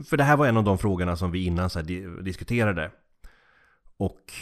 för 0.10 0.18
det 0.18 0.24
här 0.24 0.38
var 0.38 0.48
en 0.48 0.58
av 0.58 0.64
de 0.64 0.78
frågorna 0.78 1.16
som 1.16 1.32
vi 1.32 1.46
innan 1.46 1.70
så 1.70 1.82
diskuterade. 2.22 2.92
Och 4.02 4.34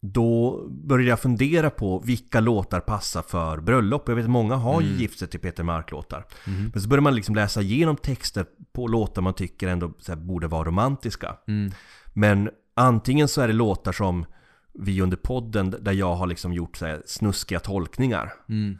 då 0.00 0.64
började 0.70 1.08
jag 1.10 1.20
fundera 1.20 1.70
på 1.70 1.98
vilka 1.98 2.40
låtar 2.40 2.80
passar 2.80 3.22
för 3.22 3.60
bröllop. 3.60 4.08
Jag 4.08 4.14
vet 4.16 4.24
att 4.24 4.30
många 4.30 4.54
har 4.56 4.80
ju 4.80 4.86
Mm. 4.88 5.00
gift 5.00 5.18
sig 5.18 5.28
till 5.28 5.40
Peter 5.40 5.62
Mark-låtar. 5.64 6.24
Mhm. 6.46 6.70
Men 6.72 6.82
så 6.82 6.88
börjar 6.88 7.02
man 7.02 7.14
liksom 7.14 7.34
läsa 7.34 7.62
igenom 7.62 7.96
texter 7.96 8.46
på 8.72 8.86
låtar 8.86 9.22
man 9.22 9.34
tycker 9.34 9.68
ändå 9.68 9.92
så 9.98 10.16
borde 10.16 10.46
vara 10.46 10.64
romantiska. 10.68 11.36
Mm. 11.48 11.70
Men 12.14 12.50
antingen 12.76 13.28
så 13.28 13.40
är 13.40 13.46
det 13.48 13.54
låtar 13.54 13.92
som 13.92 14.26
vi 14.74 15.00
under 15.02 15.16
podden 15.16 15.70
där 15.80 15.92
jag 15.92 16.14
har 16.14 16.26
liksom 16.26 16.52
gjort 16.52 16.76
så 16.76 16.86
här 16.86 17.02
snuskiga 17.06 17.60
tolkningar. 17.60 18.32
Mm. 18.48 18.78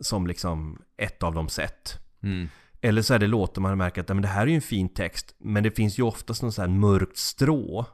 Som 0.00 0.26
liksom 0.26 0.82
ett 0.96 1.22
av 1.22 1.34
dem 1.34 1.48
sett. 1.48 1.98
Mm. 2.22 2.48
Eller 2.80 3.02
så 3.02 3.14
är 3.14 3.18
det 3.18 3.26
låtar 3.26 3.62
man 3.62 3.78
märker 3.78 4.00
att 4.00 4.08
"Ja, 4.08 4.14
men 4.14 4.22
det 4.22 4.28
här 4.28 4.42
är 4.42 4.46
ju 4.46 4.54
en 4.54 4.60
fin 4.60 4.88
text 4.88 5.34
Men 5.38 5.62
det 5.62 5.70
finns 5.70 5.98
ju 5.98 6.02
oftast 6.02 6.42
någon 6.42 6.52
sån 6.52 6.62
här 6.62 6.78
mörkt 6.78 7.16
strå 7.16 7.86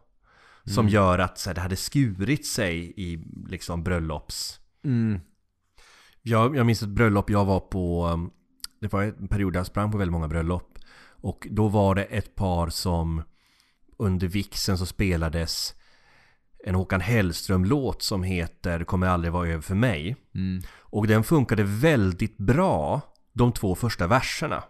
Som 0.64 0.78
Mm. 0.86 0.94
gör 0.94 1.18
att 1.18 1.38
så 1.38 1.50
här, 1.50 1.54
det 1.54 1.60
hade 1.60 1.76
skurit 1.76 2.46
sig 2.46 2.92
i 2.96 3.24
liksom 3.48 3.82
bröllops 3.82 4.60
Mm. 4.84 5.20
jag, 6.22 6.56
jag 6.56 6.66
minns 6.66 6.82
ett 6.82 6.88
bröllop 6.88 7.30
jag 7.30 7.44
var 7.44 7.60
på 7.60 8.06
um, 8.06 8.30
Det 8.80 8.92
var 8.92 9.02
en 9.02 9.28
period 9.28 9.52
där 9.52 9.60
jag 9.60 9.66
sprang 9.66 9.92
på 9.92 9.98
väldigt 9.98 10.12
många 10.12 10.28
bröllop 10.28 10.78
Och 11.10 11.46
då 11.50 11.68
var 11.68 11.94
det 11.94 12.04
ett 12.04 12.34
par 12.34 12.68
som 12.68 13.22
Under 13.98 14.28
vixen 14.28 14.78
så 14.78 14.86
spelades 14.86 15.74
En 16.64 16.74
Håkan 16.74 17.00
Hellström-låt 17.00 18.02
som 18.02 18.22
heter 18.22 18.84
kommer 18.84 19.06
aldrig 19.06 19.32
vara 19.32 19.48
över 19.48 19.62
för 19.62 19.74
mig 19.74 20.16
Mm. 20.34 20.62
Och 20.78 21.06
den 21.06 21.24
funkade 21.24 21.62
väldigt 21.62 22.36
bra 22.38 23.00
De 23.32 23.52
två 23.52 23.74
första 23.74 24.06
verserna 24.06 24.62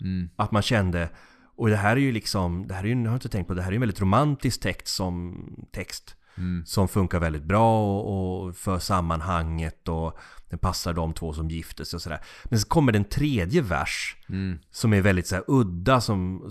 Mm. 0.00 0.28
Att 0.36 0.50
man 0.50 0.62
kände 0.62 1.10
Och 1.58 1.68
det 1.68 1.76
här 1.76 1.96
är 1.96 2.00
ju 2.00 2.12
liksom 2.12 2.66
Det 2.68 2.74
här 2.74 2.84
är 2.84 2.88
ju, 2.88 3.02
jag 3.02 3.10
har 3.10 3.14
inte 3.14 3.28
tänkt 3.28 3.48
på 3.48 3.54
Det 3.54 3.62
här 3.62 3.68
är 3.68 3.72
ju 3.72 3.76
en 3.76 3.80
väldigt 3.80 4.00
romantisk 4.00 4.60
text 4.60 4.94
som 4.94 5.36
Text 5.72 6.14
Mm. 6.38 6.66
Som 6.66 6.88
funkar 6.88 7.20
väldigt 7.20 7.42
bra 7.42 7.98
och, 7.98 8.46
och 8.46 8.56
för 8.56 8.78
sammanhanget 8.78 9.88
och 9.88 10.18
Den 10.48 10.58
passar 10.58 10.94
de 10.94 11.14
två 11.14 11.32
som 11.32 11.50
gifter 11.50 11.84
sig 11.84 11.96
och 11.96 12.02
sådär 12.02 12.20
Men 12.44 12.60
så 12.60 12.68
kommer 12.68 12.92
den 12.92 13.04
tredje 13.04 13.62
vers 13.62 14.16
Mm. 14.28 14.58
Som 14.70 14.92
är 14.92 15.00
väldigt 15.00 15.26
så 15.26 15.34
här 15.34 15.44
udda 15.48 16.00
som 16.00 16.50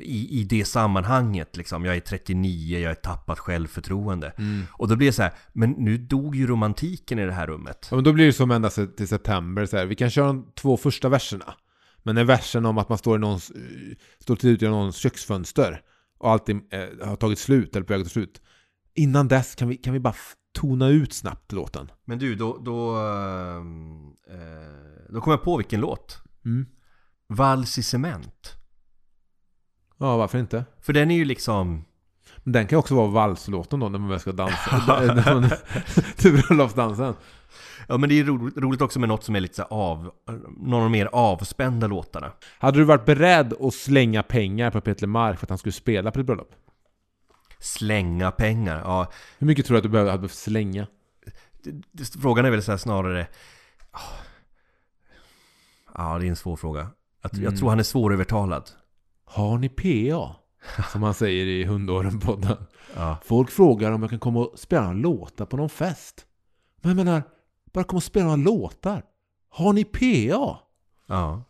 i, 0.00 0.40
I 0.40 0.44
det 0.44 0.64
sammanhanget 0.64 1.56
liksom 1.56 1.84
Jag 1.84 1.96
är 1.96 2.00
39, 2.00 2.78
jag 2.78 2.90
är 2.90 2.94
tappat 2.94 3.38
självförtroende 3.38 4.32
Mm. 4.38 4.62
Och 4.70 4.88
då 4.88 4.96
blir 4.96 5.06
det 5.06 5.12
så 5.12 5.22
här 5.22 5.32
Men 5.52 5.70
nu 5.70 5.98
dog 5.98 6.36
ju 6.36 6.46
romantiken 6.46 7.18
i 7.18 7.26
det 7.26 7.32
här 7.32 7.46
rummet 7.46 7.88
Ja, 7.90 7.96
men 7.96 8.04
då 8.04 8.12
blir 8.12 8.26
det 8.26 8.32
som 8.32 8.50
ända 8.50 8.70
till 8.70 9.08
september. 9.08 9.66
Så 9.66 9.76
här. 9.76 9.86
Vi 9.86 9.94
kan 9.94 10.10
köra 10.10 10.26
de 10.26 10.46
två 10.54 10.76
första 10.76 11.08
verserna. 11.08 11.54
Men 12.02 12.14
när 12.14 12.24
versen 12.24 12.66
om 12.66 12.78
att 12.78 12.88
man 12.88 12.98
står 12.98 13.16
i 13.16 13.18
någons, 13.18 13.50
eh, 13.50 13.96
står 14.18 14.36
till 14.36 14.50
ut 14.50 14.62
i 14.62 14.68
någons 14.68 14.96
köksfönster 14.96 15.80
och 16.18 16.30
allting 16.30 16.62
eh, 16.70 17.08
har 17.08 17.16
tagit 17.16 17.38
slut 17.38 17.76
eller 17.76 17.86
på 17.86 17.92
väg 17.92 18.00
att 18.00 18.06
ta 18.06 18.12
slut. 18.12 18.42
Innan 18.94 19.28
dess 19.28 19.54
kan 19.54 19.68
vi, 19.68 19.76
kan 19.76 19.92
vi 19.92 20.00
bara 20.00 20.14
tona 20.52 20.88
ut 20.88 21.12
snabbt 21.12 21.52
låten. 21.52 21.90
Men 22.04 22.18
du, 22.18 22.34
då, 22.34 22.58
då, 22.58 22.96
ehm, 22.96 24.06
eh, 24.30 25.12
då 25.12 25.20
kom 25.20 25.30
jag 25.30 25.42
på 25.42 25.56
vilken 25.56 25.80
låt. 25.80 26.22
Mm. 26.44 26.66
Vals 27.28 27.78
i 27.78 27.82
cement. 27.82 28.56
Ja, 29.98 30.16
varför 30.16 30.38
inte? 30.38 30.64
För 30.80 30.92
den 30.92 31.10
är 31.10 31.16
ju 31.16 31.24
liksom... 31.24 31.84
Men 32.36 32.52
den 32.52 32.66
kan 32.66 32.76
ju 32.76 32.80
också 32.80 32.94
vara 32.94 33.06
valslåten 33.06 33.80
då 33.80 33.88
när 33.88 33.98
man 33.98 34.08
väl 34.08 34.20
ska 34.20 34.32
dansa. 34.32 35.50
Till 36.16 36.32
bröllopsdansen. 36.32 37.14
Ja 37.88 37.96
men 37.98 38.08
det 38.08 38.20
är 38.20 38.24
roligt, 38.24 38.56
roligt 38.56 38.80
också 38.80 39.00
med 39.00 39.08
något 39.08 39.24
som 39.24 39.36
är 39.36 39.40
lite 39.40 39.54
så 39.54 39.62
av... 39.62 40.10
Någon 40.58 40.74
av 40.74 40.80
de 40.82 40.92
mer 40.92 41.06
avspända 41.12 41.86
låtarna. 41.86 42.32
Hade 42.58 42.78
du 42.78 42.84
varit 42.84 43.04
beredd 43.04 43.54
att 43.60 43.74
slänga 43.74 44.22
pengar 44.22 44.70
på 44.70 44.80
Peter 44.80 45.06
Mark 45.06 45.38
för 45.38 45.44
att 45.46 45.50
han 45.50 45.58
skulle 45.58 45.72
spela 45.72 46.10
på 46.10 46.18
ditt 46.18 46.26
bröllop? 46.26 46.54
Slänga 47.58 48.30
pengar. 48.30 48.78
Ja, 48.78 49.12
Hur 49.38 49.46
mycket 49.46 49.66
tror 49.66 49.74
du 49.74 49.78
att 49.78 49.82
du 49.82 49.88
behöver, 49.88 50.10
hade 50.10 50.20
behövt 50.20 50.34
slänga? 50.34 50.86
frågan 52.22 52.44
är 52.44 52.50
väl 52.50 52.62
så 52.62 52.78
snarare... 52.78 53.26
ah. 53.90 53.98
Ja, 55.94 56.18
det 56.18 56.26
är 56.26 56.28
en 56.28 56.36
svår 56.36 56.56
fråga. 56.56 56.80
Jag, 57.22 57.30
jag 57.34 57.38
Mm. 57.38 57.56
tror 57.56 57.68
han 57.68 57.78
är 57.78 57.82
svårövertalad. 57.82 58.70
Har 59.24 59.58
ni 59.58 59.68
PA? 59.68 60.36
Som 60.92 61.02
han 61.02 61.14
säger 61.14 61.46
i 61.46 61.64
Hundåren-podden. 61.64 62.56
Ja. 62.96 63.16
Folk 63.24 63.50
frågar 63.50 63.92
om 63.92 64.00
jag 64.02 64.10
kan 64.10 64.18
komma 64.18 64.40
och 64.40 64.58
spela 64.58 64.82
några 64.82 64.94
låtar 64.94 65.44
på 65.46 65.56
någon 65.56 65.68
fest. 65.70 66.26
Men 66.80 66.96
jag 66.98 67.04
menar, 67.04 67.22
bara 67.72 67.84
komma 67.84 67.96
och 67.96 68.02
spela 68.02 68.24
några 68.24 68.36
låtar. 68.36 69.02
Har 69.48 69.72
ni 69.72 69.84
PA? 69.84 70.58
Ja. 71.06 71.44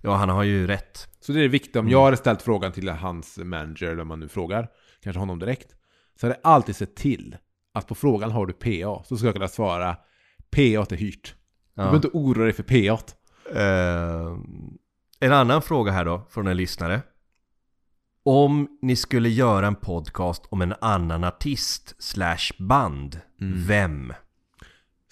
ja, 0.00 0.14
han 0.16 0.28
har 0.28 0.42
ju 0.42 0.66
rätt. 0.66 1.08
Så 1.20 1.32
det 1.32 1.40
är 1.44 1.48
viktigt. 1.48 1.76
Om 1.76 1.88
jag 1.88 2.04
hade 2.04 2.16
ställt 2.16 2.42
frågan 2.42 2.72
till 2.72 2.88
hans 2.88 3.38
manager, 3.38 3.86
eller 3.86 3.96
vad 3.96 4.06
man 4.06 4.20
nu 4.20 4.28
frågar, 4.28 4.68
kanske 5.02 5.20
honom 5.20 5.38
direkt, 5.38 5.74
så 6.20 6.26
hade 6.26 6.38
jag 6.42 6.50
alltid 6.52 6.76
sett 6.76 6.96
till 6.96 7.36
att 7.74 7.86
på 7.86 7.94
frågan 7.94 8.30
har 8.30 8.46
du 8.46 8.52
PA, 8.52 9.04
så 9.04 9.16
ska 9.16 9.26
jag 9.26 9.34
kunna 9.34 9.48
svara 9.48 9.94
PA 10.50 10.60
är 10.60 10.96
hyrt. 10.96 11.34
Du 11.74 11.76
behöver 11.76 11.96
inte 11.96 12.08
oroa 12.12 12.44
dig 12.44 12.52
för 12.52 12.62
PA. 12.62 13.02
Eh, 13.60 14.38
en 15.20 15.32
annan 15.32 15.62
fråga 15.62 15.92
här 15.92 16.04
då, 16.04 16.26
från 16.30 16.46
en 16.46 16.56
lyssnare. 16.56 17.02
Om 18.22 18.68
ni 18.82 18.96
skulle 18.96 19.28
göra 19.28 19.66
en 19.66 19.74
podcast 19.74 20.44
om 20.50 20.62
en 20.62 20.74
annan 20.80 21.24
artist 21.24 21.94
slash 21.98 22.52
band, 22.58 23.20
Mm. 23.40 23.66
vem? 23.66 24.12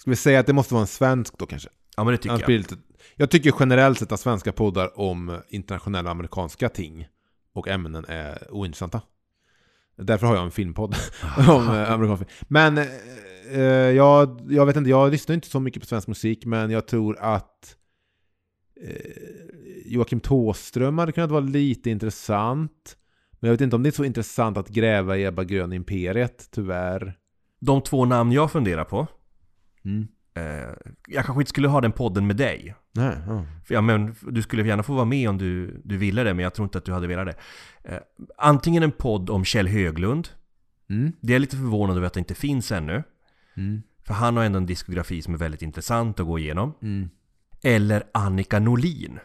Ska 0.03 0.11
vi 0.11 0.17
säga 0.17 0.41
att 0.41 0.47
det 0.47 0.53
måste 0.53 0.75
vara 0.75 0.81
en 0.81 0.87
svensk 0.87 1.39
då 1.39 1.47
kanske? 1.47 1.69
Ja 1.97 2.05
men 2.05 2.13
det 2.13 2.19
tycker 2.19 2.41
jag. 2.41 2.51
lite... 2.51 2.77
Jag 3.17 3.31
tycker 3.31 3.55
generellt 3.61 3.99
sett 3.99 4.13
att 4.13 4.21
svenska 4.21 4.53
poddar 4.53 5.01
om 5.01 5.41
internationella 5.49 6.11
amerikanska 6.11 6.69
ting 6.69 7.09
och 7.53 7.69
ämnen 7.69 8.05
är 8.09 8.53
ointressanta. 8.53 9.01
Därför 9.97 10.27
har 10.27 10.35
jag 10.35 10.45
en 10.45 10.51
filmpodd 10.51 10.97
om 11.49 11.69
eh, 11.69 11.93
amerikansk 11.93 12.25
film. 12.29 12.47
Men 12.49 12.79
eh, 12.79 12.87
eh, 13.51 13.63
jag, 13.91 14.41
jag 14.49 14.67
vet 14.67 14.77
inte, 14.77 14.91
jag 14.91 15.11
lyssnar 15.11 15.35
inte 15.35 15.49
så 15.49 15.61
mycket 15.61 15.83
på 15.83 15.87
svensk 15.87 16.09
musik, 16.09 16.45
men 16.45 16.71
jag 16.71 16.87
tror 16.87 17.19
att 17.21 17.77
eh, 18.81 18.97
Joakim 19.85 20.21
Tåström 20.21 20.99
hade 20.99 21.13
kunnat 21.13 21.31
vara 21.31 21.41
lite 21.41 21.91
intressant. 21.91 22.97
Men 23.41 23.49
jag 23.49 23.55
vet 23.55 23.61
inte 23.61 23.77
om 23.77 23.83
det 23.83 23.89
är 23.89 23.93
så 23.93 24.05
intressant 24.05 24.57
att 24.57 24.69
gräva 24.69 25.17
i 25.17 25.25
Ebba 25.25 25.45
Grön 25.45 25.73
Imperiet, 25.73 26.49
tyvärr. 26.51 27.19
De 27.61 27.83
två 27.83 28.05
namn 28.05 28.33
jag 28.33 28.53
funderar 28.53 28.85
på. 28.85 29.07
Mm. 29.85 30.09
Eh, 30.35 30.75
jag 31.09 31.25
kanske 31.25 31.41
inte 31.41 31.49
skulle 31.49 31.69
ha 31.69 31.81
den 31.81 31.93
podden 31.93 32.27
med 32.27 32.37
dig. 32.37 32.75
Nej, 32.93 33.17
ja. 33.27 33.45
För, 33.65 33.75
ja, 33.75 33.81
men, 33.81 34.15
du 34.21 34.43
skulle 34.43 34.67
gärna 34.67 34.83
få 34.83 34.95
vara 34.95 35.05
med 35.05 35.29
om 35.29 35.39
du, 35.39 35.81
du 35.85 35.97
ville 35.97 36.25
det, 36.25 36.35
men 36.35 36.43
jag 36.43 36.55
tror 36.55 36.65
inte 36.65 36.79
att 36.79 36.85
du 36.85 36.93
hade 36.93 37.07
velat 37.07 37.27
det. 37.27 37.35
Eh, 37.93 38.01
antingen 38.39 38.83
en 38.83 38.93
podd 38.93 39.31
om 39.31 39.45
Kjell 39.45 39.69
Höglund. 39.69 40.29
Mm. 40.91 41.13
Det 41.21 41.35
är 41.35 41.39
lite 41.39 41.57
förvånad 41.57 41.97
över 41.97 42.07
att 42.07 42.15
det 42.15 42.21
inte 42.21 42.35
finns 42.35 42.73
ännu. 42.73 43.03
Mm. 43.57 43.83
För 44.05 44.15
han 44.15 44.37
har 44.37 44.45
ändå 44.45 44.57
en 44.57 44.67
diskografi 44.67 45.23
som 45.23 45.35
är 45.35 45.39
väldigt 45.39 45.63
intressant 45.63 46.21
att 46.21 46.27
gå 46.27 46.39
igenom. 46.39 46.75
Mm. 46.83 47.11
Eller 47.63 48.03
Annika 48.15 48.59
Norlin. 48.59 49.19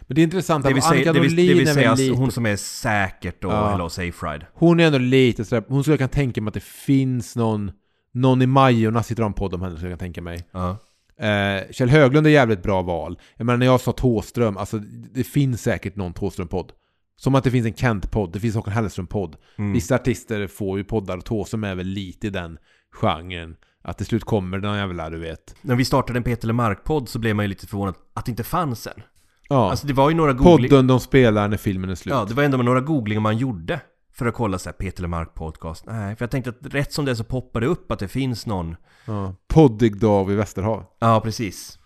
Men 0.00 0.14
det 0.14 0.20
är 0.20 0.24
intressant 0.24 0.64
Det 0.64 0.68
att 0.68 0.76
vill 0.76 0.82
Annika 0.82 1.02
säga, 1.02 1.12
det 1.12 1.20
vill, 1.20 1.30
Norlin 1.30 1.46
det 1.48 1.54
vill 1.54 1.68
är 1.68 1.74
säga 1.74 1.90
väl 1.90 1.98
lite... 1.98 2.16
hon 2.16 2.32
som 2.32 2.46
är 2.46 2.56
säkert 2.56 3.44
och 3.44 3.52
Ja. 3.52 3.70
Hello 3.70 3.88
Safe 3.88 4.26
Ride. 4.26 4.46
Hon 4.54 4.80
är 4.80 4.86
ändå 4.86 4.98
lite 4.98 5.44
sådär, 5.44 5.64
hon 5.68 5.84
skulle 5.84 5.92
jag 5.92 5.98
kan 5.98 6.08
tänka 6.08 6.40
mig 6.40 6.48
att 6.48 6.54
det 6.54 6.62
finns 6.64 7.36
någon, 7.36 7.72
någon 8.14 8.42
i 8.42 8.46
Majorna 8.46 9.02
sitter 9.02 9.30
podd 9.30 9.54
om 9.54 9.62
henne 9.62 9.76
skulle 9.76 9.90
jag 9.90 9.98
kan 9.98 10.06
tänka 10.06 10.22
mig. 10.22 10.48
Ja. 10.50 10.76
Eh, 11.18 11.62
Kjell 11.70 11.88
Höglund 11.88 12.26
är 12.26 12.30
jävligt 12.30 12.62
bra 12.62 12.82
val. 12.82 13.18
Jag 13.36 13.44
menar 13.46 13.56
när 13.58 13.66
jag 13.66 13.80
sa 13.80 13.92
Tåström, 13.92 14.56
alltså 14.56 14.78
det 15.14 15.24
finns 15.24 15.62
säkert 15.62 15.96
någon 15.96 16.12
Tåström-podd. 16.12 16.72
Som 17.16 17.34
att 17.34 17.44
det 17.44 17.50
finns 17.50 17.66
en 17.66 17.74
Kent-podd, 17.74 18.32
det 18.32 18.40
finns 18.40 18.54
Håkan 18.54 18.72
Hellström-podd. 18.72 19.36
Mm. 19.58 19.72
Vissa 19.72 19.94
artister 19.94 20.46
får 20.46 20.78
ju 20.78 20.84
poddar 20.84 21.16
och 21.16 21.24
Tåström 21.24 21.64
är 21.64 21.74
väl 21.74 21.86
lite 21.86 22.26
i 22.26 22.30
den 22.30 22.58
genren. 22.92 23.56
Att 23.82 23.96
till 23.96 24.06
slut 24.06 24.24
kommer 24.24 24.58
den 24.58 24.76
jävla, 24.76 25.10
du 25.10 25.18
vet. 25.18 25.54
När 25.62 25.74
vi 25.74 25.84
startade 25.84 26.18
en 26.18 26.22
Peter 26.22 26.46
Lemark-podd 26.46 27.08
så 27.08 27.18
blev 27.18 27.36
man 27.36 27.44
ju 27.44 27.48
lite 27.48 27.66
förvånad 27.66 27.94
att 28.14 28.24
det 28.24 28.30
inte 28.30 28.44
fanns 28.44 28.86
en. 28.86 29.02
Ja, 29.48 29.70
Alltså 29.70 29.86
det 29.86 29.92
var 29.92 30.10
ju 30.10 30.16
några 30.16 30.32
googlingar. 30.32 30.68
podden 30.68 30.86
de 30.86 31.00
spelar 31.00 31.48
när 31.48 31.56
filmen 31.56 31.90
är 31.90 31.94
slut. 31.94 32.14
Ja, 32.14 32.24
det 32.24 32.34
var 32.34 32.42
ändå 32.42 32.58
några 32.58 32.80
googlingar 32.80 33.20
man 33.20 33.38
gjorde. 33.38 33.80
För 34.14 34.26
att 34.26 34.34
kolla 34.34 34.58
så 34.58 34.68
här, 34.68 34.74
Peter 34.74 35.02
Lemark 35.02 35.34
podcast. 35.34 35.86
Nej, 35.86 36.16
för 36.16 36.22
jag 36.22 36.30
tänkte 36.30 36.50
att 36.50 36.74
rätt 36.74 36.92
som 36.92 37.04
det 37.04 37.10
är 37.10 37.14
så 37.14 37.24
poppar 37.24 37.60
det 37.60 37.66
upp 37.66 37.90
att 37.92 37.98
det 37.98 38.08
finns 38.08 38.46
någon. 38.46 38.76
Ja. 39.06 39.34
Poddig 39.48 40.00
Dav 40.00 40.32
i 40.32 40.34
Västerhav. 40.34 40.86
Ja, 40.98 41.20
precis. 41.20 41.78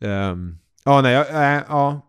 Ehm, 0.00 0.58
ja, 0.84 1.00
nej, 1.00 1.14
äh, 1.14 1.62
ja. 1.68 2.08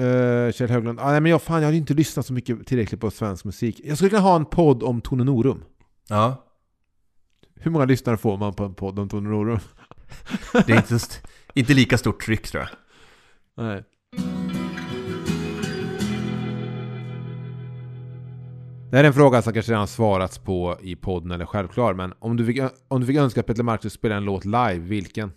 Uh, 0.00 0.52
Kjell 0.52 0.70
Höglund. 0.70 1.00
Ah, 1.00 1.10
nej, 1.10 1.20
men 1.20 1.30
jag, 1.30 1.42
fan, 1.42 1.60
jag 1.60 1.64
hade 1.64 1.76
inte 1.76 1.94
lyssnat 1.94 2.26
så 2.26 2.32
mycket 2.32 2.66
tillräckligt 2.66 3.00
på 3.00 3.10
svensk 3.10 3.44
musik. 3.44 3.80
Jag 3.84 3.96
skulle 3.96 4.10
kunna 4.10 4.22
ha 4.22 4.36
en 4.36 4.44
podd 4.44 4.82
om 4.82 5.00
Tone 5.00 5.24
Norum. 5.24 5.64
Ja, 6.08 6.46
Hur 7.54 7.70
många 7.70 7.84
lyssnare 7.84 8.16
får 8.16 8.36
man 8.36 8.54
på 8.54 8.64
en 8.64 8.74
podd 8.74 8.98
om 8.98 9.08
Tone 9.08 9.28
Norum? 9.28 9.58
det 10.52 10.72
är 10.72 10.76
inte, 10.76 10.98
inte 11.54 11.74
lika 11.74 11.98
stort 11.98 12.22
tryck 12.24 12.48
tror 12.50 12.62
jag. 12.62 12.70
Nej. 13.64 13.84
Det 18.92 18.96
här 18.98 19.04
är 19.04 19.08
en 19.08 19.14
fråga 19.14 19.42
som 19.42 19.52
kanske 19.52 19.72
redan 19.72 19.86
svarats 19.88 20.38
på 20.38 20.78
i 20.80 20.96
podden 20.96 21.30
eller 21.30 21.46
självklar, 21.46 21.94
men 21.94 22.14
om 22.18 22.36
du 22.36 22.46
fick, 22.46 22.60
om 22.88 23.00
du 23.00 23.06
fick 23.06 23.16
önska 23.16 23.40
att 23.40 23.46
Peter 23.46 23.62
Mark 23.62 23.80
skulle 23.80 23.90
spela 23.90 24.14
en 24.16 24.24
låt 24.24 24.44
live, 24.44 24.78
vilken? 24.78 25.32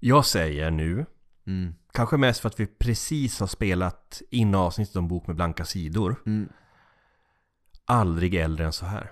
Jag 0.00 0.26
säger 0.26 0.70
nu, 0.70 1.06
Mm. 1.46 1.74
kanske 1.92 2.16
mest 2.16 2.40
för 2.40 2.48
att 2.48 2.60
vi 2.60 2.66
precis 2.66 3.40
har 3.40 3.46
spelat 3.46 4.22
in 4.30 4.54
avsnittet 4.54 4.96
om 4.96 5.08
Bok 5.08 5.26
med 5.26 5.36
blanka 5.36 5.64
sidor. 5.64 6.16
Mm. 6.26 6.48
Aldrig 7.84 8.34
äldre 8.34 8.64
än 8.66 8.72
så 8.72 8.86
här. 8.86 9.10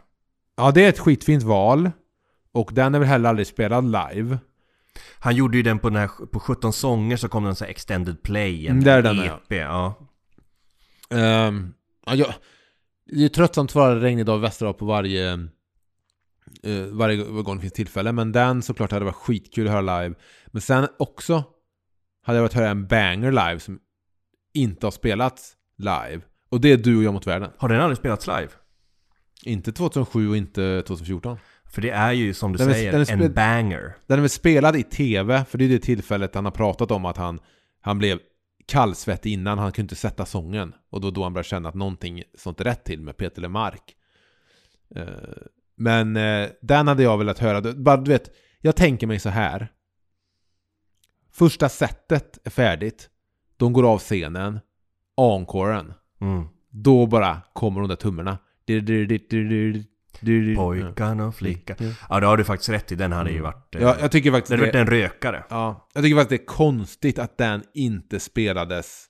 Ja, 0.57 0.71
det 0.71 0.85
är 0.85 0.89
ett 0.89 0.99
skitfint 0.99 1.43
val. 1.43 1.91
Och 2.53 2.71
den 2.73 2.95
är 2.95 2.99
väl 2.99 3.09
heller 3.09 3.29
aldrig 3.29 3.47
spelad 3.47 3.85
live. 3.85 4.39
Han 5.19 5.37
gjorde 5.37 5.57
ju 5.57 5.63
den 5.63 5.79
på 5.79 5.89
den 5.89 5.99
här, 5.99 6.27
på 6.27 6.41
17 6.41 6.73
sånger 6.73 7.17
så 7.17 7.29
kom 7.29 7.45
den 7.45 7.55
så 7.55 7.65
här 7.65 7.71
extended 7.71 8.23
play, 8.23 8.67
en 8.67 8.73
Mm, 8.73 8.85
där 8.85 8.99
är 8.99 9.03
den, 9.03 9.17
ja. 9.17 9.25
EP, 9.25 9.53
ja. 9.53 9.95
Um, 11.49 11.75
ja, 12.07 12.15
jag, 12.15 12.35
det 13.13 13.25
är 13.25 13.29
tröttsamt 13.29 13.73
för 13.73 13.81
varje 13.81 14.01
regnig 14.01 14.27
dag 14.27 14.39
i 14.39 14.43
Västerhav 14.43 14.73
på 14.73 14.85
varje, 14.85 15.33
eh, 16.63 16.85
varje 16.91 17.17
gång 17.17 17.57
det 17.57 17.61
finns 17.61 17.73
tillfälle. 17.73 18.13
Men 18.13 18.33
den 18.33 18.63
såklart 18.63 18.93
hade 18.93 19.05
varit 19.05 19.15
skitkul 19.15 19.67
att 19.67 19.73
höra 19.73 20.03
live. 20.03 20.15
Men 20.47 20.63
sen 20.63 20.89
också 20.99 21.45
hade 22.23 22.39
det 22.39 22.43
varit 22.43 22.53
höra 22.53 22.69
en 22.69 22.87
banger 22.87 23.31
live 23.31 23.61
som 23.61 23.79
inte 24.55 24.87
har 24.87 24.91
spelats 24.91 25.57
live. 25.79 26.21
Och 26.49 26.61
det 26.61 26.73
är 26.73 26.77
Du 26.77 26.97
och 26.97 27.03
jag 27.03 27.15
mot 27.15 27.27
världen. 27.27 27.51
Har 27.57 27.69
den 27.69 27.81
aldrig 27.81 27.99
spelats 27.99 28.27
live? 28.27 28.49
Inte 29.43 29.73
2007 29.73 30.29
och 30.29 30.37
inte 30.37 30.83
2014. 30.83 31.39
För 31.65 31.83
det 31.83 31.91
är 31.91 32.13
ju 32.13 32.35
som 32.35 32.53
du 32.53 32.59
Den 32.59 32.75
säger, 32.75 32.93
är 32.93 33.23
en 33.23 33.33
banger. 33.33 33.97
Den 34.07 34.19
är 34.19 34.21
väl 34.21 34.31
spelad 34.31 34.77
i 34.77 34.83
TV, 34.83 35.45
för 35.45 35.59
det 35.59 35.65
är 35.65 35.69
det 35.69 35.79
tillfället 35.79 36.35
han 36.35 36.45
har 36.45 36.53
pratat 36.53 36.91
om 36.91 37.05
att 37.05 37.17
han, 37.17 37.41
han 37.81 37.99
blev 37.99 38.19
kallsvettig 38.71 39.33
innan, 39.33 39.59
han 39.59 39.73
kunde 39.73 39.85
inte 39.85 39.97
sätta 39.97 40.27
sången. 40.27 40.75
Och 40.91 41.01
då 41.01 41.11
då 41.11 41.23
han 41.23 41.33
började 41.33 41.49
känna 41.49 41.69
att 41.69 41.75
någonting 41.75 42.23
sånt 42.35 42.61
är 42.61 42.65
rätt 42.65 42.85
till 42.85 43.03
med 43.03 43.17
Peter 43.17 43.43
Lemark. 43.43 43.97
Eh, 44.95 45.05
Men 45.77 46.17
eh, 46.17 46.49
den 46.63 46.89
hade 46.89 47.03
jag 47.03 47.19
velat 47.19 47.39
höra. 47.39 47.73
Bara, 47.73 47.97
du 47.97 48.11
vet, 48.11 48.31
jag 48.61 48.77
tänker 48.77 49.07
mig 49.07 49.19
så 49.19 49.29
här. 49.29 49.69
Första 51.33 51.69
setet 51.69 52.39
är 52.45 52.51
färdigt. 52.51 53.11
De 53.57 53.73
går 53.73 53.93
av 53.93 53.99
scenen. 53.99 54.61
Encoren. 55.17 55.93
Mm. 56.21 56.45
Då 56.71 57.07
bara 57.07 57.41
kommer 57.53 57.81
de 57.81 57.89
där 57.89 57.97
trummorna. 57.97 58.39
Pojkarna 60.57 61.27
och 61.27 61.35
flickan. 61.35 61.77
Ja, 62.09 62.21
det 62.21 62.27
har 62.27 62.37
du 62.37 62.45
faktiskt 62.45 62.69
rätt 62.69 62.93
i. 62.93 62.95
Den 62.95 63.13
hade 63.13 63.31
ju 63.31 63.41
varit... 63.41 63.67
Ja, 63.71 63.97
jag 64.01 64.11
tycker 64.13 64.31
faktiskt 64.31 64.49
det 64.51 64.57
hade 64.57 64.67
varit 64.67 64.75
en 64.75 64.87
rökare. 64.87 65.45
ja, 65.51 65.89
jag 65.95 66.05
tycker 66.05 66.17
faktiskt 66.17 66.41
det 66.41 66.45
är 66.53 66.57
konstigt 66.57 67.19
att 67.19 67.39
den 67.39 67.63
inte 67.75 68.21
spelades 68.21 69.07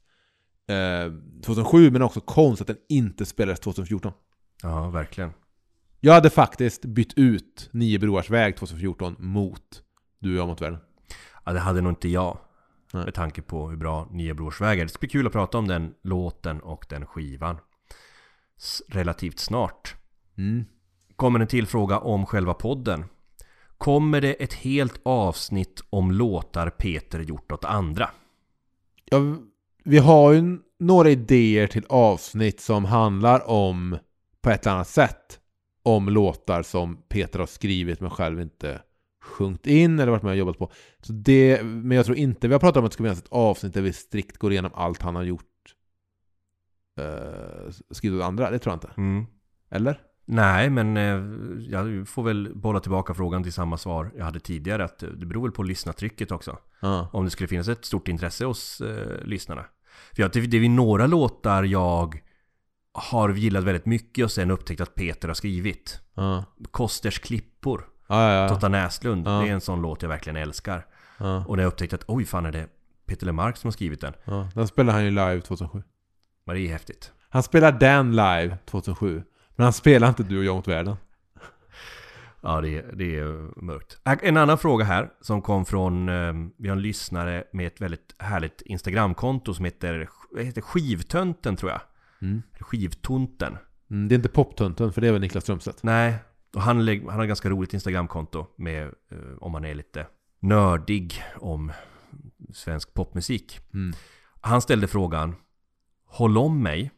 eh, 0.68 1.12
2007, 1.44 1.90
men 1.90 2.02
också 2.02 2.20
konstigt 2.20 2.70
att 2.70 2.76
den 2.76 2.84
inte 2.88 3.26
spelades 3.26 3.60
2014. 3.60 4.12
Ja, 4.62 4.90
verkligen. 4.90 5.30
Jag 6.00 6.12
hade 6.12 6.30
faktiskt 6.30 6.84
bytt 6.84 7.12
ut 7.16 7.68
Nio 7.72 7.98
Broars 7.98 8.30
väg 8.30 8.56
2014 8.56 9.16
mot 9.18 9.62
Du 10.18 10.32
och 10.32 10.38
jag 10.40 10.46
mot 10.48 10.62
världen. 10.62 10.78
Ja, 11.44 11.52
det 11.52 11.60
hade 11.60 11.80
nog 11.80 11.92
inte 11.92 12.08
jag. 12.08 12.38
Nej. 12.92 13.04
Med 13.04 13.14
tanke 13.14 13.42
på 13.42 13.70
hur 13.70 13.76
bra 13.76 14.08
Nya 14.10 14.34
Brorsväg 14.34 14.78
är. 14.80 14.82
Det 14.84 14.88
ska 14.88 14.98
bli 15.00 15.08
kul 15.08 15.26
att 15.26 15.32
prata 15.32 15.58
om 15.58 15.68
den 15.68 15.94
låten 16.02 16.60
och 16.60 16.86
den 16.88 17.06
skivan. 17.06 17.56
S- 18.58 18.82
relativt 18.88 19.38
snart. 19.38 19.94
Mm. 20.38 20.64
Kommer 21.20 21.40
en 21.40 21.46
till 21.46 21.66
fråga 21.66 21.98
om 21.98 22.26
själva 22.26 22.54
podden. 22.54 23.04
Kommer 23.78 24.20
det 24.20 24.32
ett 24.32 24.52
helt 24.52 25.00
avsnitt 25.02 25.82
om 25.90 26.12
låtar 26.12 26.70
Peter 26.70 27.20
gjort 27.20 27.52
åt 27.52 27.64
andra? 27.64 28.10
Ja, 29.04 29.18
vi 29.84 29.98
har 29.98 30.32
ju 30.32 30.58
några 30.78 31.10
idéer 31.10 31.66
till 31.66 31.84
avsnitt 31.88 32.60
som 32.60 32.84
handlar 32.84 33.50
om, 33.50 33.98
på 34.40 34.50
ett 34.50 34.66
eller 34.66 34.74
annat 34.74 34.88
sätt, 34.88 35.40
om 35.82 36.08
låtar 36.08 36.62
som 36.62 37.02
Peter 37.08 37.38
har 37.38 37.46
skrivit 37.46 38.00
men 38.00 38.10
själv 38.10 38.40
inte 38.40 38.82
sjungit 39.22 39.66
in 39.66 39.98
eller 39.98 40.12
varit 40.12 40.22
med 40.22 40.30
och 40.30 40.36
jobbat 40.36 40.58
på. 40.58 40.72
Så 41.00 41.12
det, 41.12 41.62
men 41.62 41.96
jag 41.96 42.06
tror 42.06 42.16
inte 42.16 42.48
vi 42.48 42.54
har 42.54 42.60
pratat 42.60 42.76
om 42.76 42.84
att 42.84 42.90
det 42.90 42.94
ska 42.94 43.04
finnas 43.04 43.18
ett 43.18 43.32
avsnitt 43.32 43.74
där 43.74 43.82
vi 43.82 43.92
strikt 43.92 44.38
går 44.38 44.52
igenom 44.52 44.70
allt 44.74 45.02
han 45.02 45.16
har 45.16 45.22
gjort. 45.22 45.74
Uh, 47.00 47.70
skrivit 47.90 48.20
åt 48.20 48.26
andra, 48.26 48.50
det 48.50 48.58
tror 48.58 48.72
jag 48.72 48.76
inte. 48.76 48.92
Mm. 48.96 49.26
Eller? 49.70 50.09
Nej, 50.32 50.70
men 50.70 50.96
eh, 50.96 51.22
jag 51.70 52.08
får 52.08 52.22
väl 52.22 52.52
bolla 52.54 52.80
tillbaka 52.80 53.14
frågan 53.14 53.42
till 53.42 53.52
samma 53.52 53.76
svar 53.76 54.10
jag 54.16 54.24
hade 54.24 54.40
tidigare. 54.40 54.84
Att 54.84 54.98
det 54.98 55.26
beror 55.26 55.42
väl 55.42 55.52
på 55.52 55.62
lyssnartrycket 55.62 56.30
också. 56.30 56.58
Ja. 56.80 57.08
Om 57.12 57.24
det 57.24 57.30
skulle 57.30 57.48
finnas 57.48 57.68
ett 57.68 57.84
stort 57.84 58.08
intresse 58.08 58.44
hos 58.44 58.80
eh, 58.80 59.24
lyssnarna. 59.24 59.64
För 60.14 60.22
jag, 60.22 60.32
det, 60.32 60.40
det 60.40 60.56
är 60.56 60.68
några 60.68 61.06
låtar 61.06 61.64
jag 61.64 62.22
har 62.92 63.30
gillat 63.30 63.64
väldigt 63.64 63.86
mycket 63.86 64.24
och 64.24 64.30
sen 64.30 64.50
upptäckt 64.50 64.80
att 64.80 64.94
Peter 64.94 65.28
har 65.28 65.34
skrivit. 65.34 66.00
Ja. 66.14 66.44
Kosters 66.70 67.18
klippor, 67.18 67.86
Ja, 68.06 68.32
ja, 68.32 68.48
Totta 68.48 68.68
Näslund. 68.68 69.24
Det 69.24 69.30
är 69.30 69.46
en 69.46 69.60
sån 69.60 69.82
låt 69.82 70.02
jag 70.02 70.08
verkligen 70.08 70.36
älskar. 70.36 70.86
Och 71.46 71.56
när 71.56 71.62
jag 71.62 71.68
upptäckte 71.68 71.96
att 71.96 72.04
oj 72.06 72.24
fan 72.24 72.46
är 72.46 72.52
det 72.52 72.66
Peter 73.06 73.26
Lemark 73.26 73.56
som 73.56 73.68
har 73.68 73.72
skrivit 73.72 74.00
den. 74.00 74.12
Den 74.54 74.68
spelade 74.68 74.92
han 74.92 75.04
ju 75.04 75.10
live 75.10 75.40
2007. 75.40 75.82
Men 76.44 76.56
det 76.56 76.60
är 76.60 76.72
häftigt. 76.72 77.12
Han 77.28 77.42
spelar 77.42 77.72
den 77.72 78.10
live 78.10 78.58
2007. 78.66 79.22
Men 79.60 79.64
han 79.64 79.72
spelar 79.72 80.08
inte 80.08 80.22
Du 80.22 80.38
och 80.38 80.44
jag 80.44 80.56
mot 80.56 80.68
världen. 80.68 80.96
Ja, 82.40 82.60
det, 82.60 82.68
är- 82.78 82.92
det 82.92 83.16
är 83.18 83.62
mörkt. 83.62 84.00
En 84.04 84.36
annan 84.36 84.58
fråga 84.58 84.84
här 84.84 85.10
som 85.20 85.42
kom 85.42 85.64
från, 85.64 86.08
eh, 86.08 86.32
vi 86.58 86.68
har 86.68 86.76
en 86.76 86.82
lyssnare 86.82 87.44
med 87.52 87.66
ett 87.66 87.80
väldigt 87.80 88.14
härligt 88.18 88.62
Instagramkonto 88.62 89.54
som 89.54 89.64
heter, 89.64 90.08
heter 90.38 90.60
Skivtönten 90.62 91.56
tror 91.56 91.70
jag. 91.70 91.80
Mm. 92.22 92.42
Skivtonten. 92.60 93.56
Mm, 93.90 94.08
det 94.08 94.14
är 94.14 94.16
inte 94.16 94.28
Poptunten, 94.28 94.92
för 94.92 95.00
det 95.00 95.08
är 95.08 95.12
väl 95.12 95.20
Niklas 95.20 95.44
Strömstedt. 95.44 95.82
Nej, 95.82 96.14
och 96.54 96.62
han, 96.62 96.88
han 96.88 97.08
har 97.08 97.22
ett 97.22 97.28
ganska 97.28 97.50
roligt 97.50 97.74
Instagramkonto 97.74 98.46
med, 98.56 98.82
eh, 98.86 99.18
om 99.40 99.52
man 99.52 99.64
är 99.64 99.74
lite 99.74 100.06
nördig 100.40 101.22
om 101.36 101.72
svensk 102.54 102.94
popmusik. 102.94 103.60
Mm. 103.74 103.92
Han 104.40 104.62
ställde 104.62 104.88
frågan 104.88 105.34
Håll 106.06 106.38
om 106.38 106.62
mig 106.62 106.90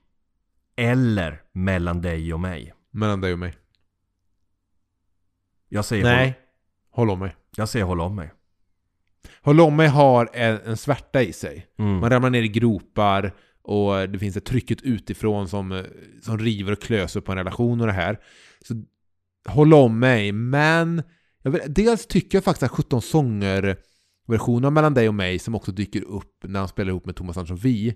eller 0.76 1.42
mellan 1.52 2.02
dig 2.02 2.34
och 2.34 2.40
mig? 2.40 2.74
Mellan 2.90 3.20
dig 3.20 3.32
och 3.32 3.38
mig. 3.38 3.54
Jag 5.68 5.84
säger, 5.84 6.04
Nej. 6.04 6.38
Håll 6.90 7.10
om 7.10 7.18
mig. 7.18 7.28
Håll, 7.28 7.36
jag 7.56 7.68
säger 7.68 7.84
håll 7.84 8.00
om 8.00 8.16
mig. 8.16 8.32
Håll 9.42 9.60
om 9.60 9.76
mig 9.76 9.88
har 9.88 10.30
en, 10.32 10.60
en 10.64 10.76
svärta 10.76 11.22
i 11.22 11.32
sig. 11.32 11.66
Mm. 11.78 11.96
Man 11.96 12.10
ramlar 12.10 12.30
ner 12.30 12.42
i 12.42 12.48
gropar 12.48 13.32
och 13.62 14.08
det 14.08 14.18
finns 14.18 14.36
ett 14.36 14.44
trycket 14.44 14.82
utifrån 14.82 15.48
som, 15.48 15.72
eh, 15.72 15.84
som 16.22 16.38
river 16.38 16.72
och 16.72 16.82
klöser 16.82 17.20
på 17.20 17.32
en 17.32 17.38
relation 17.38 17.80
och 17.80 17.86
det 17.86 17.92
här. 17.92 18.20
Så 18.60 18.74
håll 19.48 19.74
om 19.74 19.98
mig, 19.98 20.32
men 20.32 21.02
vet, 21.42 21.74
dels 21.74 22.06
tycker 22.06 22.38
jag 22.38 22.44
faktiskt 22.44 22.62
att 22.62 22.70
17 22.70 23.02
sånger 23.02 23.76
versionen 24.26 24.74
Mellan 24.74 24.94
dig 24.94 25.08
och 25.08 25.14
mig 25.14 25.38
som 25.38 25.54
också 25.54 25.72
dyker 25.72 26.02
upp 26.02 26.44
när 26.44 26.58
han 26.58 26.68
spelar 26.68 26.90
ihop 26.90 27.06
med 27.06 27.16
Thomas 27.16 27.36
Andersson 27.36 27.56
Vi 27.56 27.94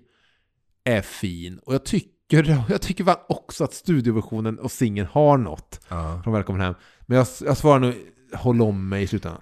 är 0.83 1.01
fin. 1.01 1.57
Och 1.57 1.73
jag 1.73 1.85
tycker, 1.85 2.16
jag 2.69 2.81
tycker 2.81 3.15
också 3.29 3.63
att 3.63 3.73
studioversionen 3.73 4.59
och 4.59 4.71
singeln 4.71 5.07
har 5.11 5.37
något 5.37 5.85
Ja. 5.89 6.21
från 6.23 6.33
Välkommen 6.33 6.61
Hem. 6.61 6.73
Men 7.05 7.17
jag, 7.17 7.27
jag 7.45 7.57
svarar 7.57 7.79
nu 7.79 7.95
håll 8.33 8.61
om 8.61 8.89
mig 8.89 9.03
i 9.03 9.07
slutändan. 9.07 9.41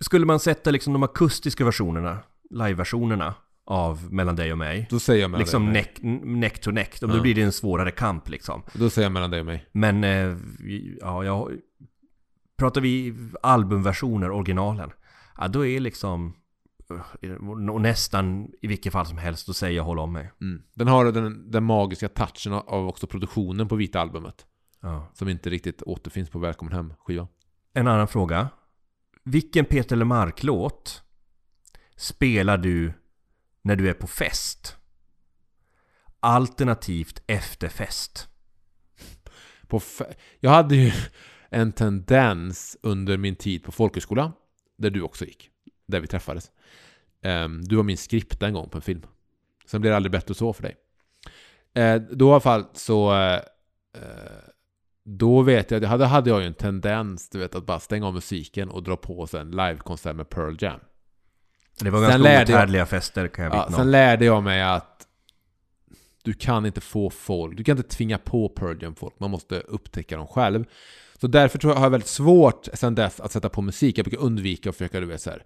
Skulle 0.00 0.26
man 0.26 0.40
sätta 0.40 0.70
liksom 0.70 0.92
de 0.92 1.02
akustiska 1.02 1.64
versionerna, 1.64 2.18
live-versionerna 2.50 3.34
av 3.66 4.12
Mellan 4.12 4.36
dig 4.36 4.52
och 4.52 4.58
mig, 4.58 4.86
Då 4.90 4.98
säger 5.00 5.20
jag 5.22 5.30
mellan 5.30 5.40
liksom 5.40 5.72
dig 5.72 5.84
och 5.98 6.04
mig. 6.04 6.12
neck, 6.12 6.24
neck 6.26 6.60
to 6.60 6.70
neck, 6.70 7.00
då 7.00 7.08
Ja. 7.16 7.20
blir 7.20 7.34
det 7.34 7.42
en 7.42 7.52
svårare 7.52 7.90
kamp 7.90 8.28
liksom. 8.28 8.62
Då 8.72 8.90
säger 8.90 9.06
jag 9.06 9.12
mellan 9.12 9.30
dig 9.30 9.40
och 9.40 9.46
mig. 9.46 9.66
Men, 9.72 10.04
eh, 10.04 10.36
ja, 11.00 11.24
jag... 11.24 11.50
Pratar 12.58 12.80
vi 12.80 13.14
albumversioner, 13.42 14.30
originalen, 14.30 14.90
ja 15.38 15.48
då 15.48 15.66
är 15.66 15.80
liksom... 15.80 16.34
eh, 17.22 17.34
Och 17.70 17.80
nästan 17.80 18.50
i 18.62 18.66
vilket 18.66 18.92
fall 18.92 19.06
som 19.06 19.18
helst, 19.18 19.56
säger 19.56 19.76
jag 19.76 19.84
håll 19.84 19.98
om 19.98 20.12
mig. 20.12 20.30
Mm. 20.40 20.62
Den 20.74 20.88
har 20.88 21.12
den, 21.12 21.50
den 21.50 21.64
magiska 21.64 22.08
touchen 22.08 22.52
av- 22.52 22.68
av 22.68 22.88
också 22.88 23.06
produktionen 23.06 23.68
på 23.68 23.76
vita 23.76 24.00
albumet. 24.00 24.46
Ja. 24.80 25.10
Som 25.14 25.28
inte 25.28 25.50
riktigt 25.50 25.82
återfinns 25.82 26.30
på 26.30 26.38
Välkommen 26.38 26.74
Hem-skivan. 26.74 27.26
En 27.72 27.86
annan 27.88 28.08
fråga. 28.08 28.48
Vilken 29.24 29.64
Peter 29.64 29.96
Lemark-låt 29.96 31.02
spelar 31.96 32.58
du 32.58 32.92
när 33.62 33.76
du 33.76 33.88
är 33.88 33.94
på 33.94 34.06
fest? 34.06 34.76
Alternativt 36.20 37.22
efter 37.26 37.68
fest. 37.68 38.28
På 39.68 39.78
fe- 39.78 40.14
jag 40.40 40.50
hade 40.50 40.76
ju 40.76 40.92
en 41.50 41.72
tendens 41.72 42.76
under 42.82 43.16
min 43.16 43.36
tid 43.36 43.64
på 43.64 43.72
folkhögskola, 43.72 44.32
där 44.76 44.90
du 44.90 45.02
också 45.02 45.24
gick, 45.24 45.50
där 45.86 46.00
vi 46.00 46.06
träffades. 46.06 46.50
Ehm, 47.22 47.62
du 47.64 47.76
var 47.76 47.82
min 47.82 47.96
skripta 47.96 48.46
en 48.46 48.54
gång 48.54 48.68
på 48.68 48.78
en 48.78 48.82
film. 48.82 49.02
Sen 49.66 49.80
blev 49.80 49.90
det 49.90 49.96
aldrig 49.96 50.12
bättre 50.12 50.34
så 50.34 50.52
för 50.52 50.62
dig. 50.62 50.76
Eh, 51.74 51.96
då 52.10 52.28
i 52.28 52.30
alla 52.30 52.40
fall 52.40 52.64
så... 52.72 53.14
eh, 53.14 53.34
eh, 53.34 53.40
då 55.06 55.42
vet 55.42 55.70
jag, 55.70 55.82
hade, 55.84 56.06
hade 56.06 56.30
jag 56.30 56.40
ju 56.40 56.46
en 56.46 56.54
tendens 56.54 57.28
du 57.28 57.38
vet, 57.38 57.54
att 57.54 57.66
bara 57.66 57.80
stänga 57.80 58.06
av 58.06 58.14
musiken 58.14 58.68
och 58.70 58.82
dra 58.82 58.96
på 58.96 59.26
sig 59.26 59.40
en 59.40 59.50
livekonsert 59.50 60.16
med 60.16 60.28
Pearl 60.28 60.56
Jam. 60.60 60.80
Det 61.80 61.90
var 61.90 62.10
Sen 62.10 62.22
ganska 62.22 62.40
outhärdliga 62.40 62.86
fester 62.86 63.28
kan 63.28 63.44
jag 63.44 63.54
Ja, 63.54 63.60
vittna 63.60 63.76
sen 63.76 63.86
om. 63.86 63.90
lärde 63.92 64.24
jag 64.24 64.42
mig 64.42 64.62
att 64.62 65.06
du 66.22 66.32
kan 66.32 66.66
inte 66.66 66.80
få 66.80 67.10
folk, 67.10 67.56
du 67.56 67.64
kan 67.64 67.78
inte 67.78 67.88
tvinga 67.96 68.18
på 68.18 68.48
Pearl 68.48 68.82
Jam 68.82 68.94
folk, 68.94 69.14
man 69.20 69.30
måste 69.30 69.60
upptäcka 69.60 70.16
dem 70.16 70.26
själv. 70.26 70.64
Så 71.20 71.26
därför 71.26 71.58
tror 71.58 71.72
jag 71.72 71.78
har 71.78 71.86
jag 71.86 71.90
väldigt 71.90 72.08
svårt 72.08 72.68
sen 72.74 72.94
dess 72.94 73.20
att 73.20 73.32
sätta 73.32 73.48
på 73.48 73.62
musik. 73.62 73.98
Jag 73.98 74.04
brukar 74.04 74.24
undvika 74.24 74.70
att 74.70 74.76
försöka, 74.76 75.00
du 75.00 75.06
vet 75.06 75.20
så 75.20 75.30
här. 75.30 75.42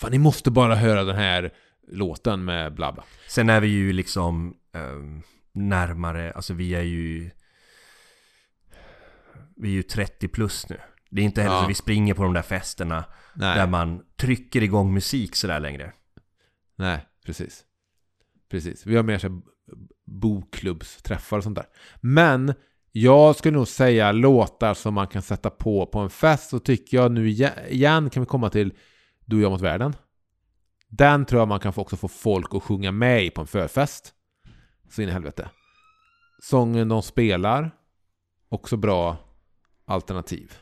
Fan, 0.00 0.10
ni 0.10 0.18
måste 0.18 0.50
bara 0.50 0.74
höra 0.74 1.04
den 1.04 1.16
här 1.16 1.50
låten 1.88 2.44
med 2.44 2.74
bla 2.74 2.92
bla. 2.92 3.04
Sen 3.28 3.48
är 3.50 3.60
vi 3.60 3.68
ju 3.68 3.92
liksom 3.92 4.56
ehm, 4.74 5.22
närmare, 5.52 6.32
alltså 6.32 6.54
vi 6.54 6.74
är 6.74 6.82
ju... 6.82 7.30
Vi 9.56 9.68
är 9.68 9.72
ju 9.72 9.82
30 9.82 10.28
plus 10.28 10.68
nu. 10.68 10.76
Det 11.10 11.20
är 11.20 11.24
inte 11.24 11.42
heller 11.42 11.54
Ja. 11.56 11.62
så 11.62 11.68
vi 11.68 11.74
springer 11.74 12.14
på 12.14 12.22
de 12.22 12.32
där 12.32 12.42
festerna 12.42 13.04
Nej, 13.34 13.58
där 13.58 13.66
man 13.66 14.02
trycker 14.16 14.62
igång 14.62 14.94
musik 14.94 15.36
sådär 15.36 15.60
längre. 15.60 15.92
nej, 16.76 17.06
precis. 17.26 17.64
Precis. 18.50 18.86
Vi 18.86 18.96
har 18.96 19.02
mer 19.02 19.18
så 19.18 19.28
här 19.28 19.40
bokklubbsträffar 20.06 21.36
och 21.36 21.42
sånt 21.44 21.56
där. 21.56 21.66
Men 22.00 22.54
jag 22.92 23.36
skulle 23.36 23.56
nog 23.56 23.68
säga 23.68 24.12
låtar 24.12 24.74
som 24.74 24.94
man 24.94 25.06
kan 25.06 25.22
sätta 25.22 25.50
på 25.50 25.86
på 25.86 25.98
en 25.98 26.10
fest. 26.10 26.50
Så 26.50 26.58
tycker 26.58 26.96
jag 26.96 27.12
nu 27.12 27.28
igen- 27.28 27.52
igen 27.68 28.10
kan 28.10 28.22
vi 28.22 28.26
komma 28.26 28.50
till 28.50 28.72
Du 29.28 29.36
och 29.36 29.42
jag 29.42 29.50
mot 29.52 29.60
världen. 29.60 29.96
Den 30.88 31.24
tror 31.24 31.40
jag 31.40 31.48
man 31.48 31.60
kan 31.60 31.72
också 31.76 31.96
få 31.96 32.08
folk 32.08 32.54
att 32.54 32.62
sjunga 32.62 32.92
med 32.92 33.24
i 33.24 33.30
på 33.30 33.40
en 33.40 33.46
förfest. 33.46 34.14
Så 34.90 35.02
in 35.02 35.08
i 35.08 35.12
helvete. 35.12 35.50
Sången 36.42 36.88
de 36.88 37.02
spelar. 37.02 37.70
Också 38.48 38.76
bra 38.76 39.16
alternativ. 39.84 40.52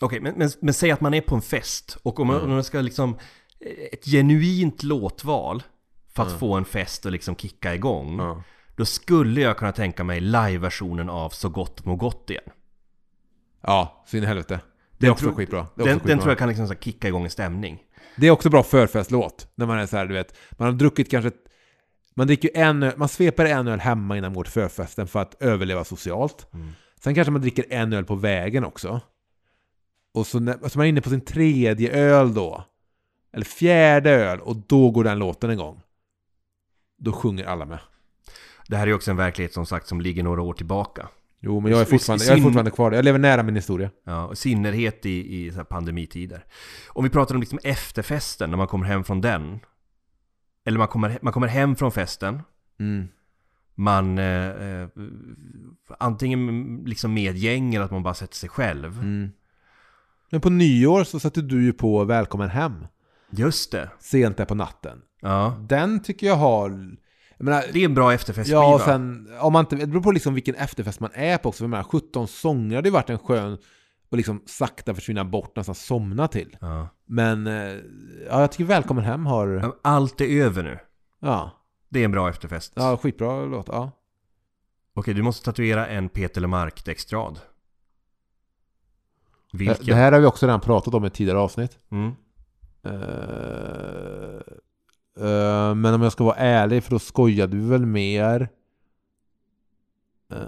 Okej, 0.00 0.20
men, 0.20 0.34
men, 0.36 0.50
men 0.60 0.74
säg 0.74 0.90
att 0.90 1.00
man 1.00 1.14
är 1.14 1.20
på 1.20 1.34
en 1.34 1.42
fest 1.42 1.98
och 2.02 2.20
om 2.20 2.26
man, 2.26 2.36
Mm. 2.36 2.48
om 2.48 2.54
man 2.54 2.64
ska 2.64 2.80
liksom 2.80 3.18
ett 3.92 4.04
genuint 4.04 4.82
låtval 4.82 5.62
för 6.14 6.22
att 6.22 6.28
Mm. 6.28 6.40
få 6.40 6.54
en 6.54 6.64
fest 6.64 7.06
att 7.06 7.12
liksom 7.12 7.36
kicka 7.36 7.74
igång. 7.74 8.18
Ja. 8.18 8.42
Då 8.76 8.84
skulle 8.84 9.40
jag 9.40 9.56
kunna 9.56 9.72
tänka 9.72 10.04
mig 10.04 10.20
live-versionen 10.20 11.10
av 11.10 11.30
Så 11.30 11.48
gott 11.48 11.84
må 11.84 11.96
gott 11.96 12.30
igen. 12.30 12.44
Ja, 13.60 14.04
så 14.06 14.16
in 14.16 14.22
i 14.22 14.26
helvete. 14.26 14.60
Det 15.00 15.06
är 15.06 15.10
också 15.10 15.24
tror- 15.24 15.34
skitbra. 15.34 15.66
Det 15.74 15.82
är 15.82 15.86
Den, 15.86 15.96
också 15.96 16.06
den 16.06 16.16
skitbra. 16.16 16.22
tror 16.22 16.30
jag 16.30 16.38
kan 16.38 16.48
liksom 16.48 16.68
så 16.68 16.74
kicka 16.74 17.08
igång 17.08 17.24
en 17.24 17.30
stämning. 17.30 17.82
Det 18.16 18.26
är 18.26 18.30
också 18.30 18.50
bra 18.50 18.62
förfestlåt. 18.62 19.48
När 19.54 19.66
man 19.66 19.78
är 19.78 19.86
så 19.86 19.96
här, 19.96 20.06
du 20.06 20.14
vet, 20.14 20.36
man 20.50 20.66
har 20.68 20.72
druckit 20.72 21.10
kanske... 21.10 21.30
Man 22.14 22.26
dricker 22.26 22.50
en 22.54 22.82
öl, 22.82 22.92
man 22.96 23.08
sveper 23.08 23.44
en 23.44 23.68
öl 23.68 23.80
hemma 23.80 24.16
innan 24.16 24.30
man 24.30 24.36
går 24.36 24.44
till 24.44 24.52
förfesten 24.52 25.06
för 25.06 25.20
att 25.20 25.42
överleva 25.42 25.84
socialt. 25.84 26.46
Mm. 26.54 26.68
Sen 27.00 27.14
kanske 27.14 27.30
man 27.30 27.40
dricker 27.40 27.64
en 27.70 27.92
öl 27.92 28.04
på 28.04 28.14
vägen 28.14 28.64
också. 28.64 29.00
Och 30.14 30.26
så, 30.26 30.40
när, 30.40 30.68
så 30.68 30.78
man 30.78 30.84
är 30.86 30.88
inne 30.88 31.00
på 31.00 31.10
sin 31.10 31.20
tredje 31.20 31.90
öl 31.92 32.34
då. 32.34 32.64
Eller 33.32 33.44
fjärde 33.44 34.10
öl 34.10 34.40
och 34.40 34.56
då 34.56 34.90
går 34.90 35.04
den 35.04 35.18
låten 35.18 35.50
igång. 35.50 35.80
Då 36.98 37.12
sjunger 37.12 37.44
alla 37.44 37.64
med. 37.64 37.78
Det 38.68 38.76
här 38.76 38.86
är 38.86 38.94
också 38.94 39.10
en 39.10 39.16
verklighet 39.16 39.52
som 39.52 39.66
sagt 39.66 39.86
som 39.86 40.00
ligger 40.00 40.22
några 40.22 40.42
år 40.42 40.52
tillbaka. 40.54 41.08
Jo, 41.42 41.60
men 41.60 41.72
jag 41.72 41.80
är 41.80 41.84
fortfarande, 41.84 42.24
jag 42.24 42.38
är 42.38 42.42
fortfarande 42.42 42.70
kvar. 42.70 42.92
Jag 42.92 43.04
lever 43.04 43.18
nära 43.18 43.42
min 43.42 43.56
historia. 43.56 43.90
Ja, 44.04 44.26
och 44.26 44.32
i 44.32 44.36
synnerhet 44.36 45.06
i, 45.06 45.46
i 45.46 45.52
så 45.52 45.64
pandemitider. 45.64 46.44
Om 46.88 47.04
vi 47.04 47.10
pratar 47.10 47.34
om 47.34 47.40
liksom 47.40 47.58
efterfesten, 47.62 48.50
när 48.50 48.56
man 48.56 48.66
kommer 48.66 48.86
hem 48.86 49.04
från 49.04 49.20
den. 49.20 49.60
Eller 50.66 50.78
man 50.78 50.88
kommer, 50.88 51.18
man 51.22 51.32
kommer 51.32 51.46
hem 51.46 51.76
från 51.76 51.92
festen. 51.92 52.42
Mm. 52.80 53.08
Man 53.74 54.18
eh, 54.18 54.48
eh, 54.48 54.88
antingen 55.98 56.76
liksom 56.86 57.14
med 57.14 57.36
gäng 57.36 57.74
eller 57.74 57.84
att 57.84 57.90
man 57.90 58.02
bara 58.02 58.14
sätter 58.14 58.36
sig 58.36 58.48
själv. 58.48 58.98
Mm. 58.98 59.30
Men 60.30 60.40
på 60.40 60.50
nyår 60.50 61.04
så 61.04 61.20
satte 61.20 61.42
du 61.42 61.64
ju 61.64 61.72
på 61.72 62.04
Välkommen 62.04 62.48
hem. 62.48 62.86
Just 63.30 63.72
det. 63.72 63.90
Sent 63.98 64.36
där 64.36 64.44
på 64.44 64.54
natten. 64.54 65.02
Ja. 65.20 65.56
Den 65.68 66.02
tycker 66.02 66.26
jag 66.26 66.36
har... 66.36 66.96
Menar, 67.42 67.64
Det 67.72 67.80
är 67.80 67.84
en 67.84 67.94
bra 67.94 68.12
efterfestskiva. 68.12 68.60
Ja, 68.60 68.74
och 68.74 68.80
sen, 68.80 69.28
om 69.40 69.52
man 69.52 69.60
inte, 69.60 69.76
det 69.76 69.86
beror 69.86 70.02
på 70.02 70.12
liksom 70.12 70.34
vilken 70.34 70.54
efterfest 70.54 71.00
man 71.00 71.10
är 71.14 71.38
på 71.38 71.48
också. 71.48 71.64
För 71.64 71.68
menar, 71.68 71.84
17 71.84 72.28
sånger 72.28 72.76
hade 72.76 72.88
ju 72.88 72.92
varit 72.92 73.10
en 73.10 73.18
skön 73.18 73.58
och 74.10 74.16
liksom 74.16 74.42
sakta 74.46 74.94
försvinna 74.94 75.24
bort, 75.24 75.56
nästan 75.56 75.74
somna 75.74 76.28
till. 76.28 76.56
Ja. 76.60 76.88
Men 77.06 77.46
eh, 77.46 77.54
ja, 78.28 78.40
jag 78.40 78.52
tycker 78.52 78.64
Välkommen 78.64 79.04
hem 79.04 79.26
har... 79.26 79.74
Allt 79.82 80.20
är 80.20 80.42
över 80.44 80.62
nu. 80.62 80.78
Ja, 81.20 81.50
Det 81.88 82.00
är 82.00 82.04
en 82.04 82.12
bra 82.12 82.28
efterfest. 82.30 82.72
ja 82.76 82.96
skitbra 82.96 83.44
låt. 83.44 83.68
Ja. 83.68 83.90
Okej, 84.94 85.14
du 85.14 85.22
måste 85.22 85.44
tatuera 85.44 85.86
en 85.86 86.08
Peter 86.08 86.40
Lemark-textrad. 86.40 87.38
Det, 89.52 89.58
Vilken? 89.58 89.86
det 89.86 89.94
här 89.94 90.12
har 90.12 90.20
vi 90.20 90.26
också 90.26 90.46
redan 90.46 90.60
pratat 90.60 90.94
om 90.94 91.04
i 91.04 91.06
ett 91.06 91.14
tidigare 91.14 91.38
avsnitt. 91.38 91.78
Mm. 91.90 92.12
Eh, 92.84 94.40
Uh, 95.18 95.74
men 95.74 95.94
om 95.94 96.02
jag 96.02 96.12
ska 96.12 96.24
vara 96.24 96.36
ärlig, 96.36 96.84
för 96.84 96.90
då 96.90 96.98
skojade 96.98 97.56
vi 97.56 97.68
väl 97.68 97.86
mer. 97.86 98.48
Uh, 100.32 100.38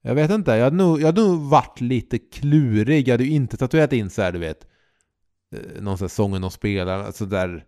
jag 0.00 0.14
vet 0.14 0.30
inte, 0.30 0.50
jag 0.50 0.64
hade, 0.64 0.76
nog, 0.76 1.00
jag 1.00 1.06
hade 1.06 1.20
nog 1.20 1.40
varit 1.40 1.80
lite 1.80 2.18
klurig. 2.18 3.08
Jag 3.08 3.14
hade 3.14 3.24
ju 3.24 3.30
inte 3.30 3.56
tatuerat 3.56 3.92
in 3.92 4.10
så 4.10 4.22
här, 4.22 4.32
du 4.32 4.38
vet. 4.38 4.66
Uh, 5.54 5.82
Någon 5.82 5.98
sån 5.98 6.04
här 6.04 6.08
sången 6.08 6.44
och 6.44 6.52
spelar, 6.52 6.98
alltså 6.98 7.26
där. 7.26 7.64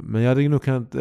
Men 0.00 0.22
jag 0.22 0.28
hade 0.28 0.48
nog 0.48 0.62
kunnat... 0.62 0.94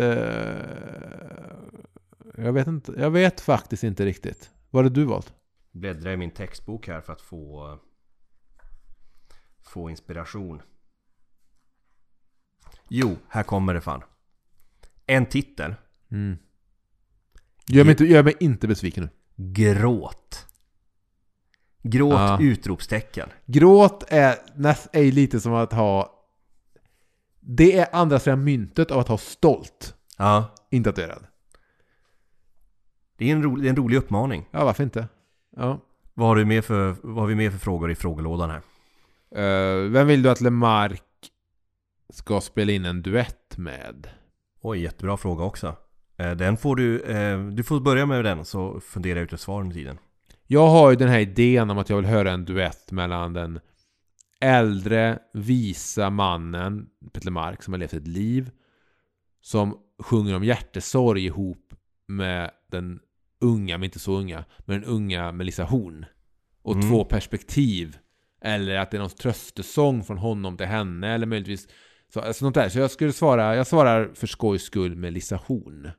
Jag 2.37 2.53
vet 2.53 2.67
inte, 2.67 2.93
jag 2.97 3.11
vet 3.11 3.41
faktiskt 3.41 3.83
inte 3.83 4.05
riktigt. 4.05 4.51
Vad 4.69 4.83
hade 4.83 4.95
du 4.95 5.05
valt? 5.05 5.33
Bläddra 5.71 6.13
i 6.13 6.17
min 6.17 6.31
textbok 6.31 6.87
här 6.87 7.01
för 7.01 7.13
att 7.13 7.21
få 7.21 7.77
Få 9.73 9.89
inspiration 9.89 10.61
Jo, 12.87 13.17
här 13.29 13.43
kommer 13.43 13.73
det 13.73 13.81
fan 13.81 14.03
En 15.05 15.25
titel 15.25 15.75
Mm. 16.11 16.37
Gör, 17.67 17.83
mig 17.83 17.91
inte, 17.91 18.05
gör 18.05 18.23
mig 18.23 18.33
inte 18.39 18.67
besviken 18.67 19.03
nu. 19.03 19.09
Gråt 19.53 20.47
Gråt 21.81 22.13
Ja. 22.13 22.37
utropstecken 22.41 23.29
Gråt 23.45 24.03
är, 24.07 24.35
näst, 24.55 24.89
är 24.95 25.11
lite 25.11 25.39
som 25.39 25.53
att 25.53 25.73
ha... 25.73 26.25
Det 27.39 27.77
är 27.77 27.95
andra 27.95 28.19
sidan 28.19 28.43
myntet 28.43 28.91
av 28.91 28.99
att 28.99 29.07
ha 29.07 29.17
stolt. 29.17 29.95
Ja 30.17 30.55
Inte 30.69 30.91
tatuerad. 30.91 31.27
Det 33.17 33.29
är 33.29 33.31
en 33.31 33.43
rolig, 33.43 33.63
det 33.63 33.67
är 33.67 33.69
en 33.69 33.75
rolig 33.75 33.97
uppmaning 33.97 34.49
Ja, 34.51 34.65
varför 34.65 34.83
inte? 34.83 35.07
Ja. 35.55 35.79
vad 36.13 36.27
har, 36.27 36.35
du 36.35 36.45
med 36.45 36.65
för, 36.65 36.95
vad 37.03 37.15
har 37.15 37.27
vi 37.27 37.35
med 37.35 37.51
för 37.51 37.59
frågor 37.59 37.91
i 37.91 37.95
frågelådan 37.95 38.49
här? 38.49 38.61
Eh, 39.35 39.89
vem 39.89 40.07
vill 40.07 40.21
du 40.23 40.29
att 40.29 40.41
Lemark 40.41 41.03
ska 42.09 42.41
spela 42.41 42.71
in 42.71 42.85
en 42.85 43.01
duett 43.01 43.57
med? 43.57 44.09
Oj, 44.61 44.81
jättebra 44.81 45.17
fråga 45.17 45.43
också 45.43 45.75
Eh, 46.17 46.31
Den 46.31 46.57
får 46.57 46.75
du, 46.75 46.99
eh, 47.01 47.47
du 47.47 47.63
får 47.63 47.79
börja 47.79 48.05
med 48.05 48.25
den 48.25 48.45
så 48.45 48.79
funderar 48.79 49.15
jag 49.15 49.23
ut 49.23 49.33
ett 49.33 49.39
svar 49.39 49.61
under 49.61 49.75
tiden 49.75 49.97
Jag 50.47 50.67
har 50.67 50.89
ju 50.89 50.95
den 50.95 51.09
här 51.09 51.19
idén 51.19 51.69
om 51.69 51.77
att 51.77 51.89
jag 51.89 51.97
vill 51.97 52.05
höra 52.05 52.31
en 52.31 52.45
duett 52.45 52.91
mellan 52.91 53.33
den 53.33 53.59
äldre, 54.41 55.19
visa 55.33 56.09
mannen 56.09 56.87
Peter 57.13 57.25
Lemark 57.25 57.63
som 57.63 57.73
har 57.73 57.79
levt 57.79 57.93
ett 57.93 58.07
liv 58.07 58.51
som 59.41 59.77
sjunger 59.99 60.35
om 60.35 60.43
hjärtesorg 60.43 61.25
ihop 61.25 61.73
med 62.07 62.51
den 62.71 62.99
unga, 63.41 63.77
men 63.77 63.83
inte 63.85 63.99
så 63.99 64.17
unga, 64.17 64.45
men 64.59 64.81
den 64.81 64.89
unga 64.89 65.31
Melissa 65.31 65.63
Horn. 65.63 66.05
Och 66.61 66.75
Mm. 66.75 66.89
två 66.89 67.05
perspektiv. 67.05 67.97
Eller 68.43 68.75
att 68.75 68.91
det 68.91 68.97
är 68.97 69.01
någon 69.01 69.09
tröstesång 69.09 70.03
från 70.03 70.17
honom 70.17 70.57
till 70.57 70.65
henne, 70.65 71.13
eller 71.13 71.25
möjligtvis 71.25 71.67
så, 72.13 72.19
alltså 72.21 72.45
något 72.45 72.53
där. 72.53 72.69
Så 72.69 72.79
jag 72.79 72.91
skulle 72.91 73.13
svara, 73.13 73.55
jag 73.55 73.67
svarar 73.67 74.11
för 74.15 74.27
skojs 74.27 74.63
skull 74.63 74.95
Melissa 74.95 75.35
Horn. 75.35 75.91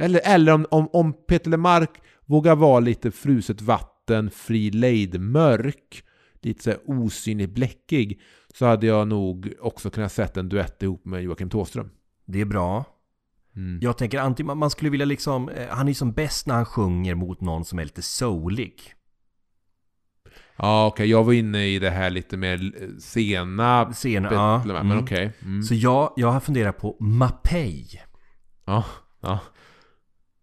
Eller, 0.00 0.20
eller 0.24 0.52
om, 0.52 0.66
om, 0.70 0.88
om 0.92 1.12
Peter 1.26 1.50
Lemark 1.50 1.90
vågar 2.26 2.56
vara 2.56 2.80
lite 2.80 3.10
fruset 3.10 3.60
vatten, 3.60 4.30
fri 4.30 4.70
lejd, 4.70 5.20
mörk, 5.20 6.04
lite 6.42 6.62
så 6.62 6.70
här 6.70 6.78
osynligt 6.86 7.50
bläckig, 7.50 8.20
så 8.54 8.66
hade 8.66 8.86
jag 8.86 9.08
nog 9.08 9.52
också 9.60 9.90
kunnat 9.90 10.12
sätta 10.12 10.40
en 10.40 10.48
duett 10.48 10.82
ihop 10.82 11.04
med 11.04 11.22
Joakim 11.22 11.50
Thåström. 11.50 11.90
Det 12.26 12.40
är 12.40 12.44
bra 12.44 12.84
Mm. 13.56 13.78
Jag 13.82 13.98
tänker 13.98 14.18
antingen 14.18 14.46
man- 14.46 14.58
man 14.58 14.70
skulle 14.70 14.90
vilja 14.90 15.06
liksom 15.06 15.48
eh, 15.48 15.68
Han 15.68 15.86
är 15.86 15.90
ju 15.90 15.94
som 15.94 16.12
bäst 16.12 16.46
när 16.46 16.54
han 16.54 16.64
sjunger 16.64 17.14
mot 17.14 17.40
någon 17.40 17.64
som 17.64 17.78
är 17.78 17.84
lite 17.84 18.02
soulig 18.02 18.74
Ja, 20.62 20.86
okej. 20.86 21.10
Jag 21.10 21.24
var 21.24 21.32
inne 21.32 21.66
i 21.66 21.78
det 21.78 21.90
här 21.90 22.10
lite 22.10 22.36
mer 22.36 22.72
sena... 23.00 23.84
Peter 23.84 24.32
ja, 24.32 24.62
Lemark, 24.64 24.84
mm. 24.84 24.88
Men 24.88 25.04
okej. 25.04 25.32
Mm. 25.42 25.62
Så 25.62 25.74
jag, 25.74 26.12
jag 26.16 26.32
har 26.32 26.40
funderat 26.40 26.78
på 26.78 26.96
Mapei 27.00 28.00
Ja, 28.64 28.84
ja. 29.20 29.38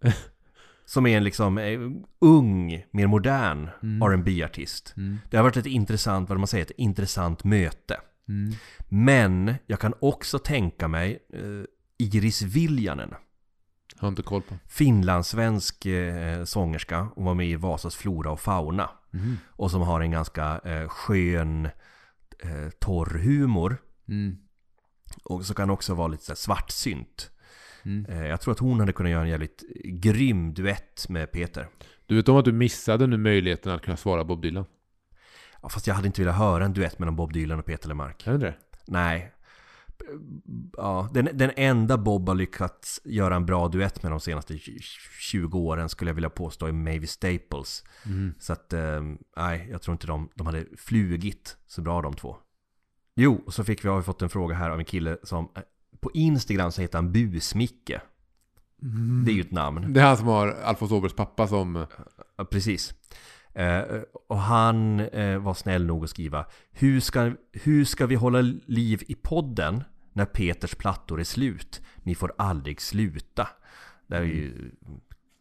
Som 0.86 1.05
är 1.05 1.18
en 1.18 1.24
liksom 1.24 1.57
eh, 1.57 1.80
ung, 2.22 2.84
mer 2.91 3.07
modern 3.07 3.70
Mm. 3.84 4.09
rb 4.09 4.43
artist 4.45 4.93
Mm. 4.97 5.18
Det 5.30 5.38
har 5.38 5.43
varit 5.43 5.57
ett 5.57 5.65
intressant, 5.65 6.30
vad 6.30 6.38
man 6.38 6.47
säger, 6.47 6.65
ett 6.65 6.72
intressant 6.78 7.43
möte 7.43 7.97
Mm. 8.30 8.53
Men 8.89 9.55
jag 9.65 9.80
kan 9.80 9.93
också 9.99 10.39
tänka 10.39 10.88
mig 10.88 11.20
eh, 11.34 12.05
Iris 12.07 12.41
Viljanen 12.41 13.13
Har 13.97 14.07
inte 14.07 14.22
koll 14.22 14.41
på. 14.41 14.55
Finlandssvensk 14.68 15.86
eh, 15.86 16.43
sångerska 16.43 17.07
Hon 17.15 17.26
var 17.26 17.34
med 17.34 17.47
i 17.47 17.55
Vasas 17.55 17.95
flora 17.95 18.32
och 18.32 18.39
fauna 18.39 18.89
Mm. 19.18 19.38
Och 19.47 19.72
som 19.72 19.82
har 19.82 20.01
en 20.01 20.11
ganska 20.11 20.59
eh, 20.63 20.88
skön 20.88 21.65
eh, 22.39 22.70
torr 22.80 23.18
humor 23.20 23.78
Mm. 24.09 24.38
Och 25.24 25.45
så 25.45 25.53
kan 25.53 25.70
också 25.70 25.93
vara 25.93 26.07
lite 26.07 26.24
så 26.24 26.32
här 26.32 26.36
svartsynt 26.36 27.32
Mm. 27.86 28.05
eh, 28.05 28.26
Jag 28.28 28.41
tror 28.41 28.51
att 28.51 28.59
hon 28.59 28.80
hade 28.80 28.93
kunnat 28.93 29.11
göra 29.11 29.22
en 29.24 29.30
jävligt 29.30 29.63
grym 29.84 30.53
duett 30.53 31.09
med 31.09 31.32
Peter 31.32 31.68
Du 32.05 32.15
vet 32.15 32.30
om 32.30 32.38
att 32.38 32.45
du 32.45 32.51
missade 32.51 33.07
nu 33.07 33.18
möjligheten 33.18 33.72
att 33.72 33.82
kunna 33.82 33.97
svara 33.97 34.24
Bob 34.24 34.41
Dylan? 34.41 34.65
ja, 35.61 35.70
Fast 35.70 35.88
jag 35.88 35.95
hade 35.95 36.07
inte 36.07 36.22
velat 36.22 36.36
höra 36.38 36.65
en 36.65 36.74
duett 36.74 36.99
mellan 36.99 37.15
Bob 37.15 37.34
Dylan 37.34 37.59
och 37.59 37.65
Peter 37.65 37.88
Lemark 37.88 38.28
Är 38.28 38.32
det 38.32 38.38
det? 38.38 38.55
Nej 38.86 39.34
Ja, 40.77 41.09
den, 41.13 41.29
den 41.33 41.51
enda 41.55 41.97
Bob 41.97 42.27
har 42.27 42.35
lyckats 42.35 43.01
göra 43.03 43.35
en 43.35 43.45
bra 43.45 43.67
duett 43.67 44.03
med 44.03 44.11
de 44.11 44.19
senaste 44.19 44.53
tj- 44.53 44.81
20 45.19 45.59
åren 45.59 45.89
skulle 45.89 46.09
jag 46.09 46.15
vilja 46.15 46.29
påstå 46.29 46.65
är 46.65 46.71
Mavis 46.71 47.11
Staples 47.11 47.83
Mm. 48.05 48.33
Så 48.39 48.53
att, 48.53 48.73
eh, 48.73 49.01
nej, 49.37 49.67
jag 49.71 49.81
tror 49.81 49.93
inte 49.93 50.07
de, 50.07 50.29
de 50.35 50.47
hade 50.47 50.65
flugit 50.77 51.57
så 51.67 51.81
bra 51.81 52.01
de 52.01 52.13
två. 52.13 52.37
Jo, 53.15 53.43
och 53.45 53.53
så 53.53 53.63
fick 53.63 53.85
vi, 53.85 53.89
har 53.89 53.97
vi 53.97 54.03
fått 54.03 54.21
en 54.21 54.29
fråga 54.29 54.55
här 54.55 54.69
av 54.69 54.79
en 54.79 54.85
kille 54.85 55.17
som 55.23 55.49
eh, 55.55 55.61
på 55.99 56.11
Instagram 56.13 56.71
så 56.71 56.81
heter 56.81 56.97
han 56.97 57.11
Busmicke. 57.11 58.01
Det 59.25 59.31
är 59.31 59.35
ju 59.35 59.41
ett 59.41 59.51
namn. 59.51 59.93
Det 59.93 59.99
är 59.99 60.05
han 60.05 60.17
som 60.17 60.27
har 60.27 60.47
Alfons 60.47 60.91
Åbergs 60.91 61.13
pappa 61.15 61.47
som... 61.47 61.85
Ja, 62.37 62.45
precis. 62.45 62.93
Eh, 63.57 63.83
och 64.29 64.37
han 64.37 64.99
eh, 64.99 65.37
var 65.37 65.53
snäll 65.53 65.85
nog 65.85 66.03
att 66.03 66.09
skriva 66.09 66.45
hur 66.71 66.99
ska, 66.99 67.31
hur 67.53 67.85
ska 67.85 68.05
vi 68.05 68.15
hålla 68.15 68.41
liv 68.65 69.03
i 69.07 69.15
podden 69.15 69.83
när 70.13 70.25
Peters 70.25 70.75
plattor 70.75 71.19
är 71.19 71.23
slut? 71.23 71.81
Ni 72.03 72.15
får 72.15 72.33
aldrig 72.37 72.81
sluta. 72.81 73.47
Där 74.07 74.17
är 74.17 74.23
ju, 74.23 74.71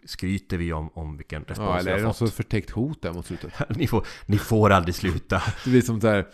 skryter 0.04 0.56
vi 0.58 0.72
om, 0.72 0.90
om 0.94 1.16
vilken 1.16 1.44
respons 1.44 1.68
Ja, 1.68 1.78
eller 1.78 1.84
vi 1.84 1.90
är 1.90 1.96
det 1.96 2.02
har 2.02 2.08
något 2.08 2.18
fått. 2.18 2.32
förtäckt 2.34 2.70
hot 2.70 3.02
där 3.02 3.12
mot 3.12 3.26
slutet? 3.26 3.52
ni, 3.76 3.86
får, 3.86 4.06
ni 4.26 4.38
får 4.38 4.70
aldrig 4.70 4.94
sluta. 4.94 5.42
Det 5.64 5.70
blir 5.70 5.82
som 5.82 6.00
här, 6.00 6.26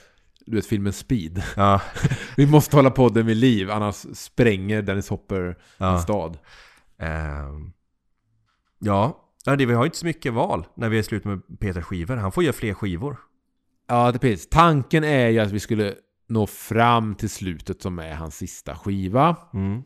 du 0.46 0.56
vet 0.56 0.66
filmen 0.66 0.92
Speed. 0.92 1.42
Ja, 1.56 1.80
Vi 2.36 2.46
måste 2.46 2.76
hålla 2.76 2.90
podden 2.90 3.26
vid 3.26 3.36
liv, 3.36 3.70
annars 3.70 4.06
spränger 4.14 4.82
Dennis 4.82 5.08
Hopper 5.08 5.58
Ja. 5.78 5.92
en 5.94 6.02
stad. 6.02 6.38
Ehm, 6.98 7.72
ja, 8.78 9.18
ja, 9.44 9.56
det, 9.56 9.66
vi 9.66 9.74
har 9.74 9.82
ju 9.82 9.86
inte 9.86 9.98
så 9.98 10.06
mycket 10.06 10.32
val 10.32 10.66
när 10.74 10.88
vi 10.88 10.98
är 10.98 11.02
slut 11.02 11.24
med 11.24 11.42
Peters 11.60 11.84
skivor. 11.84 12.16
Han 12.16 12.32
får 12.32 12.44
göra 12.44 12.52
fler 12.52 12.74
skivor. 12.74 13.16
Ja, 13.88 14.12
det 14.12 14.18
precis. 14.18 14.48
Tanken 14.48 15.04
är 15.04 15.28
ju 15.28 15.38
att 15.38 15.50
vi 15.52 15.60
skulle 15.60 15.94
nå 16.28 16.46
fram 16.46 17.14
till 17.14 17.30
slutet 17.30 17.82
som 17.82 17.98
är 17.98 18.14
hans 18.14 18.36
sista 18.36 18.76
skiva. 18.76 19.36
Mm. 19.54 19.82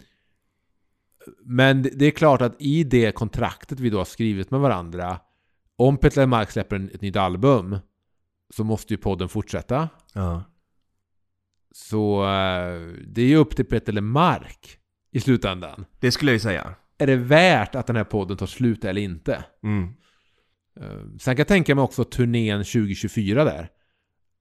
Men 1.45 1.83
det- 1.83 2.07
är 2.07 2.11
klart 2.11 2.41
att 2.43 2.57
i 2.59 2.85
det 2.85 3.13
kontraktet 3.15 3.81
vi 3.81 3.91
då 3.91 3.99
har 3.99 4.05
skrivit 4.05 4.51
med 4.51 4.61
varandra, 4.61 5.21
om 5.77 5.97
Peter 5.97 6.21
Lemark 6.21 6.51
släpper 6.51 6.77
en- 6.77 6.91
ett 6.95 7.01
nytt 7.01 7.17
album, 7.17 7.79
så 8.55 8.65
måste 8.65 8.95
ju 8.95 8.99
podden 8.99 9.29
fortsätta. 9.29 9.89
Ja. 10.13 10.43
Så 11.73 12.23
eh, 12.25 12.81
det 13.07 13.23
är 13.23 13.27
ju 13.27 13.37
upp 13.37 13.57
till 13.57 13.65
Peter 13.65 13.93
Lemark 13.93 14.79
i 15.13 15.21
slutändan. 15.21 15.85
Det 16.01 16.11
skulle 16.13 16.31
jag 16.31 16.35
ju 16.37 16.41
säga. 16.41 16.75
Är 16.99 17.07
det 17.07 17.17
värt 17.17 17.75
att 17.75 17.87
den 17.87 17.97
här 17.97 18.05
podden 18.05 18.37
tar 18.37 18.47
slut 18.47 18.85
eller 18.85 19.01
inte? 19.01 19.45
Mm. 19.63 19.89
Eh, 20.81 20.99
Sen 21.19 21.35
kan 21.35 21.39
jag 21.39 21.49
tänka 21.49 21.75
mig 21.75 21.83
också 21.83 22.05
turnén 22.05 22.59
2024 22.59 23.45
där. 23.45 23.69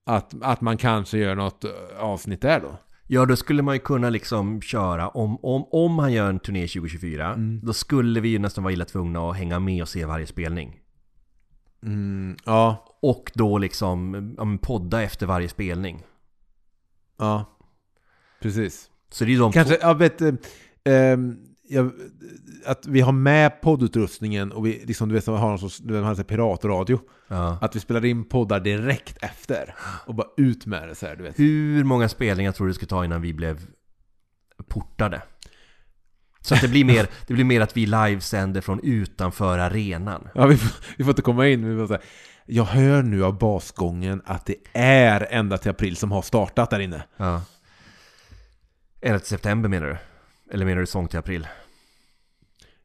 Att, 0.06 0.34
att 0.42 0.60
man 0.60 0.76
kanske 0.76 1.18
gör 1.18 1.34
något 1.34 1.64
eh, 1.64 1.70
avsnitt 1.98 2.40
där 2.42 2.60
då. 2.60 2.78
Ja, 3.06 3.26
då 3.26 3.36
skulle 3.36 3.62
man 3.62 3.74
ju 3.74 3.78
kunna 3.80 4.10
liksom 4.10 4.62
köra, 4.62 5.08
om, 5.08 5.44
om, 5.44 5.64
om 5.70 5.98
han 5.98 6.12
gör 6.12 6.28
en 6.30 6.38
turné 6.40 6.66
2024, 6.68 7.32
Mm. 7.34 7.60
då 7.62 7.72
skulle 7.72 8.20
vi 8.20 8.28
ju 8.28 8.38
nästan 8.38 8.64
vara 8.64 8.72
illa 8.74 8.84
tvungna 8.84 9.30
att 9.30 9.36
hänga 9.36 9.58
med 9.60 9.82
och 9.82 9.88
se 9.88 10.04
varje 10.04 10.26
spelning. 10.26 10.80
Mm, 11.82 12.36
ja, 12.44 12.96
Och 13.02 13.32
då 13.34 13.58
liksom 13.58 14.34
ja, 14.38 14.58
podda 14.62 15.02
efter 15.02 15.26
varje 15.26 15.48
spelning. 15.48 16.02
ja. 17.18 17.44
Precis. 18.40 18.90
Så 19.10 19.24
det 19.24 19.30
är 19.30 19.32
ju 19.32 19.38
de 19.38 19.52
Kanske, 19.52 19.74
två... 19.74 19.86
jag 19.88 19.94
vet, 19.94 20.20
eh, 20.22 20.32
jag, 21.68 21.92
att 22.64 22.86
vi 22.86 23.00
har 23.00 23.12
med 23.12 23.60
poddutrustningen 23.60 24.52
och 24.52 24.66
vi 24.66 24.84
liksom, 24.86 25.08
du 25.08 25.14
vet, 25.14 25.26
har 25.26 25.48
någon 25.48 25.58
sorts, 25.58 25.78
du 25.78 25.94
vet, 25.94 26.02
man 26.02 26.24
piratradio. 26.24 27.00
Ja. 27.28 27.58
Att 27.60 27.76
vi 27.76 27.80
spelar 27.80 28.04
in 28.04 28.24
poddar 28.24 28.60
direkt 28.60 29.16
efter. 29.20 29.74
Och 30.06 30.14
bara 30.14 30.26
ut 30.36 30.66
med 30.66 30.88
det 30.88 30.94
så 30.94 31.06
här, 31.06 31.16
du 31.16 31.22
vet. 31.22 31.38
Hur 31.38 31.84
många 31.84 32.08
spelningar 32.08 32.52
tror 32.52 32.66
du 32.66 32.70
det 32.70 32.74
skulle 32.74 32.88
ta 32.88 33.04
innan 33.04 33.22
vi 33.22 33.32
blev 33.32 33.66
portade? 34.68 35.22
Så 36.40 36.54
att 36.54 36.60
det 36.60 36.68
blir 36.68 36.84
mer, 36.84 37.08
det 37.26 37.34
blir 37.34 37.44
mer 37.44 37.60
att 37.60 37.76
vi 37.76 37.86
livesänder 37.86 38.60
från 38.60 38.80
utanför 38.82 39.58
arenan. 39.58 40.28
Ja, 40.34 40.46
vi, 40.46 40.56
får, 40.56 40.84
vi 40.96 41.04
får 41.04 41.10
inte 41.10 41.22
komma 41.22 41.48
in. 41.48 41.68
Vi 41.68 41.76
får 41.76 41.86
säga, 41.86 42.00
jag 42.46 42.64
hör 42.64 43.02
nu 43.02 43.24
av 43.24 43.38
basgången 43.38 44.22
att 44.24 44.46
det 44.46 44.56
är 44.72 45.26
ända 45.30 45.58
till 45.58 45.70
april 45.70 45.96
som 45.96 46.12
har 46.12 46.22
startat 46.22 46.70
där 46.70 46.80
inne. 46.80 47.02
Ja. 47.16 47.42
Ända 49.00 49.18
till 49.18 49.28
september 49.28 49.68
menar 49.68 49.86
du? 49.86 49.96
Eller 50.52 50.64
menar 50.66 50.80
du 50.80 50.86
sång 50.86 51.08
till 51.08 51.18
april? 51.18 51.48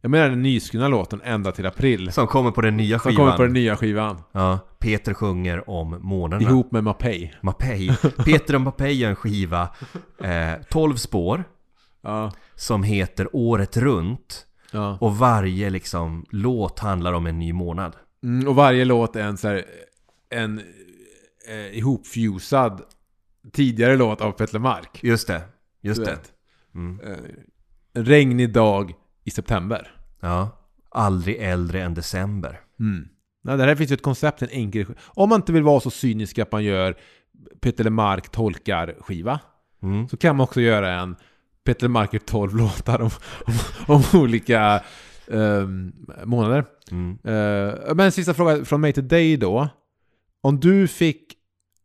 Jag 0.01 0.11
menar 0.11 0.29
den 0.29 0.41
nyskrivna 0.41 0.87
låten 0.87 1.21
ända 1.23 1.51
till 1.51 1.65
april. 1.65 2.11
Som 2.11 2.27
kommer 2.27 2.51
på 2.51 2.61
den 2.61 2.77
nya 2.77 2.99
Som 2.99 3.11
skivan. 3.11 3.25
kommer 3.25 3.37
på 3.37 3.43
den 3.43 3.53
nya 3.53 3.77
skivan. 3.77 4.21
Ja, 4.31 4.59
Peter 4.79 5.13
sjunger 5.13 5.69
om 5.69 5.97
månaderna. 6.01 6.49
Ihop 6.51 6.71
med 6.71 6.83
Mapei. 6.83 7.33
Mapei. 7.41 7.91
Peter 8.25 8.55
och 8.55 8.61
Mapei 8.61 8.91
gör 8.93 9.09
en 9.09 9.15
skiva, 9.15 9.69
eh, 10.23 10.53
12 10.69 10.95
spår, 10.95 11.43
Ja. 12.01 12.31
som 12.55 12.83
heter 12.83 13.27
Året 13.35 13.77
runt. 13.77 14.45
ja. 14.71 14.97
Och 15.01 15.17
varje 15.17 15.69
liksom 15.69 16.25
låt 16.29 16.79
handlar 16.79 17.13
om 17.13 17.25
en 17.25 17.39
ny 17.39 17.53
månad. 17.53 17.95
Mm, 18.23 18.47
och 18.47 18.55
varje 18.55 18.85
låt 18.85 19.15
är 19.15 19.23
en 19.23 19.37
så 19.37 19.47
här, 19.47 19.65
en 20.29 20.61
eh, 21.49 21.77
ihopfusad 21.77 22.81
tidigare 23.51 23.95
låt 23.95 24.21
av 24.21 24.31
Petter 24.31 24.59
Mark. 24.59 24.99
Just 25.03 25.27
det, 25.27 25.41
just 25.81 26.05
det. 26.05 26.17
Mm. 26.75 26.99
Regnig 27.93 28.53
dag 28.53 28.93
i 29.23 29.31
september. 29.31 29.91
Ja. 30.19 30.57
Aldrig 30.89 31.37
äldre 31.39 31.81
än 31.81 31.93
december. 31.93 32.59
Mm. 32.79 33.07
Ja, 33.43 33.57
det 33.57 33.63
här 33.63 33.75
finns 33.75 33.91
ju 33.91 33.93
ett 33.93 34.01
koncept, 34.01 34.41
en 34.41 34.49
enkel 34.49 34.85
Om 34.99 35.29
man 35.29 35.39
inte 35.39 35.53
vill 35.53 35.63
vara 35.63 35.79
så 35.79 35.89
cynisk 35.89 36.39
att 36.39 36.51
man 36.51 36.63
gör 36.63 36.97
Peter 37.61 37.89
Mark 37.89 38.29
tolkar 38.29 38.95
skiva 38.99 39.39
Mm. 39.83 40.07
Så 40.07 40.17
kan 40.17 40.35
man 40.35 40.43
också 40.43 40.61
göra 40.61 41.01
en 41.01 41.15
Peter 41.63 41.87
Marker 41.87 42.19
12 42.19 42.55
låtar 42.57 43.01
om, 43.01 43.09
om, 43.45 43.53
om 43.95 44.19
olika 44.21 44.83
ehm, 45.31 45.93
månader. 46.23 46.65
Mm. 46.91 47.11
Eh, 47.23 47.95
men 47.95 47.99
en 47.99 48.11
sista 48.11 48.33
fråga 48.33 48.65
från 48.65 48.81
mig 48.81 48.93
till 48.93 49.07
dig 49.07 49.37
då. 49.37 49.69
Om 50.41 50.59
du 50.59 50.87
fick 50.87 51.33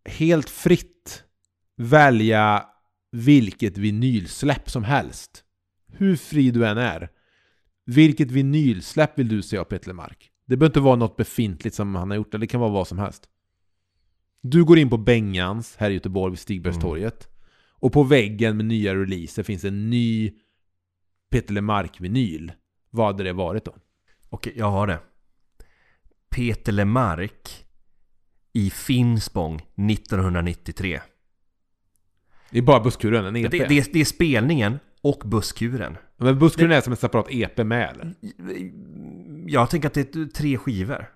helt 0.05 0.51
fritt 0.51 1.23
välja 1.77 2.65
vilket 3.13 3.79
vinylsläpp 3.79 4.71
som 4.71 4.85
helst. 4.85 5.43
Hur 5.99 6.17
fri 6.17 6.51
du 6.51 6.67
än 6.67 6.79
är. 6.79 7.09
Vilket 7.85 8.31
vinylsläpp 8.31 9.19
vill 9.19 9.29
du 9.29 9.43
se 9.43 9.59
av 9.59 9.65
Peter 9.65 9.93
Mark? 9.93 10.31
Det 10.47 10.57
behöver 10.57 10.71
inte 10.71 10.81
vara 10.81 10.97
något 10.97 11.17
befintligt 11.17 11.77
som 11.77 11.95
han 11.95 12.11
har 12.11 12.17
gjort, 12.17 12.33
det 12.33 12.47
kan 12.47 12.61
vara 12.61 12.71
vad 12.71 12.89
som 12.89 12.99
helst. 12.99 13.29
Du 14.43 14.65
går 14.65 14.79
in 14.79 14.91
på 14.91 14.97
Bengans 14.97 15.77
här 15.77 15.91
i 15.91 15.95
Göteborg 15.95 16.31
vid 16.31 16.39
Stigbergstorget. 16.39 17.29
Och 17.79 17.93
på 17.93 18.03
väggen 18.03 18.57
med 18.57 18.67
nya 18.67 18.95
releaser 18.95 19.43
finns 19.43 19.65
en 19.65 19.91
ny 19.91 20.33
Peter 21.31 21.55
Lemark-vinyl. 21.55 22.53
Vad 22.91 23.07
hade 23.07 23.25
det 23.25 23.33
varit 23.33 23.65
då? 23.65 23.77
Okej, 24.29 24.53
jag 24.57 24.71
har 24.71 24.87
det. 24.87 25.01
Peter 26.31 26.73
Lemark 26.73 27.67
i 28.53 28.71
Finspång 28.71 29.55
1993. 29.91 31.01
Det 32.51 32.59
är 32.59 32.63
bara 32.63 32.81
busskuren, 32.81 33.27
en 33.27 33.35
Det, 33.35 33.41
EP. 33.41 33.69
det, 33.69 33.93
det 33.93 34.01
är 34.01 34.05
spelningen 34.05 34.79
och 35.03 35.23
busskuren. 35.25 35.97
Men 36.17 36.39
busskuren 36.39 36.73
är 36.73 36.81
som 36.81 36.93
ett 36.93 36.99
separat 36.99 37.27
EP 37.31 37.59
med 37.59 37.91
eller? 37.91 38.15
Jag 39.47 39.71
tänker 39.71 39.89
att 39.89 39.95
det 39.95 40.15
är 40.17 40.25
tre 40.27 40.59
skivor. 40.59 41.09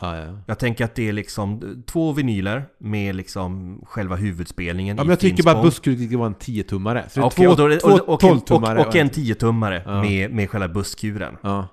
Ja, 0.00 0.16
ja. 0.16 0.38
Jag 0.46 0.58
tänker 0.58 0.84
att 0.84 0.94
det 0.94 1.08
är 1.08 1.12
liksom 1.12 1.82
två 1.86 2.12
vinyler 2.12 2.66
med 2.78 3.16
liksom 3.16 3.80
själva 3.86 4.16
huvudspelningen 4.16 4.96
Ja, 4.96 5.02
men 5.04 5.10
jag 5.10 5.20
tycker 5.20 5.42
bara 5.42 5.56
att 5.56 5.64
busskuren 5.64 6.08
ska 6.08 6.18
vara 6.18 6.26
en 6.28 6.34
10-tummare. 6.34 7.04
Så 7.08 7.20
det 7.20 7.24
är 7.24 7.26
Okej, 7.26 7.46
två, 7.56 7.62
och, 7.62 7.68
det- 7.68 7.76
två 7.76 7.88
och, 7.88 8.08
och, 8.08 8.24
en- 8.24 8.30
12-tummare. 8.40 8.78
och, 8.78 8.86
och 8.86 8.96
en 8.96 9.10
10-tummare 9.10 9.82
Ja. 9.84 10.02
med, 10.02 10.30
med 10.30 10.50
själva 10.50 10.68
busskuren. 10.68 11.36
Ja. 11.42 11.68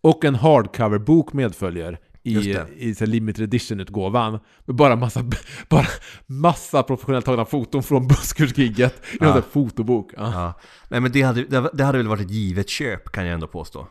Och 0.00 0.24
en 0.24 0.34
hardcover-bok 0.34 1.32
medföljer 1.32 1.98
i, 2.26 2.58
i 2.76 2.94
så 2.94 3.06
limited 3.06 3.44
edition-utgåvan. 3.44 4.38
Med 4.64 4.76
bara 4.76 4.96
massa, 4.96 5.22
bara 5.68 5.86
massa 6.26 6.82
professionellt 6.82 7.24
tagna 7.24 7.44
foton 7.44 7.82
från 7.82 8.06
busskursgigget 8.08 8.94
i 9.12 9.16
en 9.20 9.26
Ja. 9.28 9.32
här 9.32 9.40
fotobok. 9.50 10.12
Ja. 10.16 10.32
Ja. 10.32 10.60
Nej 10.90 11.00
men 11.00 11.12
det 11.12 11.22
hade, 11.22 11.68
det, 11.72 11.84
hade 11.84 11.98
väl 11.98 12.08
varit 12.08 12.20
ett 12.26 12.30
givet 12.30 12.68
köp 12.68 13.12
kan 13.12 13.24
jag 13.26 13.34
ändå 13.34 13.46
påstå. 13.46 13.88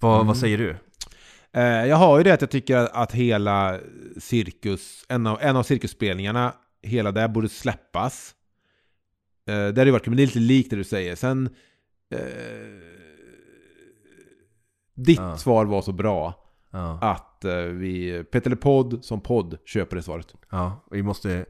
Vad, 0.00 0.14
Mm. 0.14 0.26
vad 0.26 0.36
säger 0.36 0.58
du? 0.58 0.76
Eh, 1.52 1.62
jag 1.86 1.96
har 1.96 2.18
ju 2.18 2.24
det 2.24 2.34
att 2.34 2.40
jag 2.40 2.50
tycker 2.50 2.76
att 2.96 3.12
hela 3.12 3.78
cirkus, 4.18 5.04
en 5.08 5.26
av, 5.26 5.38
en 5.40 5.56
av 5.56 5.62
cirkusspelningarna, 5.62 6.54
hela 6.82 7.12
det 7.12 7.28
borde 7.28 7.48
släppas. 7.48 8.34
Eh, 9.48 9.54
det 9.54 9.62
hade 9.66 9.84
ju 9.84 9.90
varit 9.90 10.04
kul, 10.04 10.10
men 10.10 10.16
det 10.16 10.22
är 10.22 10.26
lite 10.26 10.38
likt 10.38 10.70
det 10.70 10.76
du 10.76 10.84
säger. 10.84 11.16
Sen... 11.16 11.48
Eh, 12.14 12.20
ditt 14.96 15.20
svar 15.38 15.64
var 15.64 15.82
så 15.82 15.92
bra 15.92 16.34
Ja, 16.74 16.98
att 17.00 17.44
eh, 17.44 17.54
vi, 17.54 18.24
Peter 18.24 18.54
Podd 18.54 19.04
som 19.04 19.20
podd 19.20 19.58
köper 19.64 19.96
det 19.96 20.02
svaret. 20.02 20.34
ja 20.50 20.84
vi 20.90 21.02
måste... 21.02 21.46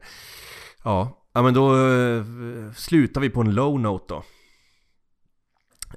Ja, 0.83 1.27
ja 1.33 1.41
men 1.41 1.53
då 1.53 1.87
eh, 1.87 2.23
slutar 2.75 3.21
vi 3.21 3.29
på 3.29 3.41
en 3.41 3.55
low 3.55 3.79
note 3.79 4.05
då. 4.13 4.23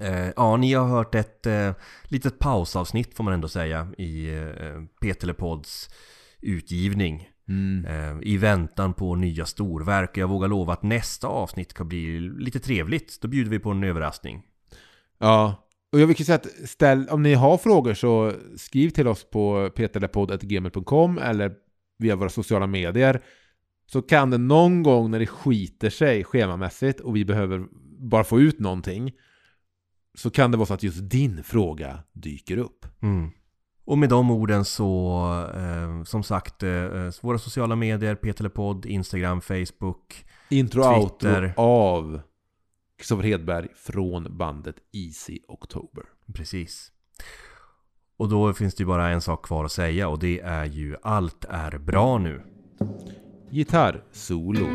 Eh, 0.05 0.29
ja, 0.35 0.57
ni 0.57 0.73
har 0.73 0.87
hört 0.87 1.15
ett 1.15 1.45
eh, 1.45 1.71
litet 2.03 2.39
pausavsnitt 2.39 3.15
får 3.15 3.23
man 3.23 3.33
ändå 3.33 3.47
säga 3.47 3.87
i 3.97 4.35
eh, 4.35 4.83
Petelepods 5.01 5.89
utgivning. 6.41 7.29
Eh, 7.87 8.17
I 8.21 8.37
väntan 8.37 8.93
på 8.93 9.15
nya 9.15 9.45
storverk. 9.45 10.17
Jag 10.17 10.27
vågar 10.27 10.47
lova 10.47 10.73
att 10.73 10.83
nästa 10.83 11.27
avsnitt 11.27 11.73
kan 11.73 11.87
bli 11.87 12.19
lite 12.19 12.59
trevligt. 12.59 13.21
Då 13.21 13.27
bjuder 13.27 13.51
vi 13.51 13.59
på 13.59 13.71
en 13.71 13.83
överraskning. 13.83 14.43
Ja, 15.17 15.68
och 15.91 15.99
jag 15.99 16.07
vill 16.07 16.25
säga 16.25 16.35
att 16.35 16.69
ställ, 16.69 17.07
om 17.09 17.23
ni 17.23 17.33
har 17.33 17.57
frågor 17.57 17.93
så 17.93 18.33
skriv 18.57 18.89
till 18.89 19.07
oss 19.07 19.29
på 19.29 19.69
peterlepodd.gmail.com 19.75 21.17
eller 21.17 21.51
via 21.97 22.15
våra 22.15 22.29
sociala 22.29 22.67
medier. 22.67 23.21
Så 23.85 24.01
kan 24.01 24.29
det 24.29 24.37
någon 24.37 24.83
gång 24.83 25.11
när 25.11 25.19
det 25.19 25.27
skiter 25.27 25.89
sig 25.89 26.23
schemamässigt 26.23 26.99
och 26.99 27.15
vi 27.15 27.25
behöver 27.25 27.65
bara 27.99 28.23
få 28.23 28.39
ut 28.39 28.59
någonting 28.59 29.11
så 30.17 30.29
kan 30.29 30.51
det 30.51 30.57
vara 30.57 30.65
så 30.65 30.73
att 30.73 30.83
just 30.83 31.09
din 31.09 31.43
fråga 31.43 31.99
dyker 32.13 32.57
upp. 32.57 32.85
Mm. 33.01 33.29
Och 33.85 33.97
med 33.97 34.09
de 34.09 34.31
orden 34.31 34.65
så, 34.65 35.23
eh, 35.55 36.03
som 36.03 36.23
sagt, 36.23 36.63
eh, 36.63 37.09
våra 37.21 37.37
sociala 37.37 37.75
medier, 37.75 38.15
Petelepodd, 38.15 38.85
Instagram, 38.85 39.41
Facebook. 39.41 40.25
Intro 40.49 40.83
Twitter. 40.83 41.43
outro 41.43 41.61
av 41.61 42.21
Kristoffer 42.99 43.23
Hedberg 43.23 43.67
från 43.75 44.37
bandet 44.37 44.75
Easy 44.91 45.39
October. 45.47 46.03
Precis. 46.33 46.91
Och 48.17 48.29
då 48.29 48.53
finns 48.53 48.75
det 48.75 48.81
ju 48.81 48.87
bara 48.87 49.09
en 49.09 49.21
sak 49.21 49.45
kvar 49.45 49.65
att 49.65 49.71
säga 49.71 50.09
och 50.09 50.19
det 50.19 50.39
är 50.39 50.65
ju 50.65 50.95
allt 51.01 51.45
är 51.49 51.77
bra 51.77 52.17
nu. 52.17 52.41
Gitarr 53.49 54.03
solo. 54.11 54.67